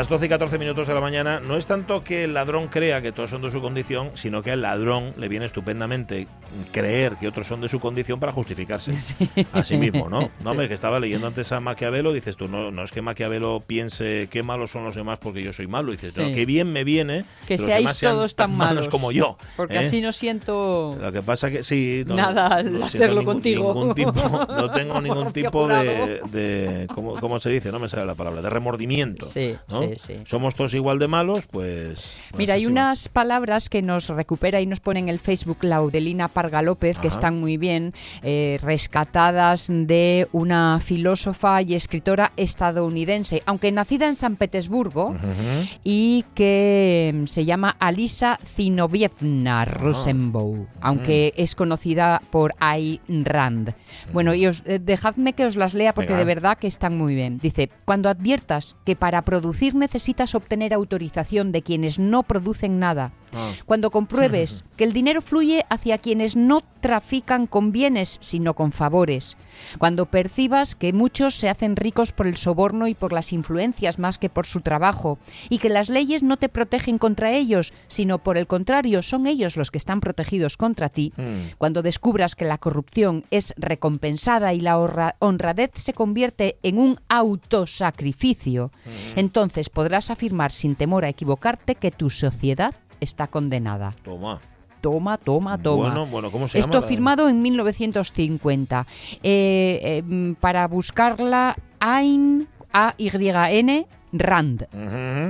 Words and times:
Las 0.00 0.08
12 0.08 0.24
y 0.24 0.28
14 0.30 0.56
minutos 0.58 0.88
de 0.88 0.94
la 0.94 1.00
mañana 1.02 1.40
no 1.40 1.58
es 1.58 1.66
tanto 1.66 2.02
que 2.02 2.24
el 2.24 2.32
ladrón 2.32 2.68
crea 2.68 3.02
que 3.02 3.12
todos 3.12 3.28
son 3.28 3.42
de 3.42 3.50
su 3.50 3.60
condición, 3.60 4.12
sino 4.14 4.42
que 4.42 4.50
al 4.52 4.62
ladrón 4.62 5.12
le 5.18 5.28
viene 5.28 5.44
estupendamente 5.44 6.26
creer 6.72 7.16
que 7.16 7.28
otros 7.28 7.46
son 7.46 7.60
de 7.60 7.68
su 7.68 7.80
condición 7.80 8.18
para 8.18 8.32
justificarse 8.32 8.94
a 9.52 9.62
sí 9.62 9.76
mismo, 9.76 10.08
¿no? 10.08 10.30
No, 10.42 10.52
hombre, 10.52 10.68
que 10.68 10.74
estaba 10.74 10.98
leyendo 11.00 11.26
antes 11.26 11.52
a 11.52 11.60
Maquiavelo, 11.60 12.14
dices 12.14 12.38
tú, 12.38 12.48
no, 12.48 12.70
no 12.70 12.82
es 12.82 12.92
que 12.92 13.02
Maquiavelo 13.02 13.62
piense 13.66 14.26
qué 14.30 14.42
malos 14.42 14.70
son 14.70 14.84
los 14.86 14.94
demás 14.94 15.18
porque 15.18 15.42
yo 15.42 15.52
soy 15.52 15.66
malo, 15.66 15.92
dices, 15.92 16.16
no, 16.16 16.28
Sí. 16.28 16.34
qué 16.34 16.46
bien 16.46 16.72
me 16.72 16.82
viene 16.82 17.26
Que 17.46 17.58
los 17.58 17.66
seáis 17.66 17.80
demás 17.84 17.96
sean 17.98 18.14
todos 18.14 18.34
tan 18.34 18.56
malos. 18.56 18.88
como 18.88 19.12
yo. 19.12 19.36
Porque 19.54 19.74
¿eh? 19.74 19.80
así 19.80 20.00
no 20.00 20.12
siento 20.12 20.96
Lo 20.98 21.12
que 21.12 21.20
pasa 21.22 21.50
que 21.50 21.62
sí. 21.62 22.04
Nada 22.06 22.46
al 22.46 22.82
hacerlo 22.82 23.20
ningún- 23.20 23.34
contigo. 23.34 23.74
ningún 23.74 23.94
tipo- 23.94 24.46
no 24.48 24.70
tengo 24.70 24.98
ningún 25.02 25.30
tipo 25.34 25.68
de, 25.68 26.22
de 26.32 26.86
¿cómo, 26.94 27.20
cómo 27.20 27.38
se 27.38 27.50
dice? 27.50 27.70
No 27.70 27.78
me 27.78 27.88
sale 27.90 28.06
la 28.06 28.14
palabra, 28.14 28.40
de 28.40 28.48
remordimiento. 28.48 29.26
Sí, 29.26 29.54
¿no? 29.68 29.80
sí, 29.80 29.89
sí. 29.96 30.14
Somos 30.24 30.54
todos 30.54 30.74
igual 30.74 30.98
de 30.98 31.08
malos, 31.08 31.46
pues. 31.50 32.18
pues 32.30 32.38
Mira, 32.38 32.54
hay 32.54 32.66
unas 32.66 33.08
palabras 33.08 33.68
que 33.68 33.82
nos 33.82 34.08
recupera 34.08 34.60
y 34.60 34.66
nos 34.66 34.80
pone 34.80 35.00
en 35.00 35.08
el 35.08 35.18
Facebook 35.18 35.58
Laudelina 35.62 36.28
Parga 36.28 36.62
López, 36.62 36.98
que 36.98 37.08
están 37.08 37.40
muy 37.40 37.56
bien, 37.56 37.92
eh, 38.22 38.58
rescatadas 38.62 39.68
de 39.68 40.28
una 40.32 40.80
filósofa 40.80 41.62
y 41.62 41.74
escritora 41.74 42.32
estadounidense, 42.36 43.42
aunque 43.46 43.72
nacida 43.72 44.06
en 44.06 44.16
San 44.16 44.36
Petersburgo, 44.36 45.16
y 45.84 46.24
que 46.34 47.12
mm, 47.14 47.26
se 47.26 47.44
llama 47.44 47.76
Alisa 47.78 48.38
Zinovievna 48.54 49.64
Rosenbaum, 49.64 50.66
aunque 50.80 51.32
es 51.36 51.54
conocida 51.54 52.22
por 52.30 52.54
Ayn 52.58 53.24
Rand. 53.24 53.74
Bueno, 54.12 54.34
y 54.34 54.46
os, 54.46 54.62
eh, 54.66 54.78
dejadme 54.78 55.32
que 55.32 55.44
os 55.44 55.56
las 55.56 55.74
lea 55.74 55.94
porque 55.94 56.12
Venga. 56.12 56.18
de 56.18 56.24
verdad 56.24 56.58
que 56.58 56.66
están 56.66 56.96
muy 56.96 57.14
bien. 57.14 57.38
Dice, 57.38 57.70
cuando 57.84 58.08
adviertas 58.08 58.76
que 58.84 58.96
para 58.96 59.22
producir 59.22 59.74
necesitas 59.80 60.36
obtener 60.36 60.72
autorización 60.72 61.50
de 61.50 61.62
quienes 61.62 61.98
no 61.98 62.22
producen 62.22 62.78
nada, 62.78 63.12
Ah. 63.34 63.52
cuando 63.66 63.90
compruebes 63.90 64.64
que 64.76 64.84
el 64.84 64.92
dinero 64.92 65.22
fluye 65.22 65.64
hacia 65.68 65.98
quienes 65.98 66.36
no 66.36 66.62
trafican 66.80 67.46
con 67.46 67.72
bienes, 67.72 68.16
sino 68.20 68.54
con 68.54 68.72
favores. 68.72 69.36
Cuando 69.78 70.06
percibas 70.06 70.74
que 70.74 70.92
muchos 70.94 71.34
se 71.34 71.50
hacen 71.50 71.76
ricos 71.76 72.12
por 72.12 72.26
el 72.26 72.38
soborno 72.38 72.86
y 72.88 72.94
por 72.94 73.12
las 73.12 73.32
influencias 73.34 73.98
más 73.98 74.16
que 74.16 74.30
por 74.30 74.46
su 74.46 74.62
trabajo, 74.62 75.18
y 75.50 75.58
que 75.58 75.68
las 75.68 75.90
leyes 75.90 76.22
no 76.22 76.38
te 76.38 76.48
protegen 76.48 76.96
contra 76.96 77.32
ellos, 77.32 77.74
sino 77.88 78.18
por 78.18 78.38
el 78.38 78.46
contrario, 78.46 79.02
son 79.02 79.26
ellos 79.26 79.58
los 79.58 79.70
que 79.70 79.76
están 79.78 80.00
protegidos 80.00 80.56
contra 80.56 80.88
ti. 80.88 81.12
Mm. 81.18 81.56
Cuando 81.58 81.82
descubras 81.82 82.34
que 82.34 82.46
la 82.46 82.56
corrupción 82.56 83.24
es 83.30 83.52
recompensada 83.58 84.54
y 84.54 84.60
la 84.60 84.78
honra- 84.78 85.16
honradez 85.18 85.72
se 85.74 85.92
convierte 85.92 86.56
en 86.62 86.78
un 86.78 86.98
autosacrificio, 87.74 88.70
entonces 89.16 89.68
podrás 89.68 90.10
afirmar 90.10 90.52
sin 90.52 90.74
temor 90.74 91.04
a 91.04 91.08
equivocarte 91.08 91.74
que 91.74 91.90
tu 91.90 92.10
sociedad 92.10 92.74
está 93.00 93.26
condenada. 93.26 93.94
Toma. 94.04 94.40
Toma, 94.80 95.18
toma, 95.18 95.58
toma. 95.58 95.84
Bueno, 95.88 96.06
bueno, 96.06 96.30
¿cómo 96.32 96.48
se 96.48 96.58
Esto 96.58 96.72
llama? 96.74 96.86
firmado 96.86 97.28
en 97.28 97.42
1950. 97.42 98.86
Eh, 99.22 99.80
eh, 99.82 100.02
mm, 100.02 100.34
para 100.34 100.66
buscarla, 100.68 101.54
Ayn, 101.80 102.48
A-Y-N, 102.72 103.86
Rand. 104.12 104.66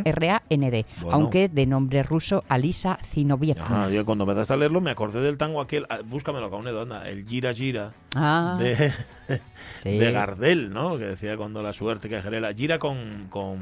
R-A-N-D, 0.04 0.86
Bueno. 1.02 1.16
aunque 1.16 1.48
de 1.48 1.66
nombre 1.66 2.02
ruso 2.04 2.44
Alisa 2.48 2.96
Zinovievna. 3.04 3.90
Yo 3.90 4.04
cuando 4.06 4.22
empezaste 4.24 4.54
a 4.54 4.56
leerlo 4.56 4.80
me 4.80 4.90
acordé 4.92 5.20
del 5.20 5.36
tango 5.36 5.60
aquel, 5.60 5.84
ah, 5.90 5.98
búscamelo, 6.04 6.48
Caunedo, 6.48 6.82
anda, 6.82 7.08
el 7.08 7.26
Gira 7.26 7.52
Gira 7.52 7.92
Ah, 8.14 8.56
de, 8.58 8.76
sí. 9.82 9.98
de 9.98 10.12
Gardel, 10.12 10.72
¿no? 10.72 10.96
Que 10.96 11.06
decía 11.06 11.36
cuando 11.36 11.60
la 11.62 11.72
suerte 11.72 12.08
que 12.08 12.22
gerela. 12.22 12.54
Gira 12.54 12.78
con, 12.78 13.26
con, 13.30 13.58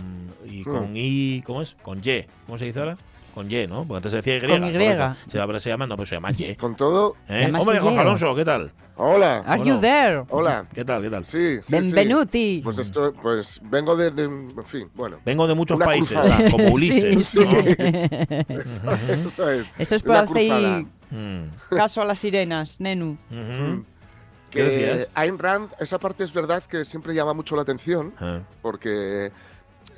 y 0.46 0.62
con 0.64 0.94
I, 0.96 1.42
¿cómo 1.46 1.62
es? 1.62 1.74
Con 1.82 1.98
Y. 2.04 2.24
¿Cómo 2.46 2.58
se 2.58 2.66
dice 2.66 2.78
ahora? 2.80 2.96
Con 3.34 3.50
Y, 3.50 3.66
¿no? 3.66 3.84
Porque 3.84 3.96
antes 3.96 4.10
se 4.12 4.16
decía 4.22 4.36
Y. 4.36 4.40
Con 4.40 4.64
Y. 4.66 5.30
Sí, 5.30 5.38
ahora 5.38 5.60
se 5.60 5.70
llama, 5.70 5.86
no, 5.86 5.96
pues 5.96 6.08
se 6.08 6.16
llama 6.16 6.32
Y. 6.36 6.54
Con 6.56 6.76
todo, 6.76 7.14
¿Eh? 7.28 7.50
Hombre. 7.56 7.78
Jorge 7.80 7.98
Alonso, 7.98 8.34
¿qué 8.34 8.44
tal? 8.44 8.72
hola. 9.00 9.44
Are 9.46 9.58
Bueno. 9.58 9.64
you 9.76 9.80
there? 9.80 10.24
Hola. 10.30 10.64
¿Qué 10.74 10.84
tal? 10.84 11.00
¿Qué 11.02 11.10
tal? 11.10 11.24
Sí, 11.24 11.58
sí, 11.62 11.70
Benvenuti. 11.72 12.56
sí. 12.56 12.60
Pues 12.64 12.78
esto, 12.78 13.12
pues 13.22 13.60
vengo 13.62 13.94
de, 13.94 14.10
de- 14.10 14.24
en 14.24 14.64
fin, 14.66 14.90
bueno. 14.94 15.18
Vengo 15.24 15.46
de 15.46 15.54
muchos 15.54 15.78
países, 15.78 16.18
cruzada. 16.18 16.50
como 16.50 16.68
Ulises. 16.70 17.24
Sí, 17.26 17.38
¿no? 17.44 18.92
Eso 19.28 19.50
es. 19.50 19.70
Eso 19.78 19.94
es 19.94 20.02
por 20.02 20.16
hacer. 20.16 20.84
Mm, 21.10 21.44
caso 21.76 22.02
a 22.02 22.04
las 22.04 22.18
sirenas, 22.18 22.80
Nenu. 22.80 23.16
¿Qué 24.50 24.58
Que 24.58 24.62
decías? 24.64 25.08
Ayn 25.14 25.38
Rand, 25.38 25.70
esa 25.78 25.98
parte 25.98 26.24
es 26.24 26.32
verdad 26.32 26.62
que 26.64 26.84
siempre 26.84 27.14
llama 27.14 27.34
mucho 27.34 27.54
la 27.54 27.62
atención, 27.62 28.12
Ah, 28.18 28.38
porque 28.62 29.30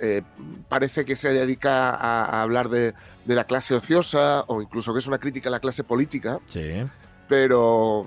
eh, 0.00 0.22
parece 0.68 1.04
que 1.04 1.16
se 1.16 1.30
dedica 1.30 1.90
a, 1.90 2.24
a 2.24 2.42
hablar 2.42 2.68
de, 2.68 2.94
de 3.24 3.34
la 3.34 3.44
clase 3.44 3.74
ociosa 3.74 4.44
o 4.48 4.60
incluso 4.62 4.92
que 4.92 4.98
es 5.00 5.06
una 5.06 5.18
crítica 5.18 5.48
a 5.48 5.52
la 5.52 5.60
clase 5.60 5.84
política, 5.84 6.40
sí. 6.46 6.84
pero 7.28 8.06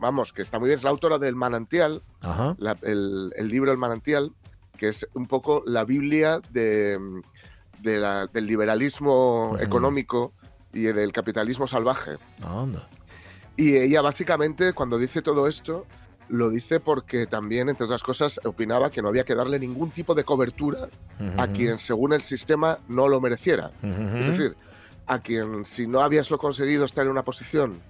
vamos, 0.00 0.32
que 0.32 0.42
está 0.42 0.58
muy 0.58 0.68
bien. 0.68 0.78
Es 0.78 0.84
la 0.84 0.90
autora 0.90 1.18
del 1.18 1.34
Manantial, 1.34 2.02
Ajá. 2.20 2.54
la- 2.58 2.76
el, 2.82 3.32
el 3.36 3.48
libro 3.48 3.72
El 3.72 3.78
Manantial, 3.78 4.32
que 4.76 4.88
es 4.88 5.08
un 5.14 5.26
poco 5.26 5.62
la 5.66 5.84
Biblia 5.84 6.40
de, 6.50 6.98
de 7.80 7.96
la- 7.98 8.26
del 8.26 8.46
liberalismo 8.46 9.50
Ujú. 9.52 9.58
económico 9.62 10.32
y 10.72 10.82
del 10.82 11.12
capitalismo 11.12 11.66
salvaje. 11.66 12.18
Anda. 12.42 12.88
Y 13.56 13.76
ella 13.76 14.02
básicamente 14.02 14.72
cuando 14.72 14.98
dice 14.98 15.22
todo 15.22 15.48
esto, 15.48 15.86
lo 16.28 16.50
dice 16.50 16.80
porque 16.80 17.26
también, 17.26 17.68
entre 17.68 17.84
otras 17.86 18.02
cosas, 18.02 18.40
opinaba 18.44 18.90
que 18.90 19.00
no 19.02 19.08
había 19.08 19.24
que 19.24 19.34
darle 19.34 19.58
ningún 19.58 19.90
tipo 19.90 20.14
de 20.14 20.24
cobertura 20.24 20.88
a 21.36 21.46
quien 21.48 21.78
según 21.78 22.12
el 22.12 22.22
sistema 22.22 22.78
no 22.88 23.08
lo 23.08 23.20
mereciera. 23.20 23.70
Es 23.82 24.26
decir, 24.26 24.56
a 25.06 25.20
quien 25.20 25.64
si 25.64 25.86
no 25.86 26.00
habías 26.02 26.30
lo 26.30 26.38
conseguido 26.38 26.84
estar 26.84 27.04
en 27.04 27.10
una 27.10 27.22
posición 27.24 27.80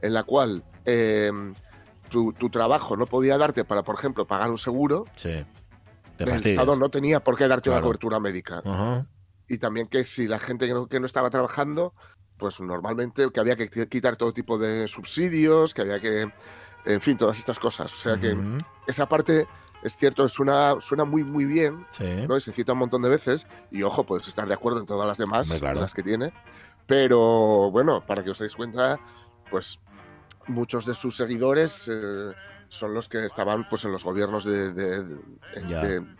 en 0.00 0.14
la 0.14 0.22
cual 0.24 0.64
eh, 0.86 1.30
tu, 2.08 2.32
tu 2.32 2.48
trabajo 2.50 2.96
no 2.96 3.06
podía 3.06 3.36
darte 3.38 3.64
para, 3.64 3.82
por 3.82 3.94
ejemplo, 3.94 4.26
pagar 4.26 4.50
un 4.50 4.58
seguro, 4.58 5.04
Sí. 5.16 5.44
El. 6.18 6.28
Estado 6.50 6.76
no 6.76 6.88
tenía 6.88 7.20
por 7.20 7.36
qué 7.36 7.48
darte 7.48 7.68
una 7.70 7.78
cobertura 7.84 8.20
médica. 8.20 8.62
Y 9.48 9.58
también 9.58 9.88
que 9.88 10.04
si 10.04 10.28
la 10.28 10.38
gente 10.38 10.66
que 10.66 10.74
no, 10.74 10.86
que 10.86 11.00
no 11.00 11.06
estaba 11.06 11.30
trabajando, 11.30 11.94
pues 12.36 12.60
normalmente 12.60 13.28
que 13.32 13.40
había 13.40 13.56
que 13.56 13.70
qui- 13.70 13.88
quitar 13.88 14.16
todo 14.16 14.32
tipo 14.32 14.56
de 14.56 14.88
subsidios, 14.88 15.74
que 15.74 15.82
había 15.82 16.00
que, 16.00 16.30
en 16.84 17.00
fin, 17.00 17.16
todas 17.16 17.38
estas 17.38 17.58
cosas. 17.58 17.92
O 17.92 17.96
sea 17.96 18.16
que 18.16 18.36
esa 18.86 19.08
parte 19.08 19.46
es 19.82 19.96
cierto, 19.96 20.28
suena, 20.28 20.76
suena 20.80 21.04
muy, 21.04 21.24
muy 21.24 21.44
bien, 21.44 21.86
Sí. 21.92 22.26
¿no? 22.28 22.36
Y 22.36 22.40
se 22.40 22.52
cita 22.52 22.72
un 22.72 22.78
montón 22.78 23.02
de 23.02 23.08
veces. 23.08 23.46
Y 23.70 23.82
ojo, 23.82 24.04
puedes 24.04 24.28
estar 24.28 24.46
de 24.46 24.54
acuerdo 24.54 24.80
en 24.80 24.86
todas 24.86 25.06
las 25.06 25.18
demás, 25.18 25.48
claro. 25.58 25.80
las 25.80 25.94
que 25.94 26.02
tiene. 26.02 26.32
Pero 26.86 27.70
bueno, 27.70 28.04
para 28.06 28.22
que 28.22 28.30
os 28.30 28.38
deis 28.38 28.54
cuenta, 28.54 29.00
pues 29.50 29.80
muchos 30.46 30.84
de 30.86 30.94
sus 30.94 31.16
seguidores 31.16 31.88
eh, 31.90 32.32
son 32.72 32.94
los 32.94 33.06
que 33.06 33.24
estaban 33.26 33.68
pues 33.68 33.84
en 33.84 33.92
los 33.92 34.02
gobiernos 34.02 34.44
de, 34.44 35.04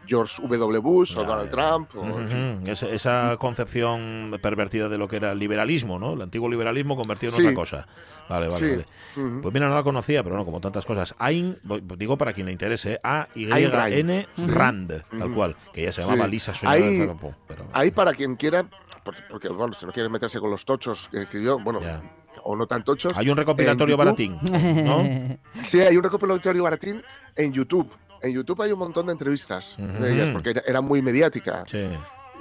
George 0.06 0.42
W. 0.42 0.78
Bush 0.80 1.16
o 1.16 1.24
Donald 1.24 1.50
ya. 1.50 1.56
Trump. 1.56 1.94
O, 1.96 2.04
en 2.20 2.28
fin. 2.28 2.58
Ujú. 2.62 2.70
Esa, 2.70 3.36
concepción 3.38 4.38
pervertida 4.42 4.88
de 4.90 4.98
lo 4.98 5.08
que 5.08 5.16
era 5.16 5.32
el 5.32 5.38
liberalismo, 5.38 5.98
¿no? 5.98 6.12
El 6.12 6.22
antiguo 6.22 6.48
liberalismo 6.50 6.94
convertido 6.96 7.32
en 7.32 7.36
Sí. 7.36 7.42
otra 7.42 7.54
cosa. 7.54 7.86
Vale, 8.28 8.48
vale, 8.48 8.58
Sí. 8.58 8.70
vale. 9.16 9.40
Pues 9.40 9.54
mira, 9.54 9.68
no 9.68 9.74
la 9.74 9.82
conocía, 9.82 10.22
pero 10.22 10.36
no, 10.36 10.44
como 10.44 10.60
tantas 10.60 10.84
cosas. 10.84 11.14
Ayn, 11.18 11.58
digo 11.96 12.18
para 12.18 12.32
quien 12.34 12.46
le 12.46 12.52
interese, 12.52 13.00
A-Y-N 13.02 13.52
Ayn 13.54 13.70
Rand. 13.72 14.26
Rand, 14.48 15.02
tal 15.18 15.34
cual. 15.34 15.56
Que 15.72 15.82
ella 15.82 15.92
se 15.92 16.02
llamaba. 16.02 16.26
Lisa 16.28 16.52
Soñada 16.54 16.76
Ahí- 16.76 17.08
pero- 17.48 17.94
para 17.94 18.12
quien 18.12 18.36
quiera, 18.36 18.64
por- 19.04 19.14
porque, 19.28 19.48
bueno, 19.48 19.72
si 19.72 19.86
no 19.86 19.92
quiere 19.92 20.08
meterse 20.08 20.38
con 20.38 20.50
los 20.50 20.64
tochos 20.64 21.08
que 21.08 21.22
escribió, 21.22 21.58
bueno, 21.58 21.80
Ya. 21.80 22.02
O 22.44 22.56
no 22.56 22.66
tan 22.66 22.82
tochos. 22.84 23.16
Hay 23.16 23.28
un 23.30 23.36
recopilatorio 23.36 23.96
baratín, 23.96 24.38
¿no? 24.84 25.02
Sí, 25.64 25.80
hay 25.80 25.96
un 25.96 26.02
recopilatorio 26.02 26.62
baratín 26.62 27.02
en 27.36 27.52
YouTube. 27.52 27.90
En 28.20 28.32
YouTube 28.32 28.60
hay 28.62 28.72
un 28.72 28.78
montón 28.78 29.06
de 29.06 29.12
entrevistas 29.12 29.76
Ujú. 29.78 30.02
de 30.02 30.12
ellas, 30.12 30.30
porque 30.30 30.50
era, 30.50 30.62
era 30.66 30.80
muy 30.80 31.02
mediática. 31.02 31.64
Sí. 31.66 31.88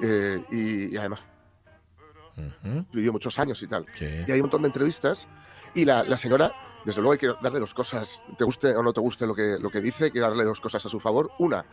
eh, 0.04 0.44
y, 0.52 0.94
y 0.94 0.98
además 0.98 1.22
Ujú. 2.38 2.86
vivió 2.94 3.12
muchos 3.12 3.38
años 3.40 3.62
y 3.62 3.68
tal. 3.68 3.86
Sí. 3.94 4.06
Y 4.06 4.32
hay 4.32 4.40
un 4.40 4.42
montón 4.44 4.62
de 4.64 4.68
entrevistas. 4.68 5.28
Y 5.74 5.86
la, 5.86 6.04
la 6.04 6.18
señora, 6.18 6.52
desde 6.86 7.02
luego 7.02 7.14
hay 7.14 7.18
que 7.20 7.32
darle 7.42 7.60
dos 7.60 7.74
cosas, 7.74 8.24
te 8.38 8.44
guste 8.44 8.76
o 8.76 8.84
no 8.84 8.92
te 8.94 9.00
guste 9.00 9.26
lo 9.26 9.34
que, 9.34 9.58
lo 9.60 9.70
que 9.70 9.80
dice, 9.82 10.06
hay 10.06 10.12
que 10.12 10.20
darle 10.20 10.44
dos 10.44 10.60
cosas 10.62 10.86
a 10.86 10.90
su 10.90 11.00
favor. 11.00 11.32
Una, 11.40 11.66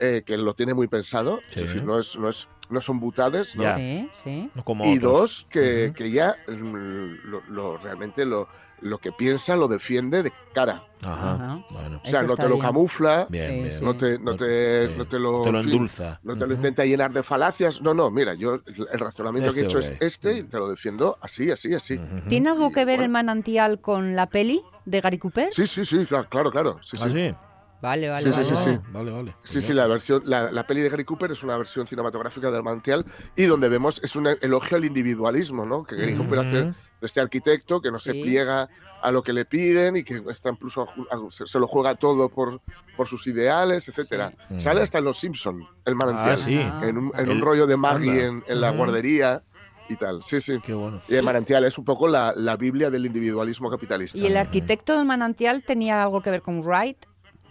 eh, 0.00 0.22
que 0.24 0.36
lo 0.36 0.54
tiene 0.54 0.74
muy 0.74 0.88
pensado, 0.88 1.40
Sí. 1.48 1.60
es 1.60 1.62
decir, 1.68 1.84
no, 1.84 1.98
es, 1.98 2.18
no, 2.18 2.28
es, 2.28 2.48
no 2.68 2.80
son 2.80 3.00
butades. 3.00 3.54
¿no? 3.56 3.62
Ya. 3.62 3.76
Sí, 3.76 4.08
sí. 4.24 4.50
No 4.54 4.64
como 4.64 4.84
Y 4.86 4.98
dos, 4.98 5.46
que, 5.50 5.86
Ujú. 5.86 5.94
que 5.94 6.04
ella 6.06 6.36
mm, 6.48 7.28
lo, 7.30 7.42
lo- 7.48 7.76
realmente 7.78 8.24
lo, 8.24 8.48
lo 8.82 8.98
que 8.98 9.10
piensa 9.12 9.56
lo 9.56 9.68
defiende 9.68 10.22
de 10.22 10.32
cara. 10.52 10.82
Ajá. 11.02 11.34
Ajá. 11.34 11.64
Bueno. 11.70 12.00
O 12.04 12.06
sea, 12.06 12.20
Eso 12.20 12.28
no 12.28 12.36
te 12.36 12.42
lo 12.42 12.48
bien. 12.56 12.60
camufla, 12.60 13.26
Bien, 13.30 13.62
bien. 13.64 13.84
no 13.84 13.96
te, 13.96 14.18
no 14.18 14.36
te, 14.36 14.88
sí. 14.88 14.94
no 14.98 15.06
te 15.06 15.18
lo, 15.18 15.42
Te 15.42 15.48
endulza. 15.48 16.20
no 16.24 16.36
te 16.36 16.46
lo 16.46 16.54
intenta 16.54 16.84
llenar 16.84 17.12
de 17.12 17.22
falacias. 17.22 17.80
No, 17.80 17.94
no, 17.94 18.10
mira, 18.10 18.34
yo 18.34 18.60
el 18.66 18.98
razonamiento 19.00 19.54
que 19.54 19.60
he 19.60 19.62
Este 19.66 19.78
hecho 19.78 19.78
es 19.92 20.00
este 20.02 20.38
y 20.38 20.42
te 20.42 20.58
lo 20.58 20.68
defiendo 20.68 21.16
así, 21.22 21.50
así, 21.50 21.72
así. 21.72 21.98
¿Tiene 22.28 22.50
algo 22.50 22.68
Y, 22.68 22.72
que 22.72 22.80
ver 22.84 22.96
bueno. 22.96 23.04
el 23.04 23.10
manantial 23.10 23.80
con 23.80 24.14
la 24.16 24.26
peli 24.26 24.60
de 24.84 25.00
Gary 25.00 25.18
Cooper? 25.18 25.48
Sí, 25.54 25.66
sí, 25.66 25.84
sí, 25.84 26.04
claro, 26.04 26.28
claro, 26.28 26.50
claro. 26.50 26.78
Sí, 26.82 26.96
¿Ah, 27.00 27.08
sí. 27.08 27.34
Sí? 27.76 27.82
Vale, 27.82 28.08
vale. 28.08 28.22
Sí, 28.22 28.32
sí, 28.32 28.40
vale. 28.52 28.56
sí, 28.56 28.56
sí. 28.56 28.70
Ah, 28.82 28.88
Vale, 28.92 29.10
vale. 29.12 29.36
Sí, 29.44 29.60
sí, 29.60 29.72
la 29.72 29.86
versión, 29.86 30.22
la, 30.24 30.50
la 30.50 30.66
peli 30.66 30.80
de 30.80 30.88
Gary 30.88 31.04
Cooper 31.04 31.30
es 31.30 31.42
una 31.42 31.56
versión 31.58 31.86
cinematográfica 31.86 32.50
del 32.50 32.62
Manantial 32.62 33.04
y 33.36 33.44
donde 33.44 33.68
vemos 33.68 34.00
es 34.02 34.16
un 34.16 34.26
elogio 34.26 34.76
al 34.76 34.84
individualismo, 34.84 35.64
¿no? 35.66 35.84
Que 35.84 35.96
Gary 35.96 36.14
Cooper 36.14 36.38
hace 36.40 36.56
de 36.62 36.74
este 37.02 37.20
arquitecto 37.20 37.80
que 37.80 37.90
no 37.90 37.98
se 37.98 38.12
Sí. 38.12 38.22
pliega 38.22 38.68
a 39.02 39.10
lo 39.10 39.22
que 39.22 39.32
le 39.34 39.44
piden 39.44 39.96
y 39.96 40.02
que 40.02 40.22
está 40.30 40.48
incluso 40.50 40.82
a 40.82 40.86
ju- 40.86 41.06
a- 41.10 41.30
se, 41.30 41.46
se 41.46 41.58
lo 41.58 41.66
juega 41.66 41.94
todo 41.94 42.30
por, 42.30 42.60
por 42.96 43.06
sus 43.06 43.26
ideales, 43.26 43.86
etcétera. 43.88 44.32
Sí. 44.48 44.60
Sale 44.60 44.80
hasta 44.80 44.98
en 44.98 45.04
Los 45.04 45.18
Simpson 45.18 45.62
el 45.84 45.94
Manantial, 45.94 46.30
Ah, 46.32 46.36
sí. 46.36 46.54
En 46.58 46.96
un, 46.98 47.12
en 47.14 47.20
El- 47.26 47.30
un 47.30 47.40
rollo 47.42 47.66
de 47.66 47.76
Maggie 47.76 48.24
en, 48.24 48.42
en 48.48 48.60
la 48.62 48.70
guardería 48.70 49.42
y 49.90 49.96
tal. 49.96 50.22
Sí, 50.22 50.40
sí. 50.40 50.58
Qué 50.64 50.72
bueno. 50.72 51.02
Y 51.08 51.14
el 51.14 51.22
Manantial 51.22 51.64
es 51.64 51.76
un 51.76 51.84
poco 51.84 52.08
la, 52.08 52.32
la 52.34 52.56
Biblia 52.56 52.88
del 52.90 53.04
individualismo 53.06 53.70
capitalista. 53.70 54.16
¿Y 54.18 54.24
el 54.26 54.36
arquitecto 54.38 54.96
del 54.96 55.04
manantial 55.04 55.62
tenía 55.62 56.02
algo 56.02 56.22
que 56.22 56.30
ver 56.30 56.40
con 56.42 56.60
Wright? 56.64 57.04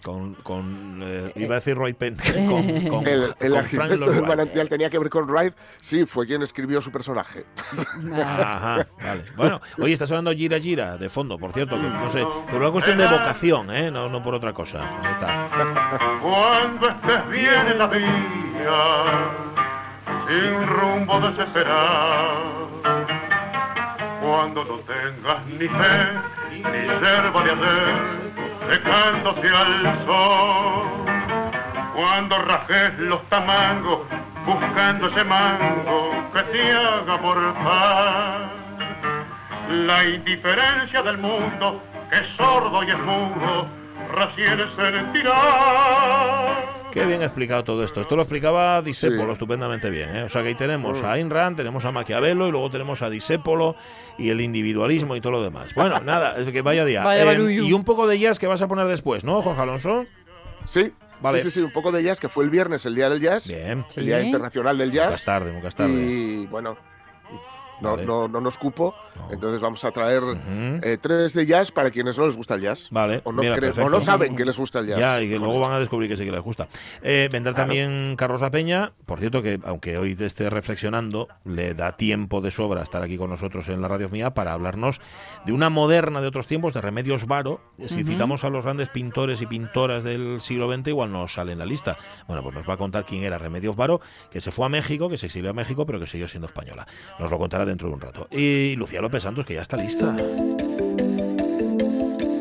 Con, 0.05 0.35
con 0.35 0.99
eh, 1.01 1.31
iba 1.35 1.55
a 1.55 1.59
decir 1.59 1.75
Roy 1.75 1.93
Penn, 1.93 2.15
con, 2.47 2.81
con, 2.89 3.07
El, 3.07 3.23
el 3.39 3.51
con 3.53 3.65
Frank 3.65 3.89
arquitecto 3.91 3.95
Lloyd 3.95 3.99
del 3.99 4.09
Wright. 4.11 4.27
Manantial 4.27 4.69
tenía 4.69 4.87
que 4.91 4.99
ver 4.99 5.09
con 5.09 5.27
Wright, 5.27 5.55
sí, 5.81 6.05
fue 6.05 6.27
quien 6.27 6.43
escribió 6.43 6.79
su 6.79 6.91
personaje. 6.91 7.43
Ajá, 8.13 8.87
vale. 9.03 9.25
Bueno, 9.35 9.59
oye, 9.79 9.93
está 9.93 10.05
sonando 10.05 10.31
Gira 10.33 10.59
Gira 10.59 10.97
de 10.97 11.09
fondo, 11.09 11.39
por 11.39 11.53
cierto, 11.53 11.75
que 11.81 11.89
no 11.89 12.07
sé, 12.11 12.23
por 12.51 12.61
una 12.61 12.69
cuestión 12.69 12.99
de 12.99 13.07
vocación, 13.07 13.75
¿eh? 13.75 13.89
No, 13.89 14.07
no 14.07 14.21
por 14.21 14.35
otra 14.35 14.53
cosa. 14.53 14.81
Ahí 15.01 15.11
está. 15.11 15.49
Cuando 16.21 16.87
estés 16.87 17.29
bien 17.31 17.67
en 17.71 17.77
la 17.79 17.87
vía, 17.87 18.03
sin 20.27 20.67
rumbo 20.67 21.19
desesperado, 21.19 22.69
cuando 24.21 24.65
no 24.65 24.75
tengas 24.81 25.45
ni 25.47 25.67
fe, 25.67 25.97
ni 26.51 26.61
yerba 26.61 27.43
de 27.43 27.51
hacer, 27.51 28.24
secándose 28.69 29.47
al 29.47 30.05
sol, 30.05 31.05
cuando 31.95 32.37
rajes 32.39 32.99
los 32.99 33.21
tamangos, 33.29 34.01
buscando 34.45 35.07
ese 35.07 35.23
mango 35.23 36.11
que 36.33 36.43
te 36.43 36.71
haga 36.71 37.17
por 37.21 37.53
paz. 37.55 38.51
La 39.69 40.03
indiferencia 40.03 41.01
del 41.01 41.17
mundo, 41.17 41.81
que 42.09 42.17
es 42.17 42.27
sordo 42.35 42.83
y 42.83 42.89
es 42.89 42.99
mudo, 42.99 43.67
recién 44.13 44.59
sentirá. 44.75 45.33
Qué 46.95 47.05
bien 47.05 47.21
explicado 47.21 47.63
todo 47.63 47.83
esto. 47.83 48.01
Esto 48.01 48.15
lo 48.15 48.21
explicaba 48.23 48.81
Disépolo 48.81 49.27
Sí. 49.27 49.31
estupendamente 49.33 49.89
bien. 49.89 50.15
¿eh? 50.15 50.23
O 50.23 50.29
sea 50.29 50.41
que 50.41 50.47
ahí 50.47 50.55
tenemos 50.55 51.01
Mm. 51.01 51.05
a 51.05 51.11
Ayn 51.11 51.29
Rand, 51.29 51.57
tenemos 51.57 51.85
a 51.85 51.91
Maquiavelo 51.91 52.47
y 52.47 52.51
luego 52.51 52.71
tenemos 52.71 53.01
a 53.03 53.09
Disépolo 53.09 53.75
y 54.17 54.29
el 54.29 54.39
individualismo 54.41 55.15
y 55.15 55.21
todo 55.21 55.33
lo 55.33 55.43
demás. 55.43 55.75
Bueno, 55.75 55.99
nada, 56.05 56.35
es 56.39 56.49
que 56.49 56.61
vaya 56.61 56.85
día. 56.85 57.03
Vaya 57.03 57.33
Eh, 57.33 57.53
y 57.53 57.73
un 57.73 57.83
poco 57.83 58.07
de 58.07 58.17
jazz 58.17 58.39
que 58.39 58.47
vas 58.47 58.61
a 58.61 58.67
poner 58.67 58.87
después, 58.87 59.23
¿no, 59.25 59.41
Jorge 59.41 59.61
Alonso? 59.61 60.05
Sí, 60.63 60.91
Vale. 61.21 61.39
sí, 61.43 61.51
sí, 61.51 61.51
sí, 61.55 61.61
un 61.61 61.71
poco 61.71 61.91
de 61.91 62.01
jazz, 62.01 62.19
que 62.19 62.29
fue 62.29 62.43
el 62.45 62.49
viernes, 62.49 62.85
el 62.85 62.95
día 62.95 63.09
del 63.09 63.19
jazz, 63.21 63.47
Bien. 63.47 63.85
Sí. 63.89 63.99
el 63.99 64.05
día 64.07 64.21
internacional 64.21 64.77
del 64.77 64.89
Nunca 64.89 65.03
es 65.03 65.09
jazz. 65.11 65.25
tarde, 65.25 65.51
nunca 65.51 65.67
es 65.67 65.75
tarde. 65.75 65.93
Y 65.93 66.45
bueno, 66.47 66.77
no, 67.81 67.91
Vale. 67.91 68.05
no, 68.05 68.27
no 68.27 68.41
nos 68.41 68.57
cupo, 68.57 68.95
No. 69.15 69.31
entonces 69.31 69.61
vamos 69.61 69.83
a 69.83 69.91
traer 69.91 70.21
eh, 70.83 70.97
tres 71.01 71.33
de 71.33 71.45
jazz 71.45 71.71
para 71.71 71.91
quienes 71.91 72.17
no 72.17 72.25
les 72.25 72.35
gusta 72.37 72.55
el 72.55 72.61
jazz. 72.61 72.87
Vale, 72.91 73.21
O 73.23 73.31
no, 73.31 73.41
mira, 73.41 73.55
creen- 73.55 73.71
o 73.71 73.75
perfecto. 73.75 73.89
no 73.89 73.99
saben 74.01 74.35
que 74.35 74.45
les 74.45 74.57
gusta 74.57 74.79
el 74.79 74.87
jazz. 74.87 74.99
Ya, 74.99 75.21
y 75.21 75.29
que 75.29 75.37
luego 75.39 75.59
van 75.59 75.71
a 75.73 75.79
descubrir 75.79 76.09
que 76.09 76.17
sí 76.17 76.25
que 76.25 76.31
les 76.31 76.41
gusta. 76.41 76.67
Eh, 77.01 77.29
vendrá 77.31 77.53
Claro. 77.53 77.67
también 77.67 78.15
Carlos 78.17 78.41
La 78.41 78.51
Peña. 78.51 78.93
Por 79.05 79.19
cierto, 79.19 79.41
que 79.41 79.59
aunque 79.65 79.97
hoy 79.97 80.15
te 80.15 80.25
esté 80.25 80.49
reflexionando, 80.49 81.27
le 81.43 81.73
da 81.73 81.95
tiempo 81.97 82.41
de 82.41 82.51
sobra 82.51 82.81
estar 82.83 83.01
aquí 83.03 83.17
con 83.17 83.29
nosotros 83.29 83.67
en 83.69 83.81
la 83.81 83.87
radio 83.87 84.09
mía 84.09 84.33
para 84.33 84.53
hablarnos 84.53 85.01
de 85.45 85.51
una 85.51 85.69
moderna 85.69 86.21
de 86.21 86.27
otros 86.27 86.47
tiempos, 86.47 86.73
de 86.73 86.81
Remedios 86.81 87.25
Varo. 87.27 87.61
Si 87.85 88.03
citamos 88.03 88.43
a 88.43 88.49
los 88.49 88.63
grandes 88.65 88.89
pintores 88.89 89.41
y 89.41 89.45
pintoras 89.45 90.03
del 90.03 90.41
siglo 90.41 90.71
XX, 90.73 90.87
igual 90.89 91.11
no 91.11 91.27
sale 91.27 91.51
en 91.53 91.59
la 91.59 91.65
lista. 91.65 91.97
Bueno, 92.27 92.43
pues 92.43 92.55
nos 92.55 92.67
va 92.67 92.73
a 92.73 92.77
contar 92.77 93.05
quién 93.05 93.23
era 93.23 93.37
Remedios 93.37 93.75
Varo, 93.75 94.01
que 94.31 94.41
se 94.41 94.51
fue 94.51 94.65
a 94.65 94.69
México, 94.69 95.09
que 95.09 95.17
se 95.17 95.27
exilió 95.27 95.49
a 95.51 95.53
México, 95.53 95.85
pero 95.85 95.99
que 95.99 96.07
siguió 96.07 96.27
siendo 96.27 96.47
española. 96.47 96.87
Nos 97.19 97.31
lo 97.31 97.37
contará 97.37 97.64
dentro 97.65 97.87
de 97.89 97.93
un 97.95 98.01
rato. 98.01 98.27
Y 98.31 98.75
Lucía 98.75 99.01
López 99.01 99.23
Santos, 99.23 99.45
que 99.45 99.53
ya 99.55 99.61
está 99.61 99.77
lista. 99.77 100.15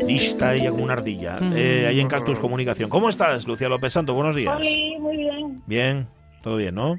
Lista 0.06 0.54
ella 0.54 0.70
como 0.70 0.84
una 0.84 0.92
ardilla. 0.92 1.38
Eh, 1.54 1.86
ahí 1.88 2.00
en 2.00 2.08
Cactus 2.08 2.38
Comunicación. 2.38 2.90
¿Cómo 2.90 3.08
estás, 3.08 3.46
Lucía 3.46 3.68
López 3.68 3.92
Santos? 3.92 4.14
Buenos 4.14 4.36
días. 4.36 4.54
Oli, 4.56 4.98
muy 4.98 5.16
bien. 5.16 5.62
Bien, 5.66 6.08
todo 6.42 6.56
bien, 6.56 6.74
¿no? 6.74 6.96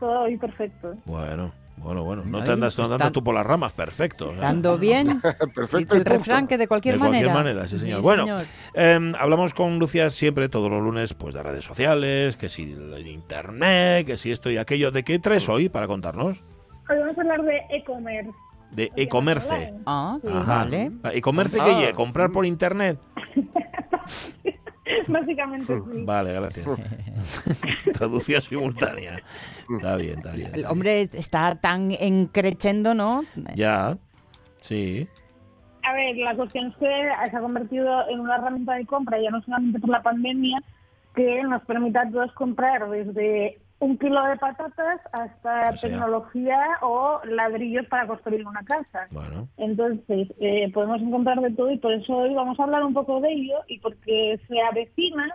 Todo 0.00 0.22
hoy 0.22 0.36
perfecto. 0.36 0.94
Bueno, 1.04 1.52
bueno, 1.76 2.02
bueno. 2.02 2.22
No 2.26 2.38
Ay, 2.38 2.44
te 2.44 2.50
andas, 2.52 2.76
no 2.78 2.84
está- 2.84 2.94
andas 2.96 3.12
tú 3.12 3.22
por 3.22 3.34
las 3.34 3.46
ramas, 3.46 3.72
perfecto. 3.72 4.30
o 4.30 4.32
sea, 4.32 4.40
Dando 4.40 4.76
bien. 4.76 5.20
Perfecto. 5.54 5.94
El 5.94 6.00
y 6.00 6.04
punto. 6.04 6.10
refrán 6.10 6.46
que 6.48 6.58
de 6.58 6.66
cualquier 6.66 6.94
de 6.94 7.00
manera. 7.00 7.24
cualquier 7.32 7.44
manera, 7.54 7.68
sí, 7.68 7.78
señor. 7.78 8.00
bueno, 8.02 8.24
señor. 8.24 8.40
eh, 8.74 9.12
hablamos 9.18 9.54
con 9.54 9.78
Lucía 9.78 10.10
siempre, 10.10 10.48
todos 10.48 10.68
los 10.70 10.82
lunes, 10.82 11.14
pues 11.14 11.32
de 11.34 11.42
redes 11.42 11.64
sociales, 11.64 12.36
que 12.36 12.48
si 12.48 12.72
el 12.72 13.06
internet, 13.06 14.04
que 14.06 14.16
si 14.16 14.32
esto 14.32 14.50
y 14.50 14.56
aquello. 14.56 14.90
¿De 14.90 15.04
qué 15.04 15.18
traes 15.20 15.48
hoy 15.48 15.68
para 15.68 15.86
contarnos? 15.86 16.42
Hoy 16.90 16.98
vamos 16.98 17.16
a 17.16 17.20
hablar 17.20 17.42
de 17.44 17.56
e-commerce. 17.70 18.30
De 18.72 18.90
e-commerce. 18.96 19.74
Ah, 19.86 20.18
Ajá. 20.28 20.58
vale. 20.64 20.90
¿E-commerce 21.12 21.58
Ah. 21.60 21.64
qué 21.64 21.88
es? 21.88 21.92
¿Comprar 21.94 22.30
por 22.32 22.44
internet? 22.44 22.98
Básicamente 25.08 25.72
sí. 25.72 26.02
Vale, 26.04 26.32
gracias. 26.32 26.66
Traducción 27.92 28.40
simultánea. 28.40 29.20
Está 29.76 29.96
bien, 29.96 30.18
está 30.18 30.32
bien. 30.32 30.50
El 30.52 30.66
hombre 30.66 31.02
está 31.12 31.54
tan 31.60 31.92
encrechendo, 31.92 32.92
¿no? 32.94 33.22
Ya, 33.54 33.96
sí. 34.60 35.08
A 35.84 35.92
ver, 35.92 36.16
la 36.16 36.34
cuestión 36.34 36.68
es 36.68 36.76
que 36.76 36.86
se 37.30 37.36
ha 37.36 37.40
convertido 37.40 38.08
en 38.08 38.20
una 38.20 38.36
herramienta 38.36 38.74
de 38.74 38.84
compra, 38.86 39.20
ya 39.20 39.30
no 39.30 39.40
solamente 39.42 39.78
por 39.78 39.90
la 39.90 40.02
pandemia, 40.02 40.60
que 41.14 41.42
nos 41.44 41.62
permite 41.62 41.98
a 41.98 42.10
todos 42.10 42.32
comprar 42.32 42.88
desde 42.90 43.58
un 43.80 43.96
kilo 43.98 44.22
de 44.24 44.36
patatas 44.36 45.00
hasta 45.12 45.70
O 45.70 45.76
sea. 45.76 45.90
tecnología 45.90 46.58
o 46.82 47.20
ladrillos 47.24 47.86
para 47.86 48.06
construir 48.06 48.46
una 48.46 48.62
casa. 48.62 49.06
Bueno, 49.10 49.48
Entonces, 49.56 50.28
eh, 50.38 50.70
podemos 50.72 51.00
encontrar 51.00 51.40
de 51.40 51.50
todo 51.52 51.70
y 51.70 51.78
por 51.78 51.92
eso 51.92 52.14
hoy 52.14 52.34
vamos 52.34 52.60
a 52.60 52.64
hablar 52.64 52.84
un 52.84 52.94
poco 52.94 53.20
de 53.20 53.32
ello 53.32 53.56
y 53.68 53.78
porque 53.78 54.38
se 54.46 54.60
avecina, 54.60 55.26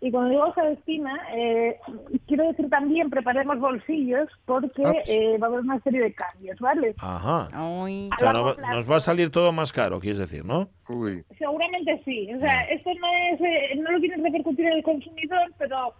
y 0.00 0.10
cuando 0.12 0.30
digo 0.30 0.54
se 0.54 0.60
avecina, 0.60 1.12
eh, 1.34 1.78
quiero 2.28 2.46
decir 2.46 2.70
también 2.70 3.10
preparemos 3.10 3.58
bolsillos 3.58 4.28
porque 4.46 4.82
Ah. 4.86 4.92
eh, 5.08 5.36
va 5.38 5.48
a 5.48 5.50
haber 5.50 5.60
una 5.60 5.80
serie 5.80 6.00
de 6.02 6.14
cambios, 6.14 6.58
¿vale? 6.60 6.94
ajá. 6.98 7.48
Ay, 7.52 8.08
O 8.14 8.18
sea, 8.18 8.32
no 8.32 8.54
nos 8.54 8.88
va 8.90 8.96
a 8.96 9.00
salir 9.00 9.30
todo 9.30 9.50
más 9.52 9.72
caro, 9.72 9.98
quieres 10.00 10.18
decir, 10.20 10.44
¿no? 10.44 10.68
Uy, 10.88 11.24
Seguramente 11.36 12.00
sí. 12.04 12.32
O 12.34 12.38
sea, 12.40 12.60
esto 12.70 12.88
no 13.00 13.06
es, 13.32 13.40
eh, 13.40 13.76
no 13.78 13.90
lo 13.90 13.98
quieren 13.98 14.22
repercutir 14.24 14.66
en 14.66 14.74
el 14.74 14.82
consumidor, 14.84 15.52
pero 15.58 15.92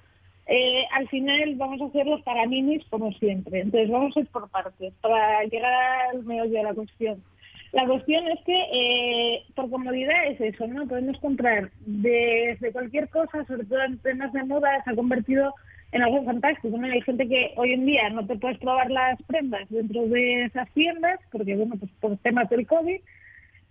eh, 0.53 0.85
al 0.93 1.09
final 1.09 1.55
vamos 1.55 1.81
a 1.81 1.85
hacer 1.87 2.07
los 2.07 2.23
paraminis 2.23 2.85
como 2.91 3.13
siempre. 3.13 3.61
Entonces 3.61 3.89
vamos 3.89 4.17
a 4.17 4.21
ir 4.21 4.27
por 4.27 4.51
partes 4.51 4.93
para 5.01 5.45
llegar 5.45 5.73
al 6.11 6.25
meollo 6.25 6.51
de 6.51 6.63
la 6.65 6.75
cuestión. 6.75 7.23
La 7.71 7.87
cuestión 7.87 8.27
es 8.27 8.41
que 8.45 8.67
eh, 8.73 9.45
por 9.55 9.71
comodidad 9.71 10.27
es 10.27 10.41
eso, 10.41 10.67
¿no? 10.67 10.89
Podemos 10.89 11.17
comprar 11.21 11.71
desde 11.87 12.73
cualquier 12.73 13.09
cosa, 13.11 13.45
sobre 13.45 13.65
todo 13.65 13.81
en 13.85 13.99
temas 13.99 14.33
de 14.33 14.43
moda, 14.43 14.83
se 14.83 14.91
ha 14.91 14.97
convertido 14.97 15.55
en 15.93 16.03
algo 16.03 16.25
fantástico. 16.25 16.77
¿no? 16.77 16.85
Hay 16.85 17.03
gente 17.03 17.29
que 17.29 17.53
hoy 17.57 17.75
en 17.75 17.87
día 17.87 18.11
no 18.11 18.27
te 18.27 18.35
puedes 18.35 18.59
probar 18.59 18.91
las 18.91 19.23
prendas 19.23 19.69
dentro 19.71 20.05
de 20.09 20.47
esas 20.47 20.69
tiendas, 20.73 21.21
porque 21.31 21.55
bueno, 21.55 21.77
pues 21.79 21.93
por 22.01 22.17
temas 22.19 22.51
del 22.51 22.67
COVID, 22.67 23.01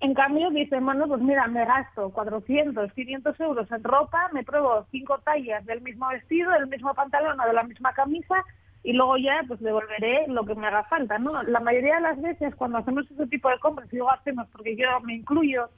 en 0.02 0.14
cambio, 0.14 0.50
dicen, 0.50 0.86
bueno, 0.86 1.08
pues 1.08 1.22
mira, 1.22 1.48
me 1.48 1.66
gasto 1.66 2.10
400, 2.12 2.94
500 2.94 3.40
euros 3.42 3.72
en 3.72 3.84
ropa, 3.84 4.30
me 4.34 4.44
pruebo 4.44 4.86
cinco 4.92 5.20
tallas 5.20 5.66
del 5.66 5.82
mismo 5.82 6.08
vestido, 6.08 6.52
del 6.52 6.68
mismo 6.68 6.94
pantalón 6.94 7.40
o 7.40 7.46
de 7.46 7.54
la 7.54 7.64
misma 7.64 7.92
camisa 7.94 8.46
y 8.84 8.94
luego 8.94 9.18
ya 9.18 9.44
pues 9.48 9.60
devolveré 9.60 10.26
lo 10.28 10.46
que 10.46 10.56
me 10.56 10.68
haga 10.68 10.84
falta, 10.86 11.20
¿no? 11.20 11.44
La 11.44 11.60
mayoría 11.60 11.96
de 11.96 12.02
las 12.02 12.22
veces 12.22 12.56
cuando 12.56 12.78
hacemos 12.78 13.12
ese 13.12 13.28
tipo 13.28 13.50
de 13.50 13.60
compras, 13.60 13.88
y 13.92 13.98
digo 13.98 14.10
hacemos 14.10 14.48
porque 14.54 14.78
yo 14.78 14.88
me 15.02 15.16
incluyo, 15.16 15.70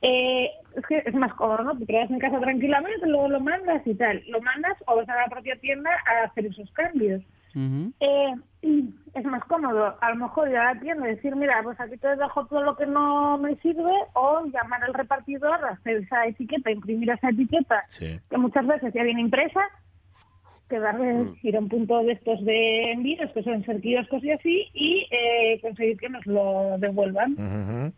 eh, 0.00 0.50
es 0.74 0.86
que 0.86 1.02
es 1.04 1.14
más 1.14 1.34
cómodo, 1.34 1.64
¿no? 1.64 1.78
Te 1.78 1.86
quedas 1.86 2.10
en 2.10 2.18
casa 2.18 2.40
tranquilamente, 2.40 3.06
luego 3.06 3.28
lo 3.28 3.40
mandas 3.40 3.86
y 3.86 3.94
tal. 3.94 4.22
Lo 4.28 4.40
mandas 4.40 4.76
o 4.86 4.96
vas 4.96 5.08
a 5.08 5.16
la 5.16 5.26
propia 5.26 5.56
tienda 5.56 5.90
a 6.06 6.24
hacer 6.24 6.46
esos 6.46 6.70
cambios. 6.72 7.22
Eh, 8.00 8.34
es 9.14 9.24
más 9.24 9.44
cómodo 9.44 9.96
a 10.00 10.10
lo 10.10 10.16
mejor 10.16 10.48
ir 10.48 10.56
a 10.56 10.74
la 10.74 10.80
tienda 10.80 11.06
y 11.10 11.14
decir, 11.16 11.34
mira, 11.34 11.60
pues 11.62 11.78
aquí 11.80 11.96
te 11.96 12.14
dejo 12.16 12.46
todo 12.46 12.62
lo 12.62 12.76
que 12.76 12.86
no 12.86 13.38
me 13.38 13.56
sirve 13.56 13.92
o 14.14 14.44
llamar 14.46 14.84
al 14.84 14.94
repartidor, 14.94 15.64
hacer 15.64 15.96
esa 15.98 16.26
etiqueta, 16.26 16.70
imprimir 16.70 17.10
esa 17.10 17.30
etiqueta 17.30 17.82
Sí. 17.88 18.18
que 18.30 18.38
muchas 18.38 18.66
veces 18.66 18.92
ya 18.94 19.02
viene 19.02 19.20
impresa, 19.22 19.60
que 20.68 20.78
darle, 20.78 21.32
ir 21.42 21.56
a 21.56 21.60
un 21.60 21.68
punto 21.68 21.98
de 22.02 22.12
estos 22.12 22.44
de 22.44 22.92
envíos, 22.92 23.30
que 23.32 23.42
suelen 23.42 23.64
ser 23.64 23.80
kioscos 23.80 24.22
y 24.22 24.30
así, 24.32 24.68
y 24.74 25.06
eh, 25.10 25.58
conseguir 25.62 25.96
que 25.98 26.10
nos 26.10 26.26
lo 26.26 26.76
devuelvan. 26.78 27.92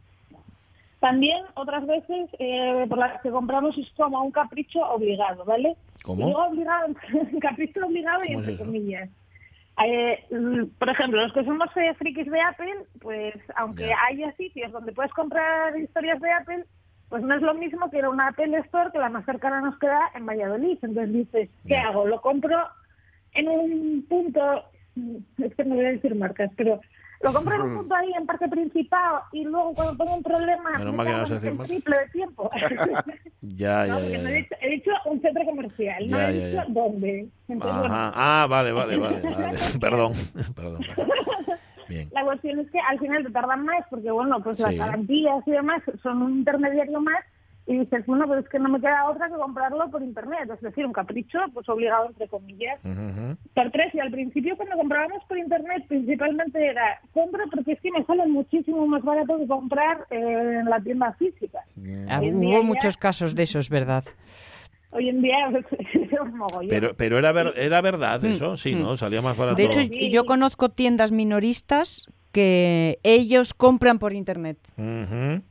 También 1.00 1.42
otras 1.54 1.86
veces 1.86 2.28
eh, 2.38 2.84
por 2.88 2.98
las 2.98 3.20
que 3.22 3.30
compramos 3.30 3.76
es 3.78 3.90
como 3.96 4.22
un 4.22 4.30
capricho 4.30 4.80
obligado, 4.90 5.44
¿vale? 5.46 5.74
¿Cómo? 6.04 6.26
Digo 6.26 6.44
obligado, 6.44 6.88
capricho 7.40 7.86
obligado 7.86 8.22
y 8.24 8.28
¿Cómo 8.28 8.40
es 8.40 8.48
entre 8.48 8.54
eso? 8.54 8.64
comillas. 8.66 9.08
Eh, 9.84 10.24
mm, 10.30 10.64
por 10.78 10.88
ejemplo, 10.90 11.22
los 11.22 11.32
que 11.32 11.44
somos 11.44 11.68
eh, 11.76 11.94
frikis 11.94 12.30
de 12.30 12.40
Apple, 12.40 12.74
pues 13.00 13.34
aunque 13.56 13.88
Ya. 13.88 13.96
haya 14.08 14.32
sitios 14.32 14.72
donde 14.72 14.92
puedes 14.92 15.12
comprar 15.12 15.76
historias 15.78 16.20
de 16.20 16.30
Apple, 16.30 16.64
pues 17.08 17.22
no 17.22 17.34
es 17.34 17.42
lo 17.42 17.54
mismo 17.54 17.90
que 17.90 17.98
ir 17.98 18.04
a 18.04 18.10
una 18.10 18.28
Apple 18.28 18.56
Store 18.66 18.90
que 18.92 18.98
la 18.98 19.08
más 19.08 19.24
cercana 19.24 19.60
nos 19.60 19.78
queda 19.78 20.10
en 20.14 20.26
Valladolid. 20.26 20.78
Entonces 20.82 21.12
dices, 21.12 21.50
¿qué 21.66 21.76
hago? 21.76 22.06
¿Lo 22.06 22.20
compro 22.20 22.56
en 23.32 23.48
un 23.48 24.06
punto, 24.08 24.64
es 25.38 25.54
que 25.54 25.64
no 25.64 25.76
voy 25.76 25.84
a 25.86 25.92
decir 25.92 26.14
marcas, 26.14 26.50
pero 26.56 26.80
lo 27.22 27.32
compro 27.32 27.54
en 27.56 27.62
un 27.62 27.76
punto 27.78 27.94
ahí 27.94 28.12
en 28.16 28.26
Parque 28.26 28.48
Principal 28.48 29.20
y 29.32 29.44
luego 29.44 29.74
cuando 29.74 29.96
tengo 29.96 30.16
un 30.16 30.22
problema 30.22 30.70
Menos 30.78 30.94
me 30.94 31.04
no 31.04 31.10
el 31.24 31.28
marcas. 31.28 31.66
triple 31.68 31.98
de 31.98 32.08
tiempo. 32.08 32.50
Ya, 33.42 33.86
No, 33.86 34.00
ya, 34.00 34.08
ya. 34.08 34.18
no 34.22 34.28
he, 34.28 34.32
ya. 34.32 34.38
dicho, 34.38 34.54
he 34.60 34.68
dicho 34.70 34.90
un 35.06 35.20
centro 35.22 35.44
comercial, 35.46 36.10
no 36.10 36.16
Ya, 36.18 36.30
he 36.30 36.38
ya, 36.38 36.46
dicho 36.46 36.58
ya. 36.58 36.64
dónde. 36.68 37.28
Entonces, 37.48 37.78
bueno, 37.80 37.94
Ajá. 37.94 38.12
Ah, 38.14 38.46
vale, 38.48 38.72
vale, 38.72 38.96
vale, 38.98 39.20
vale. 39.22 39.58
Perdón, 39.80 40.12
perdón. 40.54 40.80
perdón. 40.94 41.08
Bien. 41.88 42.08
La 42.12 42.22
cuestión 42.24 42.60
es 42.60 42.70
que 42.70 42.78
al 42.78 42.98
final 43.00 43.24
te 43.24 43.30
tardan 43.32 43.64
más 43.64 43.84
porque, 43.90 44.10
bueno, 44.10 44.40
pues 44.42 44.58
Sí. 44.58 44.62
las 44.62 44.76
garantías 44.76 45.42
y 45.46 45.50
demás 45.52 45.82
son 46.02 46.22
un 46.22 46.32
intermediario 46.38 47.00
más 47.00 47.18
y 47.66 47.78
dices, 47.78 48.04
bueno, 48.06 48.26
pues 48.26 48.44
es 48.44 48.48
que 48.50 48.58
no 48.58 48.68
me 48.68 48.80
queda 48.80 49.08
otra 49.08 49.28
que 49.28 49.34
comprarlo 49.34 49.88
por 49.90 50.02
internet. 50.02 50.50
Es 50.52 50.60
decir, 50.60 50.84
un 50.86 50.92
capricho, 50.92 51.38
pues 51.54 51.68
obligado, 51.68 52.06
entre 52.08 52.26
comillas. 52.28 52.80
Por 53.54 53.70
tres, 53.70 53.94
y 53.94 54.00
al 54.00 54.10
principio 54.10 54.56
cuando 54.56 54.76
comprábamos 54.76 55.22
por 55.28 55.38
internet 55.38 55.84
principalmente 55.88 56.66
era, 56.66 57.00
compro 57.12 57.44
porque 57.50 57.72
es 57.72 57.80
que 57.80 57.90
me 57.92 58.04
sale 58.04 58.26
muchísimo 58.26 58.86
más 58.86 59.02
barato 59.02 59.38
que 59.38 59.46
comprar 59.46 60.06
eh, 60.10 60.58
en 60.60 60.64
la 60.66 60.80
tienda 60.80 61.12
física. 61.14 61.60
Ah, 62.08 62.20
Hubo 62.22 62.52
ya- 62.52 62.62
muchos 62.62 62.96
casos 62.96 63.34
de 63.34 63.42
eso, 63.44 63.58
es 63.58 63.68
verdad. 63.68 64.04
Hoy 64.92 65.08
en 65.08 65.22
día. 65.22 65.36
Pero, 66.68 66.94
pero 66.96 67.18
era, 67.18 67.32
ver- 67.32 67.54
era 67.56 67.80
verdad 67.80 68.24
eso, 68.24 68.56
sí, 68.56 68.74
¿no? 68.74 68.96
Salía 68.96 69.22
más 69.22 69.36
barato. 69.36 69.54
Mm, 69.54 69.56
De 69.56 69.64
hecho, 69.64 69.80
yo 70.10 70.24
conozco 70.26 70.68
tiendas 70.70 71.12
minoristas 71.12 72.06
que 72.32 72.98
ellos 73.02 73.54
compran 73.54 73.98
por 73.98 74.12
internet. 74.12 74.58
Ujú. 74.76 75.42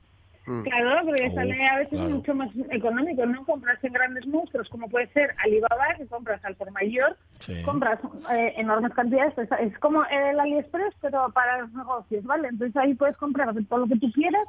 Claro, 0.63 1.05
porque 1.05 1.27
Oh, 1.29 1.35
sale 1.35 1.67
a 1.67 1.77
veces 1.77 1.89
claro. 1.99 2.09
mucho 2.09 2.33
más 2.35 2.49
económico, 2.71 3.25
¿no? 3.25 3.45
Compras 3.45 3.83
en 3.83 3.93
grandes 3.93 4.25
monstruos, 4.25 4.67
como 4.69 4.89
puede 4.89 5.07
ser 5.09 5.29
Alibaba, 5.43 5.93
que 5.97 6.07
compras 6.07 6.43
al 6.43 6.55
por 6.55 6.71
mayor, 6.71 7.15
Sí. 7.39 7.61
compras 7.63 7.99
eh, 8.33 8.53
enormes 8.57 8.93
cantidades, 8.93 9.37
es, 9.37 9.49
es 9.59 9.77
como 9.79 10.03
el 10.05 10.39
AliExpress, 10.39 10.95
pero 11.01 11.29
para 11.33 11.59
los 11.61 11.73
negocios, 11.73 12.23
¿vale? 12.23 12.47
Entonces 12.47 12.75
ahí 12.77 12.93
puedes 12.95 13.15
comprar 13.17 13.53
todo 13.69 13.79
lo 13.81 13.87
que 13.87 13.99
tú 13.99 14.11
quieras, 14.11 14.45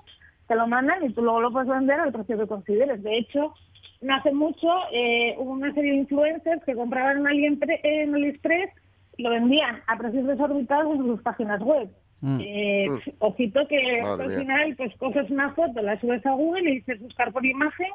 te 0.49 0.55
lo 0.55 0.67
mandan 0.67 1.05
y 1.05 1.13
tú 1.13 1.23
luego 1.23 1.41
lo 1.43 1.53
puedes 1.53 1.69
vender 1.69 2.01
al 2.01 2.13
precio 2.13 2.39
que 2.39 2.47
consideres. 2.47 3.03
De 3.03 3.19
hecho, 3.19 3.53
no 4.01 4.15
hace 4.15 4.33
mucho 4.33 4.69
eh, 4.93 5.35
hubo 5.39 5.53
una 5.53 5.73
serie 5.75 5.93
de 5.93 5.99
influencers 5.99 6.65
que 6.65 6.75
compraban 6.75 7.19
en, 7.19 7.25
AliEmpre- 7.25 7.81
en 7.83 8.15
AliExpress 8.15 8.71
lo 9.19 9.31
vendían 9.31 9.81
a 9.87 9.99
precios 9.99 10.27
desorbitados 10.27 10.97
en 10.97 11.05
sus 11.05 11.21
páginas 11.23 11.61
web. 11.61 11.91
Mm. 12.23 12.39
Eh, 12.41 12.89
Ojito 13.21 13.67
que 13.67 14.03
Madre 14.03 14.25
al 14.25 14.29
mía. 14.29 14.39
final 14.41 14.75
pues 14.77 14.95
coges 14.97 15.31
una 15.31 15.53
foto, 15.55 15.81
la 15.81 15.99
subes 16.01 16.25
a 16.27 16.33
Google 16.33 16.71
y 16.71 16.75
dices 16.77 17.01
buscar 17.01 17.33
por 17.33 17.45
imagen 17.47 17.87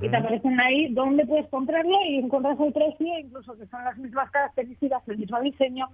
y 0.00 0.08
te 0.08 0.16
aparecen 0.16 0.60
ahí 0.60 0.92
dónde 0.94 1.26
puedes 1.26 1.48
comprarlo 1.48 1.96
y 2.08 2.18
encuentras 2.18 2.60
el 2.60 2.72
precio, 2.72 3.18
incluso 3.18 3.58
que 3.58 3.66
son 3.66 3.82
las 3.82 3.98
mismas 3.98 4.30
características, 4.30 5.02
el 5.08 5.18
mismo 5.18 5.40
diseño, 5.40 5.88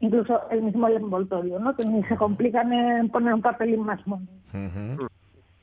incluso 0.00 0.48
el 0.50 0.62
mismo 0.62 0.88
envoltorio, 0.88 1.58
¿no? 1.58 1.76
Que 1.76 1.84
ni 1.84 2.02
se 2.04 2.16
complican 2.16 2.72
en 2.72 3.10
poner 3.10 3.34
un 3.34 3.42
papelín 3.42 3.80
más 3.80 4.04
mono. 4.06 4.26
Ujú. 4.54 5.06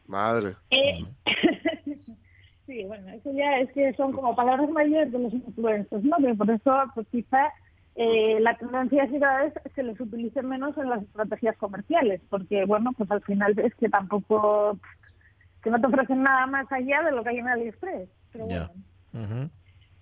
Madre. 0.05 0.53
Eh, 0.69 1.03
sí, 2.67 2.83
bueno, 2.85 3.09
eso 3.13 3.31
ya 3.33 3.57
es 3.59 3.71
que 3.71 3.93
son 3.93 4.11
como 4.11 4.35
palabras 4.35 4.69
mayores 4.69 5.11
de 5.11 5.17
los 5.19 5.33
influencers, 5.33 6.03
¿no? 6.03 6.17
Que 6.17 6.35
por 6.35 6.51
eso, 6.51 6.71
pues 6.93 7.07
quizá 7.11 7.51
eh, 7.95 8.39
la 8.39 8.55
tendencia 8.57 9.03
es 9.03 9.11
que 9.11 9.19
cada 9.19 9.43
vez 9.43 9.53
se 9.75 9.83
les 9.83 9.99
utilice 9.99 10.41
menos 10.41 10.77
en 10.77 10.89
las 10.89 11.01
estrategias 11.03 11.55
comerciales, 11.57 12.21
porque, 12.29 12.65
bueno, 12.65 12.91
pues 12.97 13.09
al 13.11 13.21
final 13.23 13.53
es 13.59 13.73
que 13.75 13.89
tampoco, 13.89 14.79
que 15.63 15.69
no 15.69 15.79
te 15.79 15.87
ofrecen 15.87 16.23
nada 16.23 16.45
más 16.47 16.71
allá 16.71 17.03
de 17.03 17.11
lo 17.11 17.23
que 17.23 17.29
hay 17.29 17.37
en 17.39 17.47
AliExpress. 17.47 18.09
Pero 18.31 18.47
Ya. 18.49 18.67
bueno, 19.13 19.25
Ujú. 19.25 19.49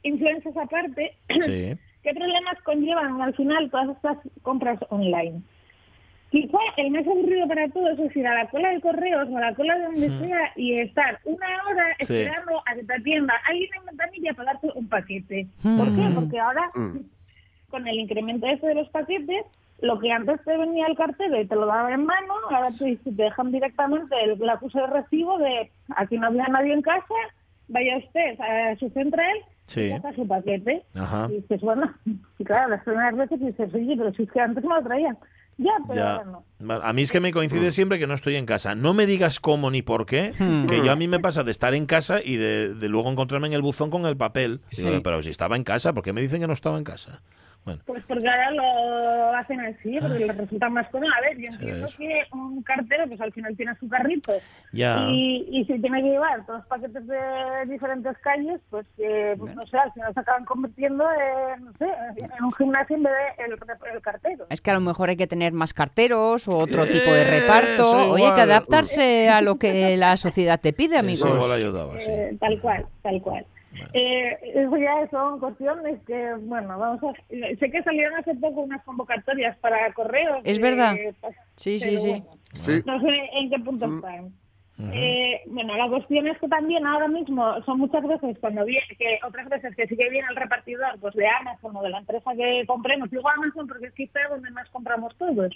influencers 0.04 0.56
aparte, 0.58 1.12
Sí. 1.42 1.78
¿qué 2.04 2.14
problemas 2.14 2.62
conllevan 2.64 3.22
al 3.22 3.36
final 3.36 3.70
todas 3.70 3.90
estas 3.96 4.18
compras 4.42 4.80
online? 4.90 5.42
Quizá 6.30 6.58
el 6.78 6.92
más 6.92 7.06
aburrido 7.06 7.46
para 7.46 7.68
todos 7.68 8.00
es 8.00 8.16
ir 8.16 8.26
a 8.26 8.34
la 8.36 8.50
cola 8.50 8.70
de 8.70 8.80
correos 8.80 9.28
o 9.30 9.38
a 9.38 9.42
la 9.42 9.54
cola 9.54 9.76
de 9.78 9.84
donde 9.84 10.18
sea 10.18 10.54
y 10.56 10.76
estar 10.82 11.20
una 11.26 11.46
hora 11.68 11.84
Sí. 12.00 12.14
esperando 12.16 12.64
a 12.66 12.74
que 12.74 12.84
te 12.86 12.94
atienda 12.94 13.34
alguien 13.50 13.70
en 13.78 13.86
ventanilla 13.88 14.34
para 14.36 14.54
darte 14.54 14.70
un 14.74 14.88
paquete. 14.88 15.48
¿Por 15.62 15.94
qué? 15.94 16.10
Porque 16.16 16.40
ahora, 16.40 16.72
Mm. 16.74 17.00
Con 17.72 17.88
el 17.88 17.98
incremento 18.00 18.46
este 18.46 18.68
de 18.68 18.76
los 18.76 18.90
paquetes, 18.90 19.46
lo 19.82 20.00
que 20.00 20.12
antes 20.12 20.40
te 20.46 20.56
venía 20.58 20.86
el 20.86 20.96
cartero 20.96 21.42
y 21.42 21.48
te 21.48 21.56
lo 21.56 21.66
daba 21.66 21.92
en 21.92 22.06
mano, 22.06 22.34
ahora 22.52 22.68
te, 22.78 22.96
te 22.98 23.12
dejan 23.12 23.52
directamente 23.52 24.16
el, 24.24 24.38
la 24.40 24.54
acusa 24.54 24.82
de 24.82 24.88
recibo 24.88 25.40
de 25.40 25.72
aquí 25.96 26.18
no 26.20 26.28
había 26.28 26.46
nadie 26.48 26.74
en 26.74 26.84
casa, 26.84 27.16
vaya 27.68 27.98
usted 27.98 28.40
a 28.40 28.76
su 28.78 28.90
central 28.90 29.36
Sí. 29.66 29.82
y 29.84 29.92
saca 29.92 30.14
su 30.14 30.28
paquete. 30.28 30.84
Ajá. 31.00 31.28
Y 31.32 31.36
dices, 31.36 31.62
bueno, 31.62 31.90
y 32.38 32.44
claro, 32.44 32.70
las 32.72 32.84
primeras 32.84 33.16
veces 33.16 33.40
dices, 33.40 33.74
oye, 33.74 33.96
pero 33.98 34.14
si 34.14 34.24
es 34.24 34.32
que 34.32 34.42
antes 34.42 34.64
me 34.64 34.76
lo 34.76 34.84
traían. 34.84 35.18
Ya, 35.58 35.72
pero 35.88 35.96
Ya. 36.00 36.12
ahora 36.16 36.26
no. 36.26 36.44
Vale, 36.60 36.82
A 36.84 36.92
mí 36.94 37.02
es 37.04 37.12
que 37.12 37.20
me 37.20 37.32
coincide 37.32 37.72
siempre 37.72 37.98
que 38.00 38.06
no 38.08 38.14
estoy 38.14 38.36
en 38.36 38.46
casa. 38.46 38.76
No 38.76 38.94
me 38.94 39.06
digas 39.06 39.40
cómo 39.40 39.72
ni 39.72 39.82
por 39.82 40.06
qué, 40.06 40.34
que 40.68 40.82
yo 40.84 40.92
a 40.92 40.96
mí 40.96 41.08
me 41.08 41.20
pasa 41.20 41.44
de 41.44 41.52
estar 41.52 41.74
en 41.74 41.86
casa 41.86 42.20
y 42.24 42.36
de, 42.36 42.74
de 42.74 42.90
luego 42.90 43.10
encontrarme 43.10 43.48
en 43.48 43.54
el 43.54 43.62
buzón 43.62 43.90
con 43.92 44.06
el 44.06 44.18
papel. 44.18 44.60
Sí. 44.70 44.84
Digo, 44.84 45.02
pero 45.04 45.24
si 45.24 45.30
estaba 45.30 45.56
en 45.56 45.64
casa, 45.64 45.94
¿por 45.94 46.04
qué 46.04 46.12
me 46.14 46.22
dicen 46.22 46.42
que 46.42 46.48
no 46.48 46.54
estaba 46.54 46.78
en 46.78 46.84
casa? 46.84 47.22
Bueno, 47.64 47.80
Pues 47.86 48.04
porque 48.08 48.28
ahora 48.28 48.50
lo 48.52 49.38
hacen 49.38 49.60
así, 49.60 49.98
porque 50.02 50.26
les 50.26 50.36
resulta 50.36 50.68
más 50.70 50.90
cómodo. 50.90 51.12
A 51.16 51.22
ver, 51.22 51.38
yo 51.38 51.48
entiendo 51.48 51.88
que 51.96 52.24
un 52.34 52.64
cartero, 52.64 53.08
pues 53.08 53.22
al 53.22 53.32
final 53.34 53.56
tiene 53.56 53.76
su 53.80 53.88
carrito. 53.88 54.34
ya. 54.74 55.06
Y, 55.10 55.48
y 55.52 55.66
si 55.66 55.80
tiene 55.80 56.02
que 56.02 56.10
llevar 56.10 56.44
todos 56.48 56.60
los 56.62 56.68
paquetes 56.68 57.06
de 57.06 57.18
diferentes 57.68 58.18
calles, 58.20 58.60
pues, 58.72 58.88
eh, 58.98 59.36
pues 59.38 59.54
no 59.56 59.66
sé, 59.68 59.78
al 59.78 59.92
final 59.94 60.12
se 60.12 60.20
acaban 60.20 60.46
convirtiendo 60.46 61.06
en, 61.12 61.66
no 61.66 61.72
sé, 61.78 61.86
en 62.18 62.44
un 62.44 62.52
gimnasio 62.54 62.96
en 62.96 63.04
vez 63.04 63.14
de 63.38 63.44
el, 63.46 63.52
el 63.94 64.02
cartero. 64.02 64.46
Es 64.50 64.60
que 64.60 64.72
a 64.72 64.74
lo 64.74 64.82
mejor 64.82 65.10
hay 65.10 65.18
que 65.18 65.28
tener 65.28 65.54
más 65.54 65.74
carteros 65.74 66.48
o 66.48 66.58
otro 66.58 66.88
tipo 66.88 67.12
de 67.14 67.26
reparto. 67.26 67.92
Oye, 68.12 68.24
hay 68.26 68.30
que 68.32 68.42
igual. 68.42 68.52
adaptarse 68.52 69.30
a 69.30 69.42
lo 69.42 69.58
que 69.58 69.98
la 69.98 70.18
sociedad 70.18 70.60
te 70.60 70.74
pide, 70.74 70.98
amigos. 70.98 71.28
Eso 71.30 71.36
igual 71.36 71.52
ayudaba, 71.52 71.94
sí. 72.00 72.10
Eh, 72.10 72.38
tal 72.40 72.60
cual, 72.60 72.86
tal 73.04 73.22
cual. 73.22 73.46
Eh, 73.94 74.38
eso 74.56 74.78
ya 74.78 75.08
son 75.10 75.40
cuestiones 75.40 76.00
que, 76.06 76.34
bueno, 76.42 76.78
vamos 76.78 77.02
a... 77.04 77.14
Sé 77.60 77.72
que 77.72 77.84
salieron 77.84 78.18
hace 78.20 78.36
poco 78.36 78.62
unas 78.62 78.84
convocatorias 78.84 79.58
para 79.58 79.92
correos. 79.94 80.40
Es 80.44 80.58
de- 80.58 80.64
verdad. 80.64 80.96
Sí, 81.56 81.80
sí, 81.80 81.98
sí. 81.98 82.10
bueno, 82.10 82.26
Sí. 82.54 82.82
no 82.86 83.00
sé 83.02 83.14
en 83.34 83.50
qué 83.50 83.60
punto 83.60 83.86
están. 83.96 84.34
Eh, 84.94 85.42
bueno, 85.46 85.76
la 85.78 85.88
cuestión 85.90 86.26
es 86.28 86.40
que 86.40 86.48
también 86.48 86.88
ahora 86.88 87.08
mismo 87.08 87.62
son 87.66 87.78
muchas 87.80 88.02
veces 88.04 88.36
cuando 88.40 88.66
viene, 88.66 88.88
que 88.98 89.20
otras 89.28 89.48
veces 89.48 89.76
que 89.76 89.86
sí 89.88 89.96
que 89.96 90.10
viene 90.10 90.26
el 90.32 90.36
repartidor 90.36 91.00
pues 91.00 91.14
de 91.14 91.28
Amazon 91.28 91.76
o 91.76 91.84
de 91.84 91.90
la 91.90 92.00
empresa 92.00 92.32
que 92.36 92.64
compremos, 92.66 93.12
digo 93.12 93.30
Amazon 93.30 93.68
porque 93.68 93.88
es 93.88 93.94
quizá 93.94 94.20
donde 94.30 94.50
más 94.50 94.68
compramos 94.72 95.16
todos. 95.18 95.54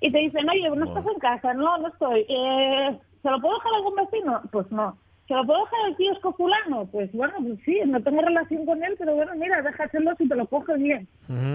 Y 0.00 0.10
te 0.10 0.18
dicen, 0.20 0.48
oye, 0.48 0.70
no 0.70 0.84
estás 0.86 1.04
en 1.06 1.18
casa, 1.20 1.52
no, 1.52 1.76
no 1.78 1.88
estoy. 1.88 2.24
Eh, 2.28 2.98
¿Se 3.22 3.30
lo 3.30 3.40
puedo 3.42 3.56
dejar 3.56 3.72
a 3.72 3.76
algún 3.76 3.94
vecino? 3.96 4.42
Pues 4.50 4.70
no. 4.72 4.96
¿Se 5.26 5.34
lo 5.34 5.44
puedo 5.44 5.64
dejar 5.64 5.80
al 5.86 5.96
kiosco 5.96 6.32
fulano? 6.34 6.86
Pues 6.86 7.12
bueno, 7.12 7.34
pues 7.42 7.58
sí, 7.64 7.80
no 7.86 8.00
tengo 8.00 8.22
relación 8.22 8.64
con 8.64 8.82
él, 8.82 8.94
pero 8.98 9.14
bueno, 9.14 9.32
mira, 9.34 9.60
déjaselo 9.60 10.14
si 10.16 10.28
te 10.28 10.36
lo 10.36 10.46
coges 10.46 10.78
bien. 10.78 11.08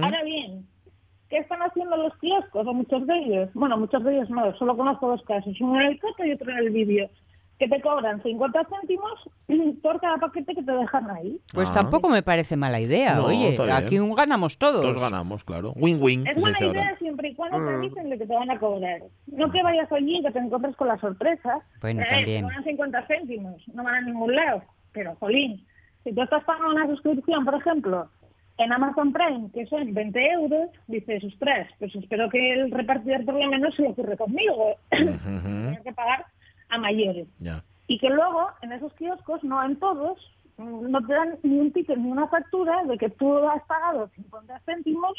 Ahora 0.04 0.24
bien, 0.24 0.68
¿qué 1.30 1.38
están 1.38 1.62
haciendo 1.62 1.96
los 1.96 2.16
kioscos 2.18 2.68
o 2.68 2.74
muchos 2.74 3.08
de 3.08 3.18
ellos? 3.18 3.50
Bueno, 3.54 3.78
muchos 3.78 4.04
de 4.04 4.16
ellos 4.16 4.30
no, 4.30 4.54
solo 4.58 4.76
conozco 4.76 5.08
dos 5.08 5.24
casos, 5.24 5.60
uno 5.62 5.80
en 5.80 5.88
el 5.88 6.00
coto 6.02 6.26
y 6.26 6.34
otro 6.34 6.52
en 6.52 6.58
el 6.58 6.70
vídeo. 6.70 7.10
Que 7.62 7.68
te 7.68 7.80
cobran 7.82 8.22
50 8.24 8.66
céntimos 8.66 9.30
por 9.84 10.02
cada 10.02 10.18
paquete 10.18 10.56
que 10.56 10.64
te 10.64 10.72
dejan 10.72 11.12
ahí. 11.12 11.40
Pues 11.54 11.70
Ah. 11.70 11.74
tampoco 11.76 12.10
me 12.10 12.24
parece 12.24 12.56
mala 12.58 12.80
idea. 12.80 13.16
No, 13.18 13.26
Oye, 13.26 13.56
aquí 13.72 14.00
un 14.00 14.16
ganamos 14.16 14.58
todos. 14.58 14.82
Todos 14.82 15.00
ganamos, 15.00 15.44
claro. 15.44 15.74
Win-win. 15.76 16.26
Es 16.26 16.42
buena 16.42 16.58
idea 16.60 16.70
ahora. 16.86 16.98
siempre 16.98 17.30
y 17.30 17.36
cuando 17.36 17.58
te 17.58 17.78
Mm. 17.78 17.82
dicen 17.82 18.10
de 18.10 18.18
que 18.18 18.26
te 18.26 18.34
van 18.34 18.50
a 18.50 18.58
cobrar. 18.60 19.02
No 19.28 19.52
que 19.52 19.62
vayas 19.62 19.92
allí 19.92 20.18
y 20.18 20.24
que 20.24 20.32
te 20.32 20.40
encuentres 20.40 20.76
con 20.76 20.88
la 20.88 20.98
sorpresa. 20.98 21.60
Bueno, 21.82 22.02
Eh, 22.02 22.06
también. 22.10 22.38
Te 22.42 22.48
cobran 22.48 22.64
50 22.64 23.06
céntimos, 23.06 23.62
no 23.76 23.84
van 23.84 23.96
a 23.96 24.02
ningún 24.02 24.36
lado. 24.36 24.64
Pero, 24.92 25.16
jolín, 25.20 25.64
si 26.04 26.14
tú 26.14 26.24
estás 26.24 26.44
pagando 26.46 26.72
una 26.72 26.88
suscripción, 26.88 27.46
por 27.46 27.54
ejemplo, 27.54 28.10
en 28.58 28.74
Amazon 28.74 29.14
Prime, 29.14 29.50
que 29.54 29.68
son 29.68 29.94
20 29.94 30.32
euros, 30.32 30.70
dices, 30.88 31.24
ostras, 31.24 31.68
pues 31.78 31.96
espero 31.96 32.28
que 32.30 32.54
el 32.54 32.72
repartidor 32.72 33.24
por 33.24 33.36
lo 33.36 33.48
menos 33.52 33.76
se 33.76 33.84
lo 33.84 33.90
ocurre 33.92 34.18
conmigo. 34.18 34.76
Tener 34.90 35.82
que 35.84 35.94
pagar 35.94 36.26
a 36.72 36.78
mayores. 36.80 37.28
Ya. 37.40 37.64
Y 37.88 38.00
que 38.00 38.10
luego, 38.10 38.48
en 38.62 38.72
esos 38.72 38.94
kioscos, 38.94 39.44
no 39.44 39.64
en 39.64 39.76
todos, 39.78 40.18
no 40.58 41.06
te 41.06 41.14
dan 41.14 41.38
ni 41.44 41.60
un 41.60 41.72
ticket 41.72 41.98
ni 41.98 42.10
una 42.12 42.28
factura 42.28 42.84
de 42.86 42.98
que 42.98 43.10
tú 43.10 43.38
has 43.48 43.62
pagado 43.64 44.10
50 44.16 44.60
céntimos 44.66 45.14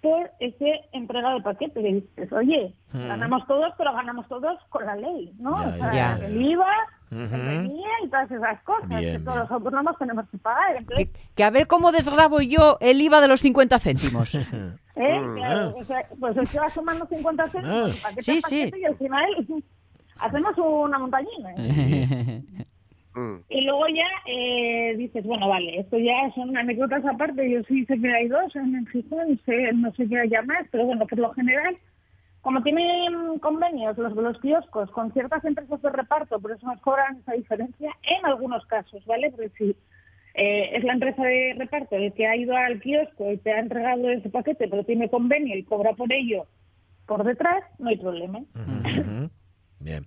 por 0.00 0.30
ese 0.40 0.80
entrega 0.92 1.34
de 1.34 1.42
paquete. 1.42 1.82
Que 1.82 1.92
dices, 1.94 2.32
oye, 2.32 2.74
Mm. 2.92 3.06
ganamos 3.08 3.46
todos, 3.46 3.72
pero 3.78 3.92
ganamos 3.92 4.26
todos 4.28 4.58
con 4.70 4.84
la 4.86 4.96
ley, 4.96 5.32
¿no? 5.38 5.56
Ya, 5.60 5.68
o 5.68 5.72
sea, 5.92 6.18
el 6.26 6.42
IVA, 6.42 6.66
el 7.10 7.66
IVA 7.70 8.04
y 8.04 8.08
todas 8.08 8.30
esas 8.30 8.62
cosas 8.62 8.88
Bien, 8.88 9.18
que 9.18 9.24
todos 9.24 9.38
los 9.40 9.50
autónomos 9.50 9.98
tenemos 9.98 10.28
que 10.30 10.38
pagar. 10.38 10.76
Entonces, 10.76 11.08
Que, 11.10 11.20
que 11.36 11.44
a 11.44 11.50
ver 11.50 11.66
cómo 11.66 11.92
desgrabo 11.92 12.40
yo 12.40 12.78
el 12.80 13.00
IVA 13.02 13.20
de 13.20 13.28
los 13.28 13.40
50 13.40 13.78
céntimos. 13.78 14.34
¿eh? 14.96 15.20
Mm. 15.20 15.34
Claro, 15.36 15.74
o 15.76 15.84
sea, 15.84 16.06
pues 16.18 16.36
es 16.38 16.50
que 16.50 16.58
vas 16.58 16.72
sumando 16.72 17.06
50 17.06 17.46
céntimos 17.48 17.92
Ah. 17.92 17.98
paquete 18.02 18.22
Sí, 18.22 18.40
sí. 18.40 18.72
y 18.74 18.84
al 18.86 18.96
final 18.96 19.24
hacemos 20.20 20.56
una 20.58 20.98
montañina. 20.98 21.54
Mm. 23.12 23.38
Y 23.48 23.62
luego 23.62 23.88
ya 23.88 24.06
eh, 24.26 24.94
dices, 24.96 25.24
bueno, 25.24 25.48
vale, 25.48 25.80
esto 25.80 25.98
ya 25.98 26.30
son 26.32 26.56
anécdotas 26.56 27.04
aparte. 27.04 27.50
Yo 27.50 27.60
sí 27.64 27.84
sé 27.86 28.00
que 28.00 28.08
hay 28.08 28.28
dos 28.28 28.54
en 28.54 28.86
Gijón, 28.86 29.36
sé, 29.44 29.72
no 29.72 29.92
sé 29.94 30.08
qué 30.08 30.20
haya 30.20 30.42
más, 30.42 30.66
pero 30.70 30.86
bueno, 30.86 31.06
por 31.08 31.18
lo 31.18 31.32
general, 31.32 31.76
como 32.40 32.62
tienen 32.62 33.40
convenios 33.40 33.98
los 33.98 34.14
de 34.14 34.22
los 34.22 34.40
kioscos 34.40 34.90
con 34.92 35.12
ciertas 35.12 35.44
empresas 35.44 35.82
de 35.82 35.90
reparto, 35.90 36.38
por 36.38 36.52
eso 36.52 36.64
nos 36.66 36.80
cobran 36.82 37.16
esa 37.16 37.32
diferencia 37.32 37.90
en 38.02 38.24
algunos 38.24 38.64
casos, 38.66 39.04
¿vale? 39.06 39.30
Porque 39.30 39.50
si 39.58 39.76
eh, 40.34 40.70
es 40.76 40.84
la 40.84 40.92
empresa 40.92 41.24
de 41.24 41.56
reparto 41.58 41.96
el 41.96 42.12
que 42.12 42.28
ha 42.28 42.36
ido 42.36 42.56
al 42.56 42.80
kiosco 42.80 43.32
y 43.32 43.38
te 43.38 43.52
ha 43.52 43.58
entregado 43.58 44.08
ese 44.08 44.30
paquete, 44.30 44.68
pero 44.68 44.84
tiene 44.84 45.10
convenio 45.10 45.56
y 45.56 45.64
cobra 45.64 45.94
por 45.94 46.12
ello 46.12 46.46
por 47.06 47.24
detrás, 47.24 47.64
no 47.80 47.88
hay 47.88 47.96
problema. 47.96 48.38
Ujú. 48.38 49.30
Bien. 49.80 50.06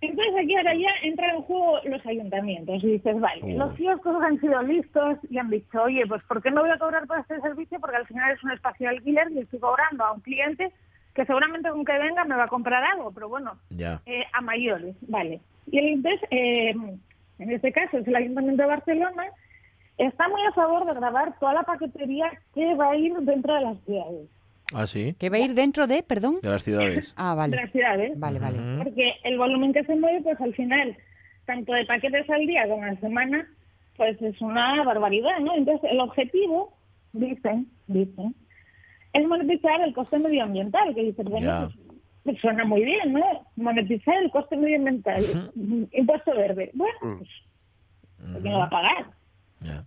Entonces 0.00 0.34
aquí 0.42 0.56
ahora 0.56 0.74
ya 0.74 0.90
entran 1.04 1.36
en 1.36 1.42
juego 1.42 1.78
los 1.84 2.04
ayuntamientos 2.04 2.82
y 2.82 2.92
dices, 2.94 3.20
vale, 3.20 3.40
Uy. 3.44 3.52
los 3.54 3.72
kioscos 3.74 4.20
han 4.20 4.40
sido 4.40 4.60
listos 4.62 5.18
y 5.30 5.38
han 5.38 5.48
dicho, 5.48 5.80
oye, 5.80 6.04
pues 6.08 6.20
¿por 6.24 6.42
qué 6.42 6.50
no 6.50 6.62
voy 6.62 6.70
a 6.70 6.78
cobrar 6.78 7.06
por 7.06 7.20
este 7.20 7.40
servicio? 7.40 7.78
Porque 7.78 7.96
al 7.98 8.06
final 8.08 8.32
es 8.32 8.42
un 8.42 8.50
espacio 8.50 8.88
de 8.88 8.96
alquiler 8.96 9.30
y 9.30 9.38
estoy 9.38 9.60
cobrando 9.60 10.04
a 10.04 10.12
un 10.12 10.20
cliente 10.20 10.72
que 11.14 11.24
seguramente 11.24 11.70
con 11.70 11.84
que 11.84 11.96
venga 11.98 12.24
me 12.24 12.34
va 12.34 12.44
a 12.44 12.48
comprar 12.48 12.82
algo, 12.82 13.12
pero 13.12 13.28
bueno, 13.28 13.56
Ya. 13.70 14.00
eh, 14.06 14.24
a 14.32 14.40
mayores, 14.40 14.96
vale. 15.02 15.40
Y 15.70 15.78
el, 15.78 15.86
entonces, 15.88 16.20
eh, 16.30 16.70
en 17.38 17.50
este 17.50 17.70
caso 17.70 17.98
es 17.98 18.08
el 18.08 18.16
Ayuntamiento 18.16 18.62
de 18.62 18.68
Barcelona, 18.68 19.24
está 19.98 20.28
muy 20.28 20.40
a 20.48 20.52
favor 20.52 20.84
de 20.84 20.94
grabar 20.94 21.38
toda 21.38 21.52
la 21.54 21.62
paquetería 21.62 22.26
que 22.54 22.74
va 22.74 22.90
a 22.90 22.96
ir 22.96 23.14
dentro 23.20 23.54
de 23.54 23.60
las 23.60 23.78
ciudades. 23.84 24.28
Ah, 24.74 24.86
sí. 24.86 25.14
que 25.18 25.28
va 25.30 25.36
a 25.36 25.40
ir 25.40 25.54
dentro 25.54 25.86
de, 25.86 26.02
perdón. 26.02 26.38
De 26.42 26.48
las 26.50 26.62
ciudades. 26.62 27.14
Ah, 27.18 27.30
De 27.32 27.36
vale. 27.36 27.56
las 27.56 27.72
ciudades. 27.72 28.18
Vale, 28.18 28.38
vale. 28.38 28.58
Porque 28.82 29.14
el 29.24 29.38
volumen 29.38 29.72
que 29.72 29.84
se 29.84 29.94
mueve, 29.96 30.22
pues 30.22 30.40
al 30.40 30.54
final, 30.54 30.96
tanto 31.46 31.72
de 31.72 31.84
paquetes 31.86 32.28
al 32.30 32.46
día 32.46 32.68
como 32.68 32.82
a 32.84 32.92
la 32.92 33.00
semana, 33.00 33.46
pues 33.96 34.20
es 34.22 34.40
una 34.40 34.82
barbaridad, 34.84 35.38
¿no? 35.40 35.54
Entonces, 35.54 35.90
el 35.90 36.00
objetivo, 36.00 36.76
dicen, 37.12 37.68
dicen, 37.86 38.34
es 39.12 39.26
monetizar 39.26 39.80
el 39.82 39.92
coste 39.92 40.18
medioambiental, 40.18 40.94
que 40.94 41.02
dicen, 41.04 41.26
bueno, 41.26 41.46
Ya. 41.46 41.60
pues, 41.66 41.98
pues 42.24 42.38
suena 42.40 42.64
muy 42.64 42.84
bien, 42.84 43.12
¿no? 43.12 43.24
Monetizar 43.56 44.14
el 44.22 44.30
coste 44.30 44.56
medioambiental, 44.56 45.22
impuesto 45.92 46.34
verde. 46.34 46.70
Bueno, 46.72 46.94
pues, 47.00 47.28
¿quién 48.40 48.52
lo 48.52 48.58
va 48.60 48.64
a 48.66 48.70
pagar? 48.70 49.06
Ya. 49.60 49.84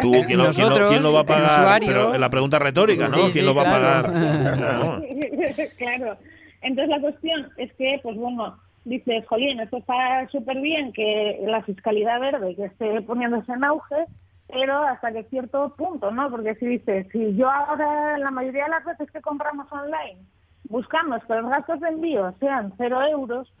Tú, 0.00 0.12
¿quién 0.12 0.20
lo, 0.22 0.26
quién 0.26 0.38
lo- 0.38 0.46
Nosotros, 0.46 0.90
quién 0.90 1.02
lo 1.02 1.12
va 1.12 1.20
a 1.20 1.24
pagar? 1.26 1.60
usuario. 1.60 1.88
Pero 1.88 2.18
la 2.18 2.30
pregunta 2.30 2.58
retórica, 2.58 3.08
¿no? 3.08 3.14
Sí, 3.14 3.20
¿Quién 3.20 3.32
sí, 3.32 3.42
lo 3.42 3.54
va 3.54 3.64
claro. 3.64 4.08
a 4.08 4.12
pagar? 4.12 4.56
Claro. 4.58 5.02
claro. 5.78 6.16
Entonces 6.62 6.88
la 6.88 7.00
cuestión 7.00 7.48
es 7.56 7.72
que, 7.74 8.00
pues 8.02 8.16
bueno, 8.16 8.56
dices, 8.84 9.26
jolín, 9.26 9.60
esto 9.60 9.78
está 9.78 10.28
súper 10.30 10.60
bien 10.60 10.92
que 10.92 11.40
la 11.46 11.62
fiscalidad 11.62 12.20
verde 12.20 12.54
que 12.56 12.64
esté 12.66 13.02
poniéndose 13.02 13.52
en 13.52 13.64
auge, 13.64 14.04
pero 14.48 14.82
hasta 14.82 15.12
que 15.12 15.24
cierto 15.24 15.74
punto, 15.76 16.10
¿no? 16.10 16.30
Porque 16.30 16.54
si 16.56 16.66
dices, 16.66 17.06
si 17.10 17.34
yo 17.36 17.50
ahora, 17.50 18.18
la 18.18 18.30
mayoría 18.30 18.64
de 18.64 18.70
las 18.70 18.84
veces 18.84 19.10
que 19.10 19.20
compramos 19.20 19.66
online, 19.72 20.18
buscamos 20.64 21.22
que 21.24 21.34
los 21.34 21.50
gastos 21.50 21.80
de 21.80 21.88
envío 21.88 22.34
sean 22.40 22.72
cero 22.78 23.00
euros, 23.06 23.52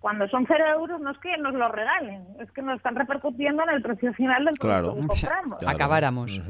cuando 0.00 0.28
son 0.28 0.46
cero 0.46 0.64
euros 0.74 1.00
no 1.00 1.10
es 1.10 1.18
que 1.18 1.36
nos 1.38 1.54
lo 1.54 1.68
regalen, 1.68 2.24
es 2.40 2.50
que 2.52 2.62
nos 2.62 2.76
están 2.76 2.96
repercutiendo 2.96 3.62
en 3.64 3.70
el 3.70 3.82
precio 3.82 4.12
final 4.14 4.44
del 4.44 4.58
Claro. 4.58 4.92
producto 4.94 5.14
que 5.14 5.20
compramos. 5.20 5.58
Claro. 5.58 5.74
Acabáramos. 5.76 6.40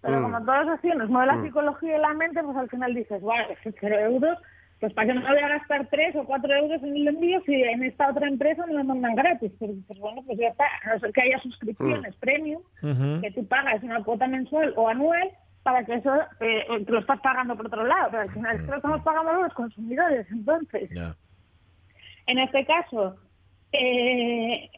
Pero 0.00 0.18
Mm. 0.18 0.22
como 0.22 0.44
todo 0.44 0.62
es 0.62 0.68
así, 0.68 0.88
nos 0.88 1.08
mueve 1.08 1.26
la 1.32 1.42
psicología 1.42 1.96
y 1.96 2.00
la 2.00 2.14
mente, 2.14 2.42
pues 2.42 2.56
al 2.56 2.68
final 2.68 2.92
dices, 2.94 3.22
vale, 3.22 3.56
es 3.64 3.74
cero 3.80 3.96
euros, 4.00 4.36
pues 4.80 4.92
para 4.94 5.06
qué 5.06 5.14
no 5.14 5.20
me 5.20 5.28
voy 5.28 5.38
a 5.38 5.48
gastar 5.48 5.86
tres 5.90 6.16
o 6.16 6.24
cuatro 6.24 6.52
euros 6.52 6.82
en 6.82 6.96
el 6.96 7.06
envío 7.06 7.40
si 7.46 7.54
en 7.54 7.84
esta 7.84 8.10
otra 8.10 8.26
empresa 8.26 8.66
me 8.66 8.74
lo 8.74 8.82
mandan 8.82 9.14
gratis. 9.14 9.52
Pero 9.60 9.72
dices, 9.74 9.96
bueno, 10.00 10.22
pues 10.26 10.38
ya 10.38 10.48
está, 10.48 10.64
a 10.84 10.94
no 10.94 10.98
ser 11.00 11.12
que 11.12 11.22
haya 11.22 11.38
suscripciones 11.38 12.16
premium, 12.16 12.62
Ujú. 12.82 13.20
que 13.22 13.30
tú 13.30 13.46
pagas 13.46 13.80
una 13.84 14.02
cuota 14.02 14.26
mensual 14.26 14.74
o 14.76 14.88
anual 14.88 15.30
para 15.62 15.84
que 15.84 15.94
eso 15.94 16.14
eh, 16.40 16.64
eh, 16.68 16.84
lo 16.88 16.98
estás 16.98 17.20
pagando 17.20 17.56
por 17.56 17.66
otro 17.66 17.84
lado, 17.86 18.08
pero 18.10 18.22
al 18.22 18.30
final 18.32 18.56
es 18.56 18.62
que 18.62 18.70
lo 18.70 18.76
estamos 18.76 19.02
pagando 19.02 19.32
los 19.42 19.54
consumidores. 19.54 20.26
Entonces, 20.30 20.90
en 22.26 22.38
este 22.38 22.64
caso, 22.66 23.16
eh, 23.72 24.70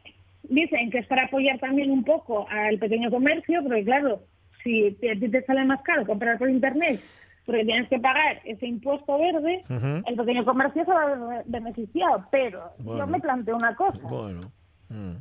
dicen 0.42 0.90
que 0.90 0.98
es 0.98 1.06
para 1.06 1.24
apoyar 1.24 1.58
también 1.58 1.90
un 1.90 2.04
poco 2.04 2.46
al 2.48 2.78
pequeño 2.78 3.10
comercio, 3.10 3.62
porque 3.62 3.84
claro, 3.84 4.22
si 4.62 4.92
te- 5.00 5.12
a 5.12 5.14
ti 5.14 5.28
te 5.30 5.42
sale 5.44 5.64
más 5.64 5.82
caro 5.82 6.06
comprar 6.06 6.38
por 6.38 6.48
internet, 6.50 7.02
porque 7.46 7.64
tienes 7.64 7.88
que 7.88 7.98
pagar 7.98 8.40
ese 8.44 8.66
impuesto 8.66 9.18
verde, 9.18 9.64
el 10.06 10.16
pequeño 10.16 10.44
comercio 10.44 10.84
se 10.84 10.90
va 10.90 11.02
a 11.12 11.42
beneficiado. 11.46 12.26
Pero 12.30 12.72
Bueno. 12.78 13.00
yo 13.00 13.06
me 13.06 13.20
planteo 13.20 13.56
una 13.56 13.74
cosa, 13.74 13.98
Bueno. 14.02 14.50
Mm. 14.88 15.16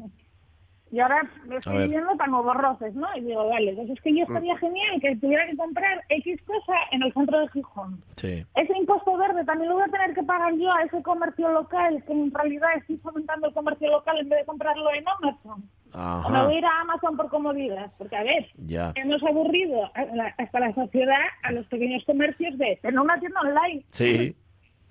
Y 0.94 1.00
ahora 1.00 1.28
me 1.48 1.56
estoy 1.58 1.88
viendo 1.88 2.16
para 2.16 2.30
nuevos 2.30 2.56
roces, 2.56 2.94
¿no? 2.94 3.08
Y 3.18 3.22
digo, 3.22 3.50
vale, 3.50 3.74
pues 3.74 3.90
es 3.90 4.00
que 4.02 4.16
yo 4.16 4.24
estaría 4.26 4.56
genial 4.60 5.02
que 5.02 5.16
tuviera 5.16 5.48
que 5.48 5.58
comprar 5.58 6.04
X 6.10 6.40
cosa 6.46 6.74
en 6.92 7.02
el 7.02 7.12
centro 7.14 7.40
de 7.40 7.48
Gijón. 7.50 8.00
Sí. 8.16 8.46
Ese 8.54 8.78
impuesto 8.78 9.18
verde 9.18 9.44
también 9.44 9.70
lo 9.70 9.76
voy 9.78 9.86
a 9.88 9.92
tener 9.92 10.14
que 10.14 10.22
pagar 10.22 10.54
yo 10.54 10.72
a 10.72 10.84
ese 10.84 11.02
comercio 11.02 11.50
local, 11.50 12.04
que 12.06 12.14
en 12.14 12.32
realidad 12.32 12.70
estoy 12.78 12.98
fomentando 12.98 13.48
el 13.48 13.54
comercio 13.56 13.90
local 13.90 14.20
en 14.20 14.30
vez 14.30 14.40
de 14.42 14.46
comprarlo 14.46 14.94
en 14.94 15.04
Amazon. 15.08 15.64
O 15.96 16.30
me 16.30 16.38
Ajá. 16.38 16.46
voy 16.46 16.56
a 16.56 16.58
ir 16.60 16.66
a 16.66 16.82
Amazon 16.82 17.18
por 17.18 17.30
comodidad, 17.30 17.92
porque 17.98 18.16
a 18.16 18.24
ver, 18.24 18.46
Ya. 18.66 18.92
hemos 18.96 19.24
aburrido 19.24 19.92
hasta 20.38 20.60
la 20.60 20.74
sociedad 20.76 21.22
a 21.42 21.52
los 21.54 21.66
pequeños 21.68 22.04
comercios 22.06 22.56
de 22.60 22.78
tener 22.84 23.00
una 23.00 23.20
tienda 23.20 23.40
online. 23.42 23.84
Sí. 23.90 24.36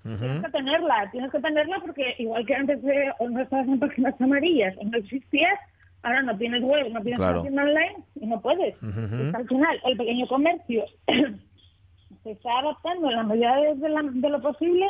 Tienes 0.03 0.41
que 0.43 0.51
tenerla, 0.51 1.09
tienes 1.11 1.31
que 1.31 1.39
tenerla 1.39 1.79
porque 1.79 2.15
igual 2.17 2.45
que 2.45 2.55
antes 2.55 2.81
de, 2.81 3.09
o 3.19 3.29
no 3.29 3.39
estabas 3.41 3.65
en 3.69 3.79
páginas 3.79 4.19
amarillas 4.19 4.75
o 4.77 4.83
no 4.83 4.97
existías, 4.97 5.57
ahora 6.03 6.21
no 6.21 6.37
tienes 6.37 6.61
web, 6.61 6.91
no 6.91 7.01
tienes 7.01 7.19
Claro. 7.19 7.41
una 7.41 7.49
tienda 7.49 7.63
online 7.63 7.95
y 8.21 8.27
no 8.27 8.41
puedes. 8.41 8.75
Al 8.83 9.47
final, 9.47 9.81
el 9.85 9.97
pequeño 9.97 10.27
comercio 10.27 10.85
se 12.23 12.31
está 12.31 12.59
adaptando 12.59 13.09
en 13.09 13.15
la 13.15 13.23
medida 13.23 13.55
de, 13.75 13.89
la- 13.89 14.01
de 14.03 14.29
lo 14.29 14.41
posible 14.41 14.85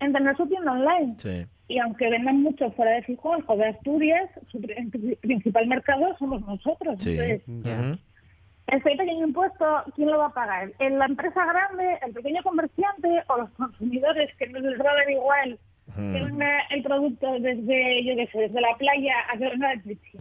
en 0.00 0.12
tener 0.12 0.36
su 0.36 0.46
tienda 0.46 0.72
online. 0.72 1.14
Sí. 1.18 1.46
Y 1.68 1.78
aunque 1.80 2.08
vendan 2.08 2.42
mucho 2.42 2.70
fuera 2.72 2.92
de 2.92 3.02
Gijón 3.02 3.44
o 3.46 3.56
de 3.56 3.66
Asturias, 3.66 4.30
su 4.50 4.60
pri- 4.60 5.16
principal 5.20 5.66
mercado 5.66 6.16
somos 6.18 6.40
nosotros. 6.46 7.00
Sí. 7.00 7.18
Entonces, 7.18 7.98
ese 8.68 8.82
pequeño 8.96 9.26
impuesto, 9.26 9.64
¿quién 9.96 10.10
lo 10.10 10.18
va 10.18 10.26
a 10.26 10.32
pagar? 10.34 10.70
¿En 10.78 10.98
¿La 10.98 11.06
empresa 11.06 11.44
grande, 11.44 11.98
el 12.06 12.12
pequeño 12.12 12.42
comerciante 12.42 13.22
o 13.28 13.38
los 13.38 13.50
consumidores 13.50 14.34
que 14.36 14.46
no 14.48 14.58
les 14.60 14.78
va 14.78 14.90
a 14.90 14.94
dar 14.94 15.10
igual 15.10 15.58
venga 15.96 16.50
el 16.70 16.82
producto 16.82 17.26
desde, 17.40 18.04
yo 18.04 18.14
qué 18.16 18.28
sé, 18.32 18.38
desde 18.40 18.60
la 18.60 18.76
playa 18.78 19.12
a? 19.32 19.36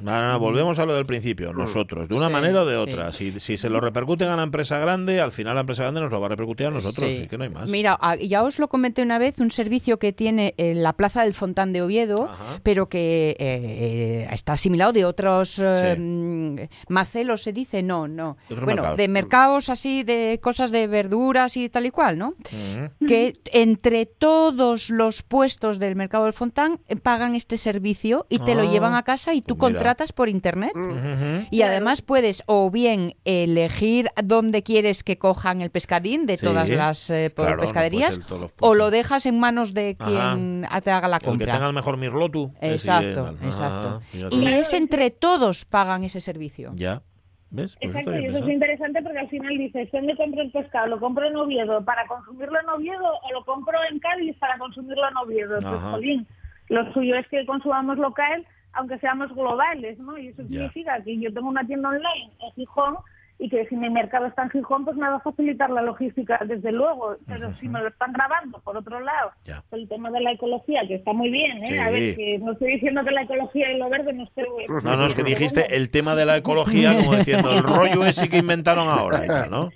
No, 0.01 0.21
no, 0.21 0.27
no, 0.31 0.39
volvemos 0.39 0.79
a 0.79 0.85
lo 0.85 0.95
del 0.95 1.05
principio, 1.05 1.53
nosotros, 1.53 2.07
de 2.07 2.15
una 2.15 2.27
Sí, 2.27 2.33
manera 2.33 2.61
o 2.61 2.65
de 2.65 2.75
sí. 2.75 2.81
otra. 2.91 3.11
Si, 3.11 3.39
si 3.39 3.57
se 3.57 3.69
lo 3.69 3.79
repercuten 3.81 4.27
a 4.29 4.35
la 4.35 4.43
empresa 4.43 4.79
grande, 4.79 5.19
al 5.21 5.31
final 5.31 5.55
la 5.55 5.61
empresa 5.61 5.83
grande 5.83 6.01
nos 6.01 6.11
lo 6.11 6.19
va 6.19 6.27
a 6.27 6.29
repercutir 6.29 6.67
a 6.67 6.71
nosotros, 6.71 7.13
Sí. 7.13 7.23
y 7.23 7.27
que 7.27 7.37
no 7.37 7.43
hay 7.43 7.49
más. 7.49 7.69
Mira, 7.69 7.99
ya 8.21 8.43
os 8.43 8.59
lo 8.59 8.67
comenté 8.69 9.01
una 9.01 9.17
vez, 9.19 9.39
un 9.39 9.51
servicio 9.51 9.99
que 9.99 10.13
tiene 10.13 10.53
en 10.57 10.83
la 10.83 10.93
Plaza 10.93 11.23
del 11.23 11.33
Fontán 11.33 11.73
de 11.73 11.81
Oviedo, 11.81 12.25
Ajá. 12.29 12.59
pero 12.63 12.87
que 12.89 13.31
eh, 13.31 13.35
eh, 13.39 14.27
está 14.31 14.53
asimilado 14.53 14.93
de 14.93 15.05
otros 15.05 15.59
eh, 15.59 15.95
Sí. 15.95 16.01
mm, 16.01 16.55
macelos, 16.89 17.41
se 17.43 17.53
dice, 17.53 17.83
no, 17.83 18.07
no. 18.07 18.37
De 18.49 18.55
bueno, 18.55 18.67
mercados. 18.75 18.97
de 18.97 19.07
mercados 19.07 19.69
así, 19.69 20.03
de 20.03 20.39
cosas 20.41 20.71
de 20.71 20.87
verduras 20.87 21.57
y 21.57 21.69
tal 21.69 21.85
y 21.85 21.91
cual, 21.91 22.17
¿no? 22.17 22.29
Ujú. 22.29 23.07
que 23.07 23.33
entre 23.51 24.05
todos 24.05 24.89
los 24.89 25.23
puestos 25.23 25.56
estos 25.57 25.79
del 25.79 25.95
mercado 25.95 26.25
del 26.25 26.33
Fontán 26.33 26.79
eh, 26.87 26.95
pagan 26.95 27.33
este 27.33 27.57
servicio 27.57 28.27
y 28.29 28.37
te 28.37 28.53
lo 28.53 28.61
Ah, 28.61 28.71
llevan 28.71 28.93
a 28.93 29.01
casa 29.01 29.33
y 29.33 29.41
tú 29.41 29.57
pues 29.57 29.71
mira. 29.71 29.79
contratas 29.79 30.13
por 30.13 30.29
internet. 30.29 30.71
Mm. 30.75 31.47
Y 31.49 31.63
además 31.63 32.03
puedes 32.03 32.43
o 32.45 32.69
bien 32.69 33.15
elegir 33.25 34.09
dónde 34.23 34.61
quieres 34.61 35.03
que 35.03 35.17
cojan 35.17 35.61
el 35.61 35.71
pescadín 35.71 36.27
de 36.27 36.37
Sí, 36.37 36.45
todas 36.45 36.69
las 36.69 37.09
eh, 37.09 37.33
claro, 37.35 37.59
pescaderías 37.59 38.19
o 38.59 38.75
lo 38.75 38.91
dejas 38.91 39.25
en 39.25 39.39
manos 39.39 39.73
de 39.73 39.97
quien 39.97 40.67
te 40.83 40.91
haga 40.91 41.07
la 41.07 41.15
El 41.17 41.21
que 41.21 41.27
compra. 41.27 41.53
tenga 41.53 41.67
el 41.67 41.73
mejor 41.73 41.97
mirlotu. 41.97 42.51
ese 42.61 42.75
Exacto. 42.75 43.33
Ah. 43.59 43.99
Y 44.29 44.45
es 44.47 44.73
entre 44.73 45.09
todos 45.09 45.65
pagan 45.65 46.03
ese 46.03 46.21
servicio. 46.21 46.71
Ya. 46.75 47.01
¿Ves? 47.49 47.77
Pues 47.81 47.95
Exacto, 47.95 48.19
y 48.19 48.25
eso 48.25 48.37
es 48.37 48.49
interesante 48.49 49.01
porque 49.01 49.19
al 49.19 49.29
final 49.29 49.57
dices, 49.57 49.89
¿dónde 49.91 50.15
compro 50.17 50.41
el 50.41 50.51
pescado? 50.51 50.87
¿Lo 50.87 50.99
compro 50.99 51.25
en 51.25 51.35
Oviedo 51.37 51.83
para 51.85 52.05
consumirlo 52.07 52.59
en 52.59 52.69
Oviedo 52.69 53.13
o 53.23 53.31
lo 53.31 53.45
compro 53.45 53.77
en 53.89 53.99
Cádiz 53.99 54.37
para 54.37 54.57
consumirlo 54.57 55.07
en 55.07 55.17
Oviedo? 55.17 55.59
Pues, 55.61 55.81
jolín, 55.81 56.27
lo 56.69 56.91
suyo 56.93 57.15
es 57.15 57.27
que 57.29 57.45
consumamos 57.45 57.97
local, 57.97 58.45
aunque 58.73 58.99
seamos 58.99 59.33
globales, 59.33 59.97
¿no? 59.99 60.17
Y 60.17 60.27
eso 60.27 60.43
significa 60.43 61.01
que 61.03 61.17
yo 61.17 61.33
tengo 61.33 61.47
una 61.47 61.65
tienda 61.65 61.89
online 61.89 62.31
en 62.41 62.51
Gijón 62.53 62.97
y 63.39 63.49
que 63.49 63.67
si 63.67 63.75
mi 63.75 63.89
mercado 63.89 64.25
está 64.25 64.43
en 64.43 64.49
Gijón, 64.49 64.83
pues 64.83 64.97
me 64.97 65.07
va 65.07 65.17
a 65.17 65.19
facilitar 65.19 65.69
la 65.69 65.81
logística, 65.83 66.39
desde 66.45 66.71
luego. 66.71 67.17
Pero 67.27 67.53
si 67.57 67.69
me 67.69 67.79
lo 67.81 67.89
están 67.89 68.11
grabando, 68.11 68.59
por 68.61 68.75
otro 68.77 68.99
lado, 68.99 69.31
Ya. 69.43 69.63
el 69.71 69.87
tema 69.87 70.09
de 70.09 70.21
la 70.21 70.31
ecología, 70.31 70.81
que 70.87 70.95
está 70.95 71.13
muy 71.13 71.29
bien, 71.29 71.63
¿eh? 71.63 71.79
A 71.79 71.89
ver, 71.91 72.15
que 72.15 72.39
no 72.39 72.53
estoy 72.53 72.73
diciendo 72.73 73.03
que 73.03 73.11
la 73.11 73.21
ecología 73.21 73.71
y 73.71 73.77
lo 73.77 73.89
verde 73.89 74.13
no 74.13 74.23
esté... 74.23 74.43
No, 74.83 74.95
no, 74.97 75.05
es 75.05 75.13
que 75.13 75.23
dijiste 75.23 75.75
el 75.75 75.91
tema 75.91 76.15
de 76.15 76.25
la 76.25 76.37
ecología 76.37 76.95
como 76.95 77.15
diciendo 77.15 77.51
el 77.53 77.61
rollo 77.63 78.05
ese 78.05 78.27
que 78.27 78.37
inventaron 78.37 78.89
ahora, 78.89 79.23
y 79.23 79.27
tal, 79.27 79.49
¿no? 79.51 79.69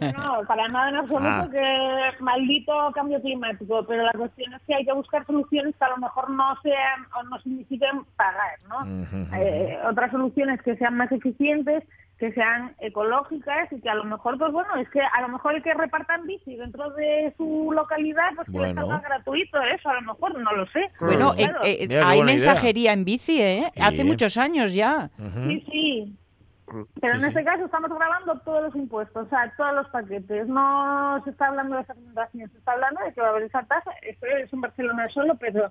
No, 0.00 0.42
para 0.46 0.68
nada 0.68 0.88
en 0.90 0.96
absoluto 0.96 1.28
Ah. 1.28 1.48
que 1.50 2.22
maldito 2.22 2.72
cambio 2.94 3.20
climático, 3.20 3.84
pero 3.86 4.04
la 4.04 4.12
cuestión 4.12 4.54
es 4.54 4.62
que 4.62 4.74
hay 4.74 4.84
que 4.84 4.92
buscar 4.92 5.26
soluciones 5.26 5.74
que 5.76 5.84
a 5.84 5.90
lo 5.90 5.96
mejor 5.98 6.30
no 6.30 6.54
sean 6.62 7.04
o 7.18 7.22
no 7.24 7.38
signifiquen 7.40 8.04
pagar, 8.16 8.58
¿no? 8.68 9.36
Eh, 9.36 9.76
otras 9.90 10.10
soluciones 10.10 10.62
que 10.62 10.76
sean 10.76 10.96
más 10.96 11.10
eficientes, 11.12 11.82
que 12.18 12.32
sean 12.32 12.74
ecológicas 12.80 13.72
y 13.72 13.80
que 13.80 13.88
a 13.88 13.94
lo 13.94 14.04
mejor, 14.04 14.36
pues 14.38 14.52
bueno, 14.52 14.74
es 14.76 14.88
que 14.90 15.00
a 15.00 15.20
lo 15.20 15.28
mejor 15.28 15.54
el 15.54 15.62
que 15.62 15.72
repartan 15.72 16.26
bici 16.26 16.56
dentro 16.56 16.90
de 16.90 17.32
su 17.36 17.70
localidad, 17.72 18.30
pues 18.34 18.46
que 18.46 18.52
le 18.52 18.58
Bueno. 18.58 18.80
salga 18.86 18.98
gratuito 19.08 19.62
eso, 19.62 19.88
a 19.88 19.94
lo 19.94 20.02
mejor, 20.02 20.38
no 20.40 20.52
lo 20.52 20.66
sé. 20.66 20.90
Bueno, 21.00 21.32
eh, 21.34 21.44
Claro. 21.48 21.60
eh, 21.64 21.78
hay 22.04 22.18
idea. 22.18 22.24
mensajería 22.24 22.92
en 22.92 23.04
bici, 23.04 23.40
¿eh? 23.40 23.60
Sí. 23.74 23.80
Hace 23.82 24.02
muchos 24.04 24.36
años 24.36 24.74
ya. 24.74 25.10
Sí, 25.46 25.64
sí. 25.70 26.16
Pero 27.00 27.14
en 27.14 27.20
Sí, 27.20 27.26
este 27.28 27.38
sí. 27.40 27.46
caso 27.46 27.64
estamos 27.64 27.88
grabando 27.88 28.38
todos 28.40 28.64
los 28.64 28.74
impuestos, 28.76 29.26
o 29.26 29.30
sea, 29.30 29.50
todos 29.56 29.74
los 29.74 29.88
paquetes. 29.88 30.48
No 30.48 31.22
se 31.24 31.30
está 31.30 31.46
hablando 31.46 31.76
de 31.76 31.82
esa 31.82 31.94
presentación, 31.94 32.50
se 32.50 32.58
está 32.58 32.72
hablando 32.72 33.00
de 33.04 33.12
que 33.14 33.20
va 33.20 33.28
a 33.28 33.30
haber 33.30 33.44
esa 33.44 33.62
tasa. 33.62 33.90
Esto 34.02 34.26
es 34.26 34.52
en 34.52 34.60
Barcelona 34.60 35.08
solo, 35.08 35.34
pero 35.36 35.70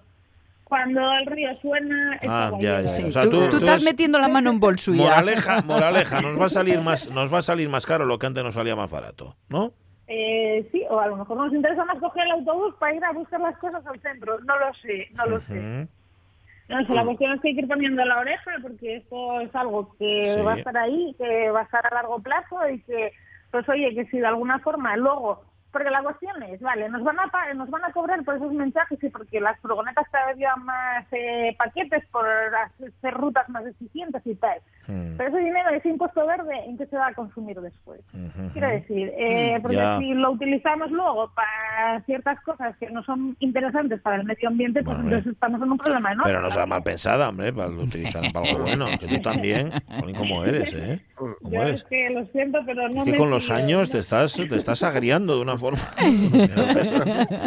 cuando 0.68 1.02
el 1.14 1.26
río 1.28 1.50
suena... 1.62 2.20
Ah, 2.28 2.52
ya, 2.60 2.82
ya. 2.82 2.88
Sí, 2.88 3.04
O 3.06 3.12
sea, 3.12 3.24
tú, 3.24 3.32
tú- 3.32 3.40
tú 3.46 3.50
tú 3.52 3.58
estás 3.60 3.78
es- 3.78 3.86
metiendo 3.86 4.20
la 4.20 4.28
mano 4.28 4.50
en 4.50 4.60
bolso 4.60 4.92
ya. 4.94 5.04
Moraleja, 5.04 5.62
moraleja, 5.66 6.22
nos 6.22 6.40
va 6.40 6.46
a 6.48 6.50
salir 6.50 6.82
más, 6.82 7.10
nos 7.12 7.34
va 7.34 7.38
a 7.40 7.42
salir 7.42 7.70
más 7.70 7.86
caro 7.86 8.06
lo 8.06 8.20
que 8.20 8.28
antes 8.28 8.44
nos 8.44 8.54
salía 8.54 8.76
más 8.76 8.90
barato, 8.92 9.36
¿no? 9.50 9.72
Eh, 10.10 10.68
sí, 10.72 10.84
o 10.90 11.00
a 11.00 11.08
lo 11.08 11.18
mejor 11.18 11.38
nos 11.38 11.54
interesa 11.54 11.84
más 11.86 12.00
coger 12.00 12.24
el 12.26 12.32
autobús 12.32 12.74
para 12.80 12.94
ir 12.96 13.04
a 13.04 13.12
buscar 13.12 13.40
las 13.42 13.58
cosas 13.58 13.86
al 13.86 14.00
centro. 14.02 14.40
No 14.40 14.58
lo 14.60 14.74
sé, 14.76 15.08
no 15.14 15.26
lo 15.26 15.42
sé. 15.42 15.88
No 16.70 16.86
sé, 16.86 16.94
la 16.94 17.06
cuestión 17.06 17.32
es 17.34 17.42
que 17.42 17.48
hay 17.50 17.56
que 17.56 17.62
ir 17.62 17.68
poniendo 17.68 18.04
la 18.04 18.20
oreja 18.20 18.52
porque 18.62 18.98
esto 18.98 19.40
es 19.42 19.56
algo 19.56 19.96
que 19.98 20.26
Sí. 20.26 20.42
va 20.42 20.54
a 20.54 20.58
estar 20.58 20.78
ahí, 20.78 21.16
que 21.18 21.50
va 21.52 21.62
a 21.62 21.64
estar 21.64 21.86
a 21.86 21.96
largo 21.96 22.20
plazo 22.20 22.58
y 22.70 22.82
que, 22.82 23.14
pues 23.52 23.68
oye, 23.70 23.96
que 23.96 24.06
si 24.08 24.20
de 24.20 24.28
alguna 24.28 24.60
forma 24.60 24.98
luego, 24.98 25.44
porque 25.78 25.92
la 25.92 26.02
cuestión 26.02 26.42
es, 26.42 26.60
vale, 26.60 26.90
nos 26.90 27.04
van 27.04 27.20
a 27.20 27.54
nos 27.54 27.70
van 27.70 27.86
a 27.86 27.92
cobrar 27.92 28.24
por 28.24 28.36
esos 28.36 28.52
mensajes 28.52 28.98
y 29.04 29.10
porque 29.10 29.40
las 29.40 29.60
furgonetas 29.60 30.10
cada 30.10 30.26
vez 30.26 30.38
llevan 30.38 30.66
más 30.66 31.06
eh, 31.12 31.56
paquetes 31.56 32.04
por 32.08 32.26
hacer 32.28 33.14
rutas 33.14 33.48
más 33.50 33.64
eficientes 33.64 34.24
y 34.26 34.34
tal. 34.34 34.60
Mm. 34.88 35.18
Pero 35.18 35.30
ese 35.30 35.40
dinero, 35.40 35.70
ese 35.72 35.90
impuesto 35.90 36.26
verde, 36.26 36.54
¿en 36.66 36.78
qué 36.78 36.86
se 36.88 36.96
va 36.98 37.08
a 37.08 37.14
consumir 37.14 37.60
después? 37.60 38.00
Ujú. 38.14 38.50
Quiero 38.54 38.70
decir, 38.70 39.12
eh, 39.18 39.60
porque 39.62 39.78
Ya. 39.78 39.98
si 40.00 40.14
lo 40.14 40.32
utilizamos 40.32 40.90
luego 40.92 41.30
para 41.36 42.02
ciertas 42.06 42.40
cosas 42.42 42.76
que 42.78 42.90
no 42.90 43.04
son 43.04 43.36
interesantes 43.40 44.00
para 44.02 44.16
el 44.18 44.24
medio 44.24 44.48
ambiente, 44.50 44.84
pues 44.84 44.96
Bueno, 44.96 45.10
entonces 45.10 45.34
estamos 45.34 45.62
en 45.62 45.72
un 45.72 45.78
problema, 45.78 46.14
¿no? 46.16 46.24
Pero 46.24 46.42
no 46.42 46.50
sea 46.52 46.66
mal 46.66 46.84
pensada, 46.84 47.30
hombre, 47.30 47.52
para 47.54 47.70
lo 47.70 47.82
utilizar 47.84 48.32
para 48.32 48.50
algo 48.50 48.64
bueno. 48.64 48.88
Que 49.00 49.08
tú 49.08 49.22
también, 49.22 49.72
¿cómo 50.16 50.44
eres, 50.46 50.74
eh? 50.74 51.02
¿Cómo 51.16 51.36
Yo 51.52 51.62
es 51.62 51.68
eres? 51.68 51.84
que 51.86 52.10
lo 52.12 52.26
siento, 52.28 52.60
pero 52.66 52.88
no 52.90 53.00
Es 53.00 53.06
que 53.06 53.12
me 53.12 53.18
con 53.18 53.30
los 53.30 53.50
años 53.52 53.90
no. 53.90 53.92
te 53.94 54.00
estás, 54.00 54.34
te 54.36 54.56
estás 54.56 54.84
agriando 54.84 55.36
de 55.36 55.42
una 55.42 55.58
forma. 55.58 55.80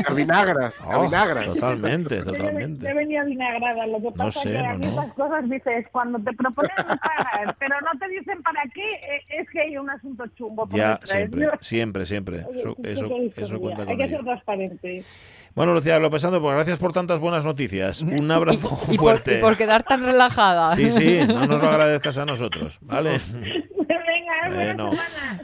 A 0.06 0.12
vinagras, 0.14 0.80
a 0.80 0.98
Oh, 0.98 1.02
vinagras. 1.04 1.54
totalmente, 1.54 2.18
Yo 2.18 2.24
totalmente. 2.24 2.92
venía 2.92 3.24
vinagrada. 3.24 3.86
Lo 3.86 4.00
que 4.00 4.10
pasa 4.12 4.40
sé, 4.40 4.50
que 4.52 4.58
a 4.58 4.72
no, 4.72 4.78
mí 4.78 4.86
no. 4.86 5.02
esas 5.02 5.14
cosas 5.14 5.48
dices, 5.48 5.86
cuando 5.92 6.18
te 6.18 6.32
proponen 6.34 6.70
pero 7.58 7.76
no 7.80 7.98
te 7.98 8.08
dicen 8.08 8.42
para 8.42 8.62
qué, 8.74 8.92
eh, 8.94 9.40
es 9.40 9.48
que 9.50 9.60
hay 9.60 9.76
un 9.76 9.88
asunto 9.90 10.24
chungo 10.36 10.66
por 10.68 10.78
Ya, 10.78 10.98
siempre, 11.04 11.48
siempre, 11.60 12.06
siempre. 12.06 12.38
Eso, 12.54 12.76
eso, 12.82 13.08
eso 13.36 13.60
cuenta 13.60 13.82
Hay 13.82 13.96
que 13.96 14.04
ello. 14.04 14.16
ser 14.16 14.24
transparente. 14.24 15.04
Bueno, 15.54 15.74
Lucía 15.74 15.98
López 15.98 16.22
Santos, 16.22 16.40
pues 16.40 16.54
gracias 16.54 16.78
por 16.78 16.92
tantas 16.92 17.18
buenas 17.20 17.44
noticias. 17.44 18.02
Un 18.20 18.30
abrazo 18.30 18.78
Y 18.90 18.96
fuerte. 18.96 19.38
y 19.38 19.40
por 19.40 19.56
quedar 19.56 19.82
tan 19.82 20.04
relajada. 20.04 20.74
Sí, 20.74 20.90
sí, 20.90 21.20
no 21.28 21.46
nos 21.46 21.60
lo 21.60 21.68
agradezcas 21.68 22.18
a 22.18 22.24
nosotros, 22.24 22.78
¿vale? 22.82 23.18
Venga, 23.30 24.54
Bueno. 24.54 24.90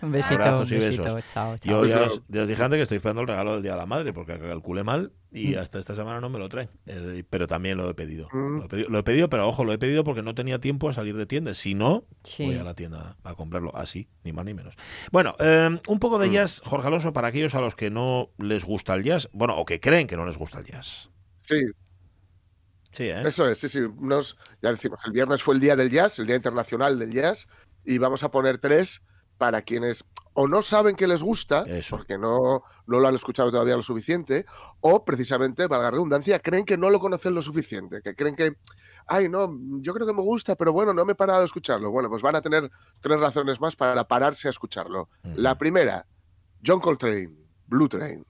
Un 0.03 0.13
besito, 0.13 0.35
Abrazos 0.43 0.71
y 0.73 0.75
un 0.77 0.81
besito. 0.81 1.03
besos. 1.05 1.25
Chao, 1.33 1.57
chao. 1.59 1.71
Yo 1.71 1.87
ya 1.87 2.03
os, 2.03 2.23
ya 2.29 2.43
os 2.43 2.49
dije 2.49 2.63
antes 2.63 2.79
que 2.79 2.83
estoy 2.85 2.97
esperando 2.97 3.23
el 3.23 3.29
regalo 3.29 3.55
del 3.55 3.63
Día 3.63 3.73
de 3.73 3.79
la 3.79 3.87
Madre, 3.87 4.13
porque 4.13 4.39
calculé 4.39 4.85
mal 4.85 5.13
y 5.37 5.55
Mm. 5.55 5.59
hasta 5.59 5.79
esta 5.79 5.95
semana 5.95 6.21
no 6.21 6.31
me 6.31 6.39
lo 6.39 6.49
traen. 6.49 6.71
Eh, 6.87 7.23
pero 7.29 7.47
también 7.47 7.77
lo 7.77 7.89
he 7.91 7.95
pedido. 7.95 8.29
Mm. 8.33 8.59
Lo 8.59 8.65
he 8.65 8.69
pedido. 8.69 8.89
Lo 8.89 8.99
he 8.99 9.03
pedido, 9.03 9.29
pero 9.29 9.47
ojo, 9.49 9.65
lo 9.65 9.73
he 9.73 9.79
pedido 9.79 10.03
porque 10.03 10.23
no 10.23 10.35
tenía 10.35 10.59
tiempo 10.61 10.89
a 10.89 10.93
salir 10.93 11.17
de 11.17 11.27
tiendas. 11.27 11.59
Si 11.59 11.75
no, 11.75 12.05
Sí. 12.25 12.47
voy 12.47 12.57
a 12.57 12.65
la 12.65 12.75
tienda 12.75 13.17
a 13.23 13.35
comprarlo 13.35 13.77
así, 13.77 14.09
ni 14.25 14.33
más 14.33 14.45
ni 14.47 14.55
menos. 14.55 14.75
Bueno, 15.13 15.37
eh, 15.39 15.79
un 15.89 15.99
poco 15.99 16.19
Mm. 16.19 16.23
de 16.23 16.31
jazz, 16.31 16.63
Jorge 16.65 16.87
Alonso, 16.89 17.13
para 17.13 17.29
aquellos 17.29 17.55
a 17.55 17.61
los 17.61 17.75
que 17.75 17.91
no 17.91 18.31
les 18.39 18.65
gusta 18.65 18.95
el 18.95 19.05
jazz, 19.05 19.29
bueno, 19.33 19.57
o 19.57 19.65
que 19.67 19.79
creen 19.81 20.07
que 20.07 20.17
no 20.17 20.25
les 20.25 20.39
gusta 20.39 20.59
el 20.61 20.67
jazz. 20.67 21.11
Sí, 21.37 21.61
Sí, 22.93 23.05
¿eh? 23.05 23.23
eso 23.27 23.47
es, 23.51 23.59
sí, 23.59 23.69
sí. 23.69 23.81
Nos, 24.01 24.39
ya 24.63 24.71
decimos, 24.71 24.99
el 25.05 25.13
viernes 25.13 25.43
fue 25.43 25.55
el 25.55 25.61
día 25.61 25.77
del 25.77 25.91
jazz, 25.91 26.19
el 26.19 26.27
Día 26.27 26.37
Internacional 26.37 26.99
del 26.99 27.13
Jazz, 27.13 27.47
y 27.85 27.99
vamos 27.99 28.23
a 28.23 28.31
poner 28.31 28.57
tres 28.57 29.03
para 29.37 29.61
quienes 29.61 30.03
o 30.37 30.47
no 30.47 30.63
saben 30.63 30.97
que 30.97 31.07
les 31.07 31.23
gusta, 31.23 31.65
Eso. 31.67 31.97
porque 31.97 32.19
no, 32.19 32.63
no 32.87 33.01
lo 33.01 33.09
han 33.09 33.15
escuchado 33.15 33.51
todavía 33.51 33.75
lo 33.75 33.83
suficiente, 33.83 34.45
o 34.81 35.03
precisamente, 35.05 35.67
para 35.67 35.85
la 35.85 35.91
redundancia, 35.91 36.39
creen 36.41 36.65
que 36.67 36.77
no 36.77 36.91
lo 36.91 37.01
conocen 37.01 37.35
lo 37.35 37.41
suficiente, 37.41 38.03
que 38.03 38.15
creen 38.15 38.37
que, 38.37 38.57
ay, 39.07 39.31
no, 39.31 39.51
yo 39.81 39.95
creo 39.95 40.07
que 40.07 40.13
me 40.13 40.21
gusta, 40.21 40.55
pero 40.55 40.75
bueno, 40.75 40.93
no 40.93 41.07
me 41.07 41.13
he 41.13 41.17
parado 41.17 41.41
a 41.41 41.45
escucharlo. 41.45 41.91
Bueno, 41.91 42.11
pues 42.11 42.21
van 42.21 42.37
a 42.37 42.43
tener 42.43 42.71
tres 43.01 43.19
razones 43.19 43.61
más 43.61 43.77
para 43.77 44.07
pararse 44.07 44.49
a 44.49 44.51
escucharlo. 44.51 45.09
La 45.23 45.57
primera, 45.57 46.07
John 46.65 46.81
Coltrane, 46.81 47.35
Blue 47.67 47.89
Train. 47.89 48.25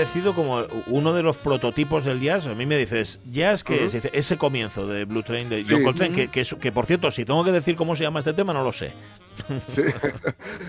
Parecido 0.00 0.34
como 0.34 0.62
uno 0.86 1.12
de 1.12 1.22
los 1.22 1.36
prototipos 1.36 2.06
del 2.06 2.20
jazz. 2.20 2.46
A 2.46 2.54
mí 2.54 2.64
me 2.64 2.78
dices, 2.78 3.20
jazz, 3.30 3.62
que 3.62 3.84
es? 3.84 3.94
Ese 3.94 4.38
comienzo 4.38 4.86
de 4.86 5.04
Blue 5.04 5.22
Train 5.22 5.50
de 5.50 5.62
Sí. 5.62 5.72
John 5.74 5.84
Coltrane, 5.84 6.28
que, 6.30 6.44
que, 6.44 6.72
por 6.72 6.86
cierto, 6.86 7.10
si 7.10 7.26
tengo 7.26 7.44
que 7.44 7.52
decir 7.52 7.76
cómo 7.76 7.94
se 7.94 8.04
llama 8.04 8.20
este 8.20 8.32
tema, 8.32 8.54
no 8.54 8.62
lo 8.64 8.72
sé. 8.72 8.94
Sí. 9.66 9.82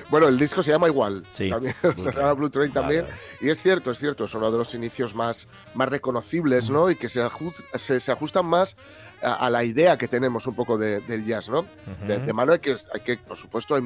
bueno, 0.09 0.27
el 0.27 0.37
disco 0.39 0.63
se 0.63 0.71
llama 0.71 0.87
igual. 0.87 1.25
Sí. 1.31 1.49
También, 1.49 1.75
Blue 1.83 1.93
se 1.97 2.11
llama. 2.11 2.33
Blue 2.33 2.49
Train 2.49 2.71
también. 2.71 3.03
vale. 3.03 3.13
Y 3.41 3.49
es 3.49 3.61
cierto, 3.61 3.91
es 3.91 3.99
cierto, 3.99 4.25
es 4.25 4.33
uno 4.33 4.51
de 4.51 4.57
los 4.57 4.73
inicios 4.73 5.13
más, 5.13 5.47
más 5.73 5.89
reconocibles, 5.89 6.69
¿no? 6.69 6.89
Y 6.89 6.95
que 6.95 7.09
se, 7.09 7.23
aju- 7.23 7.53
se, 7.77 7.99
se 7.99 8.11
ajustan 8.11 8.45
más 8.45 8.75
a, 9.21 9.33
a 9.33 9.49
la 9.49 9.63
idea 9.63 9.97
que 9.97 10.07
tenemos 10.07 10.47
un 10.47 10.55
poco 10.55 10.77
de- 10.77 11.01
del 11.01 11.25
jazz, 11.25 11.49
¿no? 11.49 11.65
de, 12.07 12.19
de 12.19 12.33
mano 12.33 12.53
hay 12.53 12.59
que, 12.59 12.75
hay 12.93 13.01
que, 13.01 13.17
por 13.17 13.37
supuesto, 13.37 13.75
hay 13.75 13.83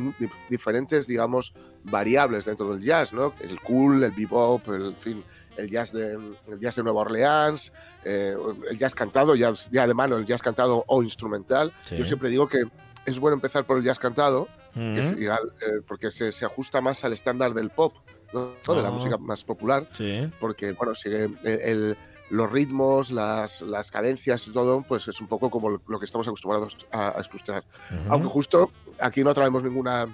diferentes, 0.49 1.07
digamos, 1.07 1.53
variables 1.83 2.45
dentro 2.45 2.73
del 2.73 2.81
jazz, 2.83 3.11
¿no? 3.13 3.33
El 3.41 3.59
cool, 3.61 4.03
el 4.03 4.11
bebop, 4.11 4.67
el 4.69 4.85
en 4.87 4.95
fin, 4.95 5.23
el 5.57 5.69
jazz 5.69 5.91
de, 5.91 6.13
el 6.13 6.59
jazz 6.59 6.75
de 6.75 6.83
Nueva 6.83 7.01
Orleans, 7.01 7.71
eh, 8.03 8.35
el 8.69 8.77
jazz 8.77 8.95
cantado, 8.95 9.35
ya, 9.35 9.51
ya 9.71 9.87
de 9.87 9.93
mano, 9.93 10.15
el 10.17 10.25
jazz 10.25 10.41
cantado 10.41 10.83
o 10.87 11.03
instrumental. 11.03 11.73
Sí. 11.85 11.97
Yo 11.97 12.05
siempre 12.05 12.29
digo 12.29 12.47
que 12.47 12.63
es 13.05 13.19
bueno 13.19 13.35
empezar 13.35 13.65
por 13.65 13.77
el 13.77 13.83
jazz 13.83 13.99
cantado, 13.99 14.47
que 14.75 14.99
es 14.99 15.11
igual, 15.17 15.53
eh, 15.61 15.81
porque 15.87 16.11
se, 16.11 16.31
se 16.31 16.45
ajusta 16.45 16.81
más 16.81 17.03
al 17.05 17.13
estándar 17.13 17.53
del 17.53 17.69
pop, 17.69 17.95
¿no? 18.33 18.51
de 18.75 18.81
la 18.81 18.89
Ah. 18.89 18.91
música 18.91 19.17
más 19.17 19.43
popular, 19.43 19.87
Sí. 19.91 20.29
porque 20.39 20.73
bueno, 20.73 20.93
sigue 20.93 21.23
el- 21.25 21.37
el- 21.43 21.97
los 22.29 22.51
ritmos, 22.51 23.11
las, 23.11 23.61
las 23.61 23.91
cadencias 23.91 24.47
y 24.47 24.51
todo, 24.51 24.83
pues 24.87 25.07
es 25.07 25.21
un 25.21 25.27
poco 25.27 25.49
como 25.49 25.69
lo- 25.69 25.99
que 25.99 26.05
estamos 26.05 26.27
acostumbrados 26.27 26.75
a, 26.91 27.17
a 27.17 27.21
escuchar. 27.21 27.63
Aunque 28.09 28.27
justo 28.27 28.71
aquí 28.99 29.23
no 29.23 29.33
traemos 29.33 29.63
ninguna 29.63 30.07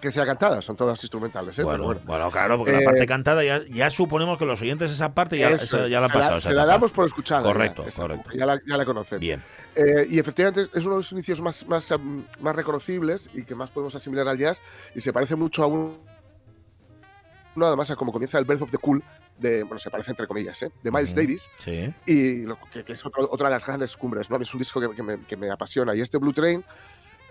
que 0.00 0.10
sea 0.10 0.26
cantada, 0.26 0.60
son 0.60 0.74
todas 0.76 1.02
instrumentales. 1.04 1.58
¿eh? 1.58 1.62
Bueno, 1.62 1.84
bueno. 1.84 2.00
bueno, 2.04 2.30
claro, 2.30 2.56
porque 2.58 2.72
la 2.72 2.80
Eh, 2.80 2.84
parte 2.84 3.06
cantada 3.06 3.44
ya, 3.44 3.62
ya 3.70 3.88
suponemos 3.90 4.38
que 4.38 4.44
los 4.44 4.60
oyentes 4.60 4.90
esa 4.90 5.14
parte 5.14 5.38
ya, 5.38 5.50
Eso 5.50 5.64
esa 5.64 5.84
es, 5.84 5.90
ya 5.90 6.00
la 6.00 6.06
han 6.06 6.12
se 6.12 6.18
pasado. 6.18 6.40
se 6.40 6.52
la 6.52 6.66
damos 6.66 6.90
por 6.92 7.06
escuchada. 7.06 7.42
ya, 7.42 7.46
Correcto, 7.46 7.84
esa, 7.86 8.02
correcto. 8.02 8.30
Ya 8.34 8.44
la, 8.46 8.60
ya 8.66 8.76
la 8.76 8.84
conocen. 8.84 9.20
Bien. 9.20 9.42
Eh, 9.76 10.06
y 10.08 10.18
efectivamente 10.18 10.62
es 10.72 10.84
uno 10.84 10.94
de 10.96 11.00
los 11.00 11.12
inicios 11.12 11.40
más, 11.40 11.66
más, 11.66 11.92
más 12.40 12.54
reconocibles 12.56 13.28
y 13.34 13.42
que 13.44 13.54
más 13.56 13.70
podemos 13.70 13.94
asimilar 13.94 14.28
al 14.28 14.38
jazz 14.38 14.60
y 14.94 15.00
se 15.00 15.12
parece 15.12 15.34
mucho 15.34 15.64
a 15.64 15.66
un... 15.66 15.98
No, 17.56 17.66
además 17.66 17.90
a 17.90 17.96
como 17.96 18.12
comienza 18.12 18.38
el 18.38 18.44
Birth 18.44 18.62
of 18.62 18.70
the 18.70 18.78
Cool, 18.78 19.02
de, 19.38 19.62
bueno, 19.62 19.78
se 19.78 19.90
parece 19.90 20.10
entre 20.10 20.26
comillas, 20.26 20.60
¿eh? 20.62 20.72
de 20.82 20.90
Miles. 20.90 21.14
Davis, 21.14 21.48
Sí. 21.58 21.92
y 22.06 22.42
lo 22.42 22.58
que, 22.70 22.84
que 22.84 22.92
es 22.94 23.04
otro- 23.06 23.28
otra 23.30 23.48
de 23.48 23.54
las 23.54 23.64
grandes 23.66 23.96
cumbres, 23.96 24.28
¿no? 24.30 24.36
Es 24.36 24.52
un 24.54 24.58
disco 24.58 24.80
que, 24.80 24.90
que 24.94 25.02
me, 25.02 25.20
que 25.20 25.36
me 25.36 25.50
apasiona. 25.50 25.94
Y 25.94 26.00
este 26.00 26.18
Blue 26.18 26.32
Train, 26.32 26.64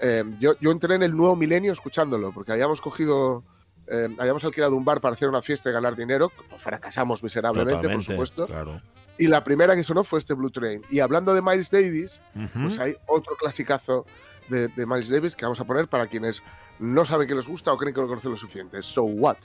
eh, 0.01 0.23
yo, 0.39 0.53
yo 0.59 0.71
entré 0.71 0.95
en 0.95 1.03
el 1.03 1.15
nuevo 1.15 1.35
milenio 1.35 1.71
escuchándolo, 1.73 2.31
porque 2.33 2.51
habíamos 2.53 2.79
cogido, 2.81 3.43
eh, 3.87 4.07
habíamos 4.17 4.43
alquilado 4.45 4.75
un 4.75 4.85
bar 4.85 5.01
para 5.01 5.13
hacer 5.13 5.27
una 5.29 5.41
fiesta 5.41 5.69
y 5.69 5.73
ganar 5.73 5.95
dinero, 5.95 6.31
fracasamos 6.57 7.21
miserablemente, 7.23 7.75
Totalmente, 7.75 8.05
por 8.05 8.13
supuesto. 8.13 8.47
Claro. 8.47 8.81
Y 9.17 9.27
la 9.27 9.43
primera 9.43 9.75
que 9.75 9.83
sonó 9.83 10.03
fue 10.03 10.19
este 10.19 10.33
Blue 10.33 10.49
Train. 10.49 10.81
Y 10.89 10.99
hablando 10.99 11.33
de 11.33 11.41
Miles 11.41 11.69
Davis, 11.69 12.19
pues 12.53 12.79
hay 12.79 12.95
otro 13.05 13.35
clasicazo 13.35 14.05
de, 14.49 14.67
de 14.69 14.85
Miles 14.85 15.09
Davis 15.09 15.35
que 15.35 15.45
vamos 15.45 15.59
a 15.59 15.65
poner 15.65 15.87
para 15.87 16.07
quienes 16.07 16.41
no 16.79 17.05
saben 17.05 17.27
que 17.27 17.35
les 17.35 17.47
gusta 17.47 17.71
o 17.71 17.77
creen 17.77 17.93
que 17.93 18.01
lo 18.01 18.07
conocen 18.07 18.31
lo 18.31 18.37
suficiente. 18.37 18.81
So 18.81 19.03
What? 19.03 19.37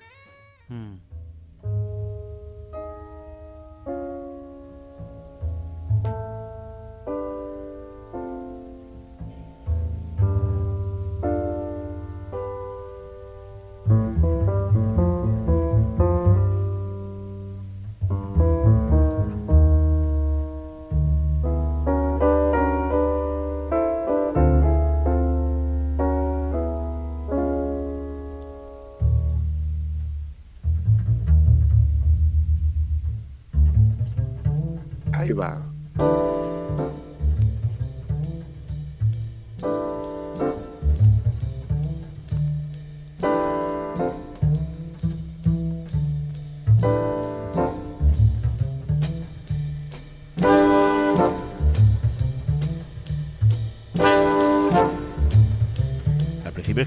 Mm. 0.68 0.96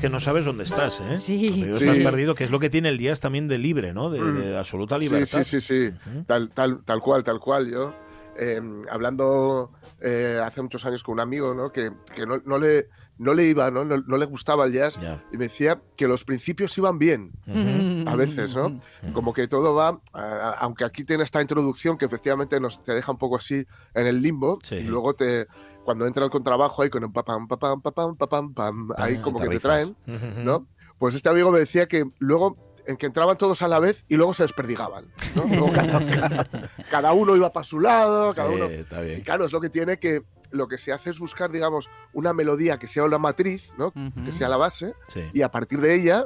Que 0.01 0.09
no 0.09 0.19
sabes 0.19 0.43
dónde 0.45 0.63
estás, 0.65 0.99
¿eh? 1.01 1.15
Sí. 1.15 1.47
Sí. 1.47 1.61
Estás 1.63 1.97
perdido, 1.99 2.35
que 2.35 2.43
es 2.43 2.51
lo 2.51 2.59
que 2.59 2.69
tiene 2.69 2.89
el 2.89 2.99
jazz 2.99 3.19
también 3.21 3.47
de 3.47 3.57
libre, 3.57 3.93
¿no? 3.93 4.09
De, 4.09 4.19
de 4.33 4.57
absoluta 4.57 4.95
Sí, 4.97 5.01
libertad. 5.03 5.43
sí, 5.43 5.61
sí, 5.61 5.61
sí. 5.61 5.93
Ujú. 6.09 6.23
Tal, 6.25 6.49
tal, 6.49 6.83
tal 6.83 6.99
cual, 7.01 7.23
tal 7.23 7.39
cual. 7.39 7.69
Yo, 7.69 7.93
eh, 8.37 8.59
hablando 8.89 9.71
eh, 10.01 10.41
hace 10.43 10.61
muchos 10.61 10.85
años 10.85 11.03
con 11.03 11.13
un 11.13 11.19
amigo, 11.19 11.53
¿no? 11.53 11.71
Que, 11.71 11.91
que 12.15 12.25
no, 12.25 12.41
no 12.45 12.57
le, 12.57 12.87
no 13.17 13.33
le 13.33 13.45
iba, 13.45 13.69
¿no? 13.69 13.85
No, 13.85 13.97
no 13.97 14.17
le 14.17 14.25
gustaba 14.25 14.65
el 14.65 14.73
jazz. 14.73 14.97
Ya. 14.99 15.23
Y 15.31 15.37
me 15.37 15.45
decía 15.45 15.79
que 15.95 16.07
los 16.07 16.23
principios 16.25 16.75
iban 16.77 16.97
bien. 16.97 17.31
Ujú. 17.47 18.09
A 18.09 18.15
veces, 18.15 18.55
¿no? 18.55 18.81
Como 19.13 19.31
que 19.33 19.47
todo 19.47 19.75
va, 19.75 19.99
a- 20.13 20.19
a- 20.21 20.51
aunque 20.61 20.83
aquí 20.85 21.03
tiene 21.03 21.23
esta 21.23 21.41
introducción 21.41 21.97
que 21.97 22.05
efectivamente 22.05 22.59
nos 22.59 22.83
te 22.83 22.93
deja 22.93 23.11
un 23.11 23.17
poco 23.19 23.37
así 23.37 23.63
en 23.93 24.07
el 24.07 24.21
limbo, 24.21 24.57
Sí. 24.63 24.75
y 24.75 24.83
luego 24.85 25.13
te, 25.13 25.47
cuando 25.83 26.05
entra 26.05 26.23
el 26.25 26.31
contrabajo 26.31 26.81
ahí 26.81 26.89
con 26.89 27.03
un 27.03 27.11
papam, 27.13 27.47
papam, 27.47 27.81
papam, 27.81 28.15
papam, 28.15 28.53
pam, 28.53 28.89
ahí 28.97 29.17
Ah, 29.19 29.21
como 29.21 29.39
que 29.39 29.47
te 29.49 29.59
traen. 29.59 29.95
¿no? 30.43 30.67
Pues 30.97 31.15
este 31.15 31.29
amigo 31.29 31.51
me 31.51 31.59
decía 31.59 31.87
que 31.87 32.05
luego, 32.19 32.57
en 32.85 32.97
que 32.97 33.05
entraban 33.07 33.37
todos 33.37 33.61
a 33.61 33.67
la 33.67 33.79
vez 33.79 34.05
y 34.07 34.15
luego 34.15 34.33
se 34.33 34.43
desperdigaban, 34.43 35.05
¿no? 35.35 35.45
Luego 35.47 35.71
cada, 35.73 35.99
cada- 36.07 36.69
cada 36.89 37.13
uno 37.13 37.35
iba 37.35 37.51
para 37.51 37.63
su 37.65 37.79
lado, 37.79 38.33
cada 38.33 38.49
Sí, 38.49 38.55
uno... 38.55 38.65
está 38.65 39.01
Y 39.01 39.05
bien. 39.05 39.21
claro, 39.21 39.45
es 39.45 39.51
lo 39.51 39.59
que 39.61 39.69
tiene 39.69 39.97
que, 39.97 40.23
lo 40.51 40.67
que 40.67 40.77
se 40.77 40.91
hace 40.91 41.09
es 41.09 41.19
buscar, 41.19 41.51
digamos, 41.51 41.89
una 42.13 42.33
melodía 42.33 42.77
que 42.77 42.87
sea 42.87 43.07
la 43.07 43.17
matriz, 43.17 43.69
¿no? 43.77 43.87
Ujú. 43.87 44.25
Que 44.25 44.31
sea 44.31 44.49
la 44.49 44.57
base, 44.57 44.93
Sí. 45.07 45.21
y 45.33 45.41
a 45.41 45.49
partir 45.49 45.79
de 45.81 45.95
ella 45.95 46.25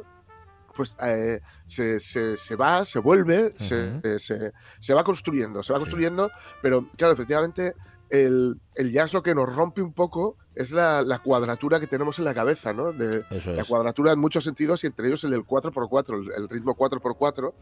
pues 0.75 0.97
eh, 1.01 1.39
se, 1.65 2.01
se- 2.01 2.35
se 2.35 2.55
va, 2.57 2.83
se 2.83 2.99
vuelve, 2.99 3.53
se, 3.57 3.91
Ujú. 3.91 3.99
eh, 4.09 4.19
se- 4.19 4.51
se 4.77 4.93
va 4.93 5.05
construyendo, 5.05 5.63
se 5.63 5.71
va 5.71 5.79
Sí. 5.79 5.83
construyendo, 5.85 6.29
pero 6.61 6.85
claro, 6.97 7.13
efectivamente 7.13 7.75
el, 8.09 8.59
el 8.75 8.91
jazz 8.91 9.13
lo 9.13 9.23
que 9.23 9.33
nos 9.35 9.53
rompe 9.53 9.81
un 9.81 9.93
poco 9.93 10.37
es 10.53 10.71
la, 10.71 11.01
la 11.01 11.19
cuadratura 11.19 11.79
que 11.79 11.87
tenemos 11.87 12.17
en 12.19 12.25
la 12.25 12.33
cabeza, 12.33 12.71
¿no? 12.71 12.93
De, 12.93 13.25
Eso 13.29 13.51
la 13.51 13.63
cuadratura 13.65 14.13
en 14.13 14.19
muchos 14.19 14.43
sentidos 14.43 14.83
y 14.83 14.87
entre 14.87 15.07
ellos 15.07 15.23
el 15.25 15.31
del 15.31 15.43
4x4, 15.45 16.13
el, 16.35 16.43
el 16.43 16.49
ritmo 16.49 16.75
4x4, 16.77 17.47
Ujú. 17.47 17.53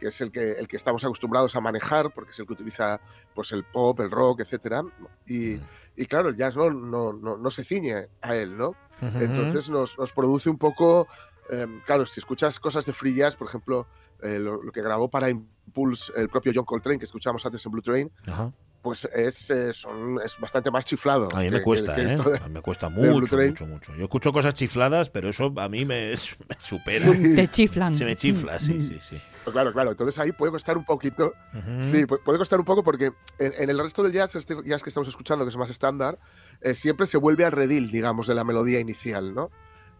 que 0.00 0.06
es 0.06 0.20
el 0.20 0.30
que, 0.32 0.52
el 0.52 0.66
que 0.68 0.76
estamos 0.76 1.04
acostumbrados 1.04 1.54
a 1.56 1.60
manejar, 1.60 2.10
porque 2.14 2.30
es 2.30 2.38
el 2.38 2.46
que 2.46 2.54
utiliza 2.54 3.00
pues, 3.34 3.52
el 3.52 3.64
pop, 3.64 4.00
el 4.00 4.10
rock, 4.10 4.40
etcétera. 4.40 4.82
Y, 5.26 5.56
Ujú. 5.56 5.64
y 5.96 6.06
claro, 6.06 6.30
el 6.30 6.36
jazz 6.36 6.56
no, 6.56 6.70
no, 6.70 7.12
no, 7.12 7.36
no 7.36 7.50
se 7.50 7.64
ciñe 7.64 8.08
a 8.22 8.34
él, 8.36 8.56
¿no? 8.56 8.74
Entonces 9.00 9.68
nos, 9.70 9.98
nos 9.98 10.12
produce 10.12 10.48
un 10.50 10.58
poco, 10.58 11.06
eh, 11.50 11.66
claro, 11.86 12.04
si 12.06 12.18
escuchas 12.18 12.58
cosas 12.58 12.84
de 12.86 12.92
free 12.92 13.14
jazz, 13.14 13.36
por 13.36 13.46
ejemplo, 13.48 13.86
eh, 14.22 14.38
lo, 14.38 14.62
lo 14.62 14.72
que 14.72 14.82
grabó 14.82 15.08
para 15.08 15.28
Impulse 15.30 16.12
el 16.16 16.28
propio 16.28 16.50
John 16.54 16.64
Coltrane, 16.64 16.98
que 16.98 17.04
escuchamos 17.04 17.44
antes 17.46 17.64
en 17.64 17.70
Blue 17.72 17.82
Train, 17.82 18.10
Ajá. 18.26 18.52
Pues 18.82 19.08
es, 19.14 19.50
eh, 19.50 19.72
son, 19.72 20.20
es 20.24 20.36
bastante 20.38 20.70
más 20.70 20.84
chiflado. 20.84 21.28
A 21.34 21.40
mí 21.40 21.50
me 21.50 21.58
que- 21.58 21.62
cuesta, 21.64 21.94
que 21.94 22.02
¿eh? 22.02 22.06
esto 22.14 22.30
de- 22.30 22.38
A 22.38 22.46
mí 22.48 22.54
me 22.54 22.60
cuesta 22.62 22.88
mucho, 22.90 23.36
mucho, 23.36 23.66
mucho. 23.66 23.94
Yo 23.96 24.04
escucho 24.04 24.32
cosas 24.32 24.54
chifladas, 24.54 25.10
pero 25.10 25.28
eso 25.28 25.52
a 25.56 25.68
mí 25.68 25.84
me, 25.84 26.10
me 26.48 26.56
supera. 26.58 27.12
Sí. 27.12 27.34
Te 27.36 27.48
chiflan. 27.48 27.94
Se 27.94 28.04
me 28.04 28.16
chifla, 28.16 28.58
sí, 28.58 28.80
sí, 28.80 28.98
sí. 29.00 29.20
Pues 29.44 29.52
claro, 29.52 29.72
claro. 29.72 29.90
Entonces 29.92 30.18
ahí 30.18 30.32
puede 30.32 30.52
costar 30.52 30.76
un 30.76 30.84
poquito. 30.84 31.32
Sí, 31.80 32.04
pu- 32.04 32.20
puede 32.22 32.38
costar 32.38 32.58
un 32.58 32.64
poco 32.64 32.82
porque 32.84 33.12
en, 33.38 33.52
en 33.58 33.70
el 33.70 33.78
resto 33.78 34.02
del 34.02 34.12
jazz, 34.12 34.34
este 34.34 34.54
jazz 34.64 34.82
que 34.82 34.90
estamos 34.90 35.08
escuchando, 35.08 35.44
que 35.44 35.50
es 35.50 35.56
más 35.56 35.70
estándar, 35.70 36.18
eh, 36.60 36.74
siempre 36.74 37.06
se 37.06 37.16
vuelve 37.16 37.44
al 37.44 37.52
redil, 37.52 37.90
digamos, 37.90 38.26
de 38.26 38.34
la 38.34 38.44
melodía 38.44 38.78
inicial, 38.80 39.34
¿no? 39.34 39.50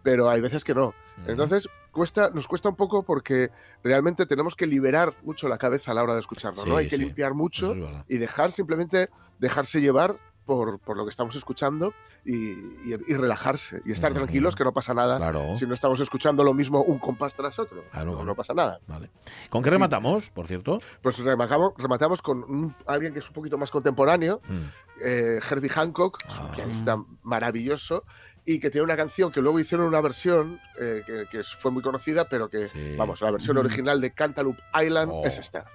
Pero 0.03 0.29
hay 0.31 0.41
veces 0.41 0.65
que 0.65 0.75
no. 0.75 0.95
Entonces, 1.27 1.69
cuesta, 1.91 2.31
nos 2.31 2.47
cuesta 2.47 2.69
un 2.69 2.77
poco 2.77 3.03
porque 3.03 3.51
realmente 3.83 4.27
tenemos 4.27 4.55
que 4.55 4.67
liberar 4.67 5.13
mucho 5.23 5.49
la 5.49 5.59
cabeza 5.59 5.91
a 5.91 5.95
la 5.95 6.03
hora 6.03 6.15
de 6.15 6.21
escucharlo, 6.21 6.63
Sí, 6.63 6.71
¿no? 6.71 6.77
Hay 6.77 6.89
que 6.89 6.97
sí. 6.97 7.03
limpiar 7.03 7.35
mucho 7.35 7.75
es 7.75 8.05
y 8.09 8.19
dejar 8.19 8.53
simplemente 8.53 9.11
dejarse 9.39 9.81
llevar 9.81 10.19
por, 10.49 10.79
por 10.79 10.97
lo 10.97 11.05
que 11.05 11.11
estamos 11.11 11.37
escuchando 11.37 11.93
y, 12.25 12.53
y- 12.53 12.97
y 13.07 13.15
relajarse 13.15 13.83
y 13.85 13.93
estar 13.93 14.15
tranquilos 14.15 14.57
que 14.57 14.65
no 14.65 14.73
pasa 14.73 14.95
nada 14.95 15.19
Claro. 15.19 15.55
si 15.57 15.67
no 15.67 15.75
estamos 15.75 16.01
escuchando 16.01 16.43
lo 16.43 16.55
mismo 16.55 16.81
un 16.83 16.99
compás 16.99 17.35
tras 17.35 17.59
otro. 17.59 17.85
Claro, 17.91 18.07
no, 18.07 18.13
claro. 18.13 18.25
no 18.29 18.35
pasa 18.35 18.55
nada. 18.55 18.81
Vale. 18.87 19.11
¿Con 19.51 19.63
qué 19.63 19.69
rematamos, 19.69 20.31
por 20.31 20.47
cierto? 20.47 20.81
Pues 21.03 21.19
rematamos, 21.19 21.75
rematamos 21.77 22.23
con 22.23 22.39
un- 22.45 22.75
alguien 22.87 23.13
que 23.13 23.19
es 23.19 23.29
un 23.29 23.35
poquito 23.35 23.59
más 23.59 23.71
contemporáneo, 23.71 24.41
Mm. 24.49 24.63
eh, 25.05 25.39
Herbie 25.51 25.69
Hancock, 25.69 26.19
es 26.27 26.39
un 26.39 26.47
Ah. 26.47 26.53
pianista 26.57 26.97
maravilloso 27.23 28.05
y 28.47 28.59
que 28.59 28.71
tiene 28.71 28.85
una 28.87 28.97
canción 28.97 29.31
que 29.31 29.43
luego 29.43 29.61
hicieron 29.61 29.87
una 29.87 30.01
versión 30.01 30.59
eh, 30.81 31.03
que, 31.31 31.43
fue 31.43 31.71
muy 31.71 31.83
conocida, 31.83 32.27
pero 32.27 32.49
que, 32.49 32.69
Sí. 32.69 32.97
vamos, 32.97 33.21
la 33.21 33.31
versión 33.33 33.57
Mm. 33.57 33.61
original 33.61 34.01
de 34.01 34.13
Cantaloupe 34.15 34.63
Island 34.83 35.11
Oh. 35.13 35.27
es 35.27 35.37
esta. 35.37 35.67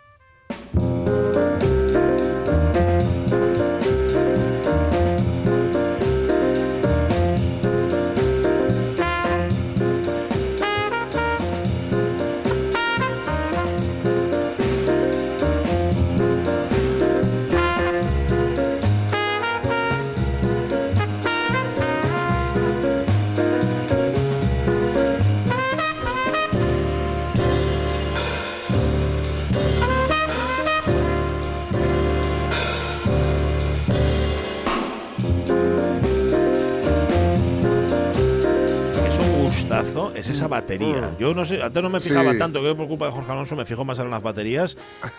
Puntazo 39.93 40.15
es 40.15 40.29
esa 40.29 40.47
batería. 40.47 41.15
Yo 41.19 41.33
no 41.33 41.45
sé, 41.45 41.61
antes 41.61 41.81
no 41.83 41.89
me 41.89 41.99
fijaba 41.99 42.31
Sí. 42.33 42.37
tanto, 42.39 42.61
que 42.61 42.73
por 42.75 42.87
culpa 42.87 43.05
de 43.07 43.11
Jorge 43.11 43.31
Alonso 43.31 43.55
me 43.55 43.65
fijo 43.65 43.85
más 43.85 43.99
en 43.99 44.09
las 44.09 44.21
baterías. 44.23 44.77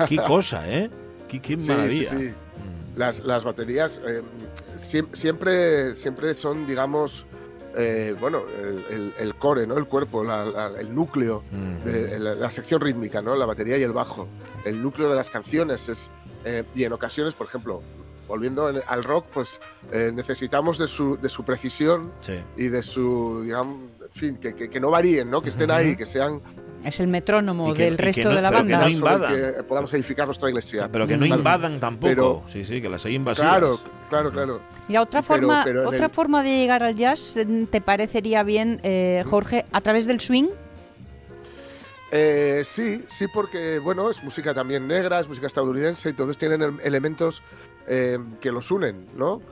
Qué 0.09 0.17
cosa, 0.27 0.69
¿eh? 0.73 0.91
Qué, 1.29 1.41
qué 1.41 1.57
maravilla. 1.57 2.11
sí, 2.11 2.17
sí. 2.29 2.35
Las, 2.97 3.21
las 3.21 3.43
baterías 3.43 4.01
eh, 4.07 4.23
siem- 4.77 5.09
siempre, 5.15 5.95
siempre 5.97 6.33
son, 6.35 6.65
digamos, 6.67 7.27
eh, 7.77 8.15
bueno, 8.21 8.43
el, 8.91 9.13
el- 9.19 9.35
core, 9.35 9.67
¿no? 9.67 9.77
El 9.77 9.87
cuerpo, 9.87 10.23
la- 10.23 10.45
la- 10.45 10.81
el 10.81 10.95
núcleo, 10.95 11.43
de, 11.85 12.21
la, 12.21 12.35
la 12.37 12.51
sección 12.53 12.81
rítmica, 12.81 13.21
¿no? 13.21 13.35
La 13.35 13.47
batería 13.47 13.77
y 13.79 13.83
el 13.83 13.93
bajo. 13.93 14.29
El 14.65 14.81
núcleo 14.81 15.09
de 15.11 15.17
las 15.17 15.29
canciones 15.29 15.89
es, 15.89 16.09
eh, 16.45 16.63
y 16.77 16.85
en 16.85 16.93
ocasiones, 16.93 17.35
por 17.35 17.49
ejemplo, 17.49 17.83
volviendo 18.29 18.71
en- 18.71 18.81
al 18.87 19.03
rock, 19.03 19.27
pues 19.35 19.61
eh, 19.91 20.13
necesitamos 20.15 20.79
de 20.79 20.87
su, 20.87 21.17
de 21.17 21.29
su 21.29 21.43
precisión 21.45 22.13
Sí. 22.21 22.35
y 22.57 22.69
de 22.69 22.85
su, 22.85 23.41
digamos, 23.43 23.77
fin, 24.15 24.37
que, 24.37 24.55
que- 24.55 24.71
que 24.71 24.81
no 24.81 24.91
varíen, 24.91 25.31
¿no? 25.31 25.43
Que 25.43 25.51
estén 25.51 25.71
ahí, 25.71 25.97
que 25.97 26.07
sean 26.07 26.41
Es 26.85 27.01
el 27.01 27.09
metrónomo 27.09 27.73
que- 27.75 27.85
del 27.85 27.99
resto 27.99 28.29
no- 28.29 28.35
de 28.37 28.43
la 28.43 28.49
pero 28.51 28.65
que 28.65 28.73
banda. 28.73 28.87
no 28.87 28.93
invadan. 28.93 29.35
que 29.35 29.63
podamos 29.65 29.93
edificar 29.95 30.27
nuestra 30.27 30.49
iglesia. 30.49 30.89
Pero 30.93 31.07
que 31.07 31.17
no 31.17 31.27
Claro. 31.27 31.39
invadan 31.41 31.81
tampoco. 31.81 32.09
Pero- 32.09 32.45
sí, 32.49 32.65
sí, 32.65 32.81
que 32.81 32.89
las 32.89 33.05
hay 33.07 33.15
invasivas. 33.15 33.51
Claro, 33.51 33.81
claro, 34.11 34.31
claro. 34.31 34.61
Mira, 34.89 35.03
otra 35.03 35.23
forma, 35.23 35.63
pero 35.65 35.89
otra 35.89 36.07
el- 36.07 36.11
forma 36.13 36.43
de 36.43 36.51
llegar 36.59 36.83
al 36.83 36.95
jazz, 36.95 37.37
¿te 37.71 37.81
parecería 37.81 38.43
bien, 38.43 38.81
eh, 38.83 39.25
Jorge, 39.27 39.65
a 39.73 39.81
través 39.81 40.07
del 40.07 40.21
swing? 40.21 40.47
Eh, 42.13 42.63
sí, 42.65 43.03
sí, 43.09 43.27
porque 43.33 43.79
bueno, 43.81 44.09
es 44.11 44.23
música 44.23 44.55
también 44.55 44.87
negra, 44.87 45.19
es 45.21 45.27
música 45.27 45.47
estadounidense 45.49 46.11
y 46.11 46.13
todos 46.13 46.39
tienen 46.39 46.63
el- 46.63 46.81
elementos 46.85 47.43
eh, 47.87 48.19
que 48.41 48.51
los 48.53 48.71
unen, 48.71 49.05
¿no? 49.17 49.43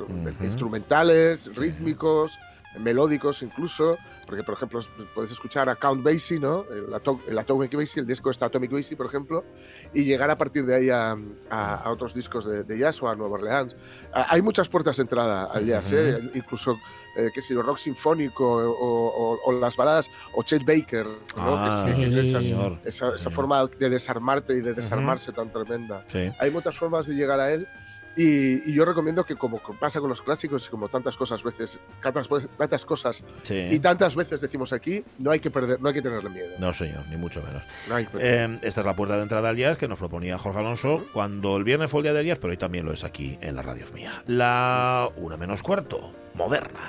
Instrumentales, 0.43 1.55
rítmicos, 1.57 2.39
melódicos 2.79 3.43
incluso, 3.43 3.99
porque 4.33 4.45
por 4.45 4.55
ejemplo 4.55 4.81
puedes 5.15 5.31
escuchar 5.31 5.69
a 5.69 5.77
Count 5.77 6.03
Basie, 6.03 6.41
¿no? 6.41 6.65
El, 6.73 6.93
Ato- 6.95 7.21
el 7.29 7.39
Atomic 7.39 7.75
Basie, 7.77 8.01
el 8.01 8.07
disco 8.07 8.31
está 8.31 8.47
Atomic 8.47 8.71
Basie, 8.73 8.97
por 8.97 9.05
ejemplo, 9.05 9.45
y 9.93 10.05
llegar 10.05 10.31
a 10.31 10.39
partir 10.39 10.65
de 10.65 10.75
ahí 10.75 10.89
a, 10.89 11.15
a- 11.51 11.75
a 11.77 11.91
otros 11.93 12.15
discos 12.15 12.47
de, 12.47 12.65
de 12.65 12.79
jazz 12.79 13.03
o 13.03 13.09
a 13.11 13.15
Nueva 13.15 13.35
Orleans. 13.35 13.77
Ah, 14.15 14.27
Hay 14.31 14.41
muchas 14.41 14.71
puertas 14.71 14.97
de 14.97 15.03
entrada 15.03 15.45
al 15.53 15.67
jazz, 15.67 15.93
¿eh? 15.93 16.31
incluso 16.35 16.79
eh, 17.15 17.29
que 17.35 17.43
si 17.43 17.53
el 17.53 17.63
rock 17.63 17.77
sinfónico 17.77 18.45
o, 18.47 19.35
o- 19.35 19.39
o 19.45 19.53
las 19.53 19.77
baladas, 19.77 20.09
o 20.33 20.43
Chet 20.43 20.65
Baker, 20.65 21.05
¿no? 21.05 21.19
Ah, 21.37 21.85
Que- 21.87 21.95
que 22.11 22.89
esa, 22.89 23.15
esa 23.15 23.31
forma 23.31 23.67
de 23.67 23.91
desarmarte 23.91 24.55
y 24.55 24.61
de 24.63 24.73
desarmarse 24.73 25.31
tan 25.33 25.53
tremenda. 25.53 26.07
Sí. 26.11 26.31
Hay 26.39 26.51
muchas 26.51 26.75
formas 26.77 27.07
de 27.07 27.15
llegar 27.15 27.39
a 27.39 27.53
él 27.53 27.69
y, 28.17 28.71
y 28.71 28.75
yo 28.75 28.85
recomiendo 28.85 29.25
que 29.25 29.37
como 29.37 29.61
pasa 29.81 30.01
con 30.01 30.09
los 30.09 30.23
clásicos 30.23 30.67
y 30.67 30.71
como 30.71 30.89
tantas 30.89 31.17
cosas 31.17 31.43
veces, 31.43 31.79
tantas, 32.03 32.29
tantas 32.59 32.85
cosas 32.85 33.23
sí. 33.43 33.69
y 33.71 33.79
tantas 33.79 34.15
veces 34.15 34.41
decimos 34.41 34.73
aquí, 34.73 35.05
no 35.19 35.31
hay 35.31 35.41
que 35.41 35.51
perder, 35.51 35.81
no 35.81 35.89
hay 35.89 35.95
que 35.95 36.03
tenerle 36.03 36.31
miedo. 36.31 36.51
No, 36.59 36.73
señor, 36.75 37.07
ni 37.09 37.17
mucho 37.17 37.43
menos. 37.43 37.63
No. 37.89 37.99
Eh, 37.99 38.59
esta 38.63 38.81
es 38.81 38.87
la 38.87 38.97
puerta 38.97 39.17
de 39.17 39.23
entrada 39.23 39.49
al 39.49 39.57
jazz 39.57 39.79
que 39.79 39.89
nos 39.89 39.99
proponía 39.99 40.39
Jorge 40.39 40.59
Alonso 40.59 41.05
cuando 41.13 41.57
el 41.57 41.65
viernes 41.65 41.91
fue 41.91 42.01
el 42.01 42.05
día 42.05 42.13
del 42.13 42.27
jazz, 42.27 42.39
pero 42.39 42.51
hoy 42.51 42.57
también 42.57 42.85
lo 42.85 42.93
es 42.93 43.05
aquí 43.05 43.39
en 43.41 43.57
la 43.57 43.63
radio 43.63 43.87
mía. 43.95 44.13
La 44.27 45.09
una 45.17 45.37
menos 45.37 45.63
cuarto, 45.63 46.13
moderna. 46.35 46.81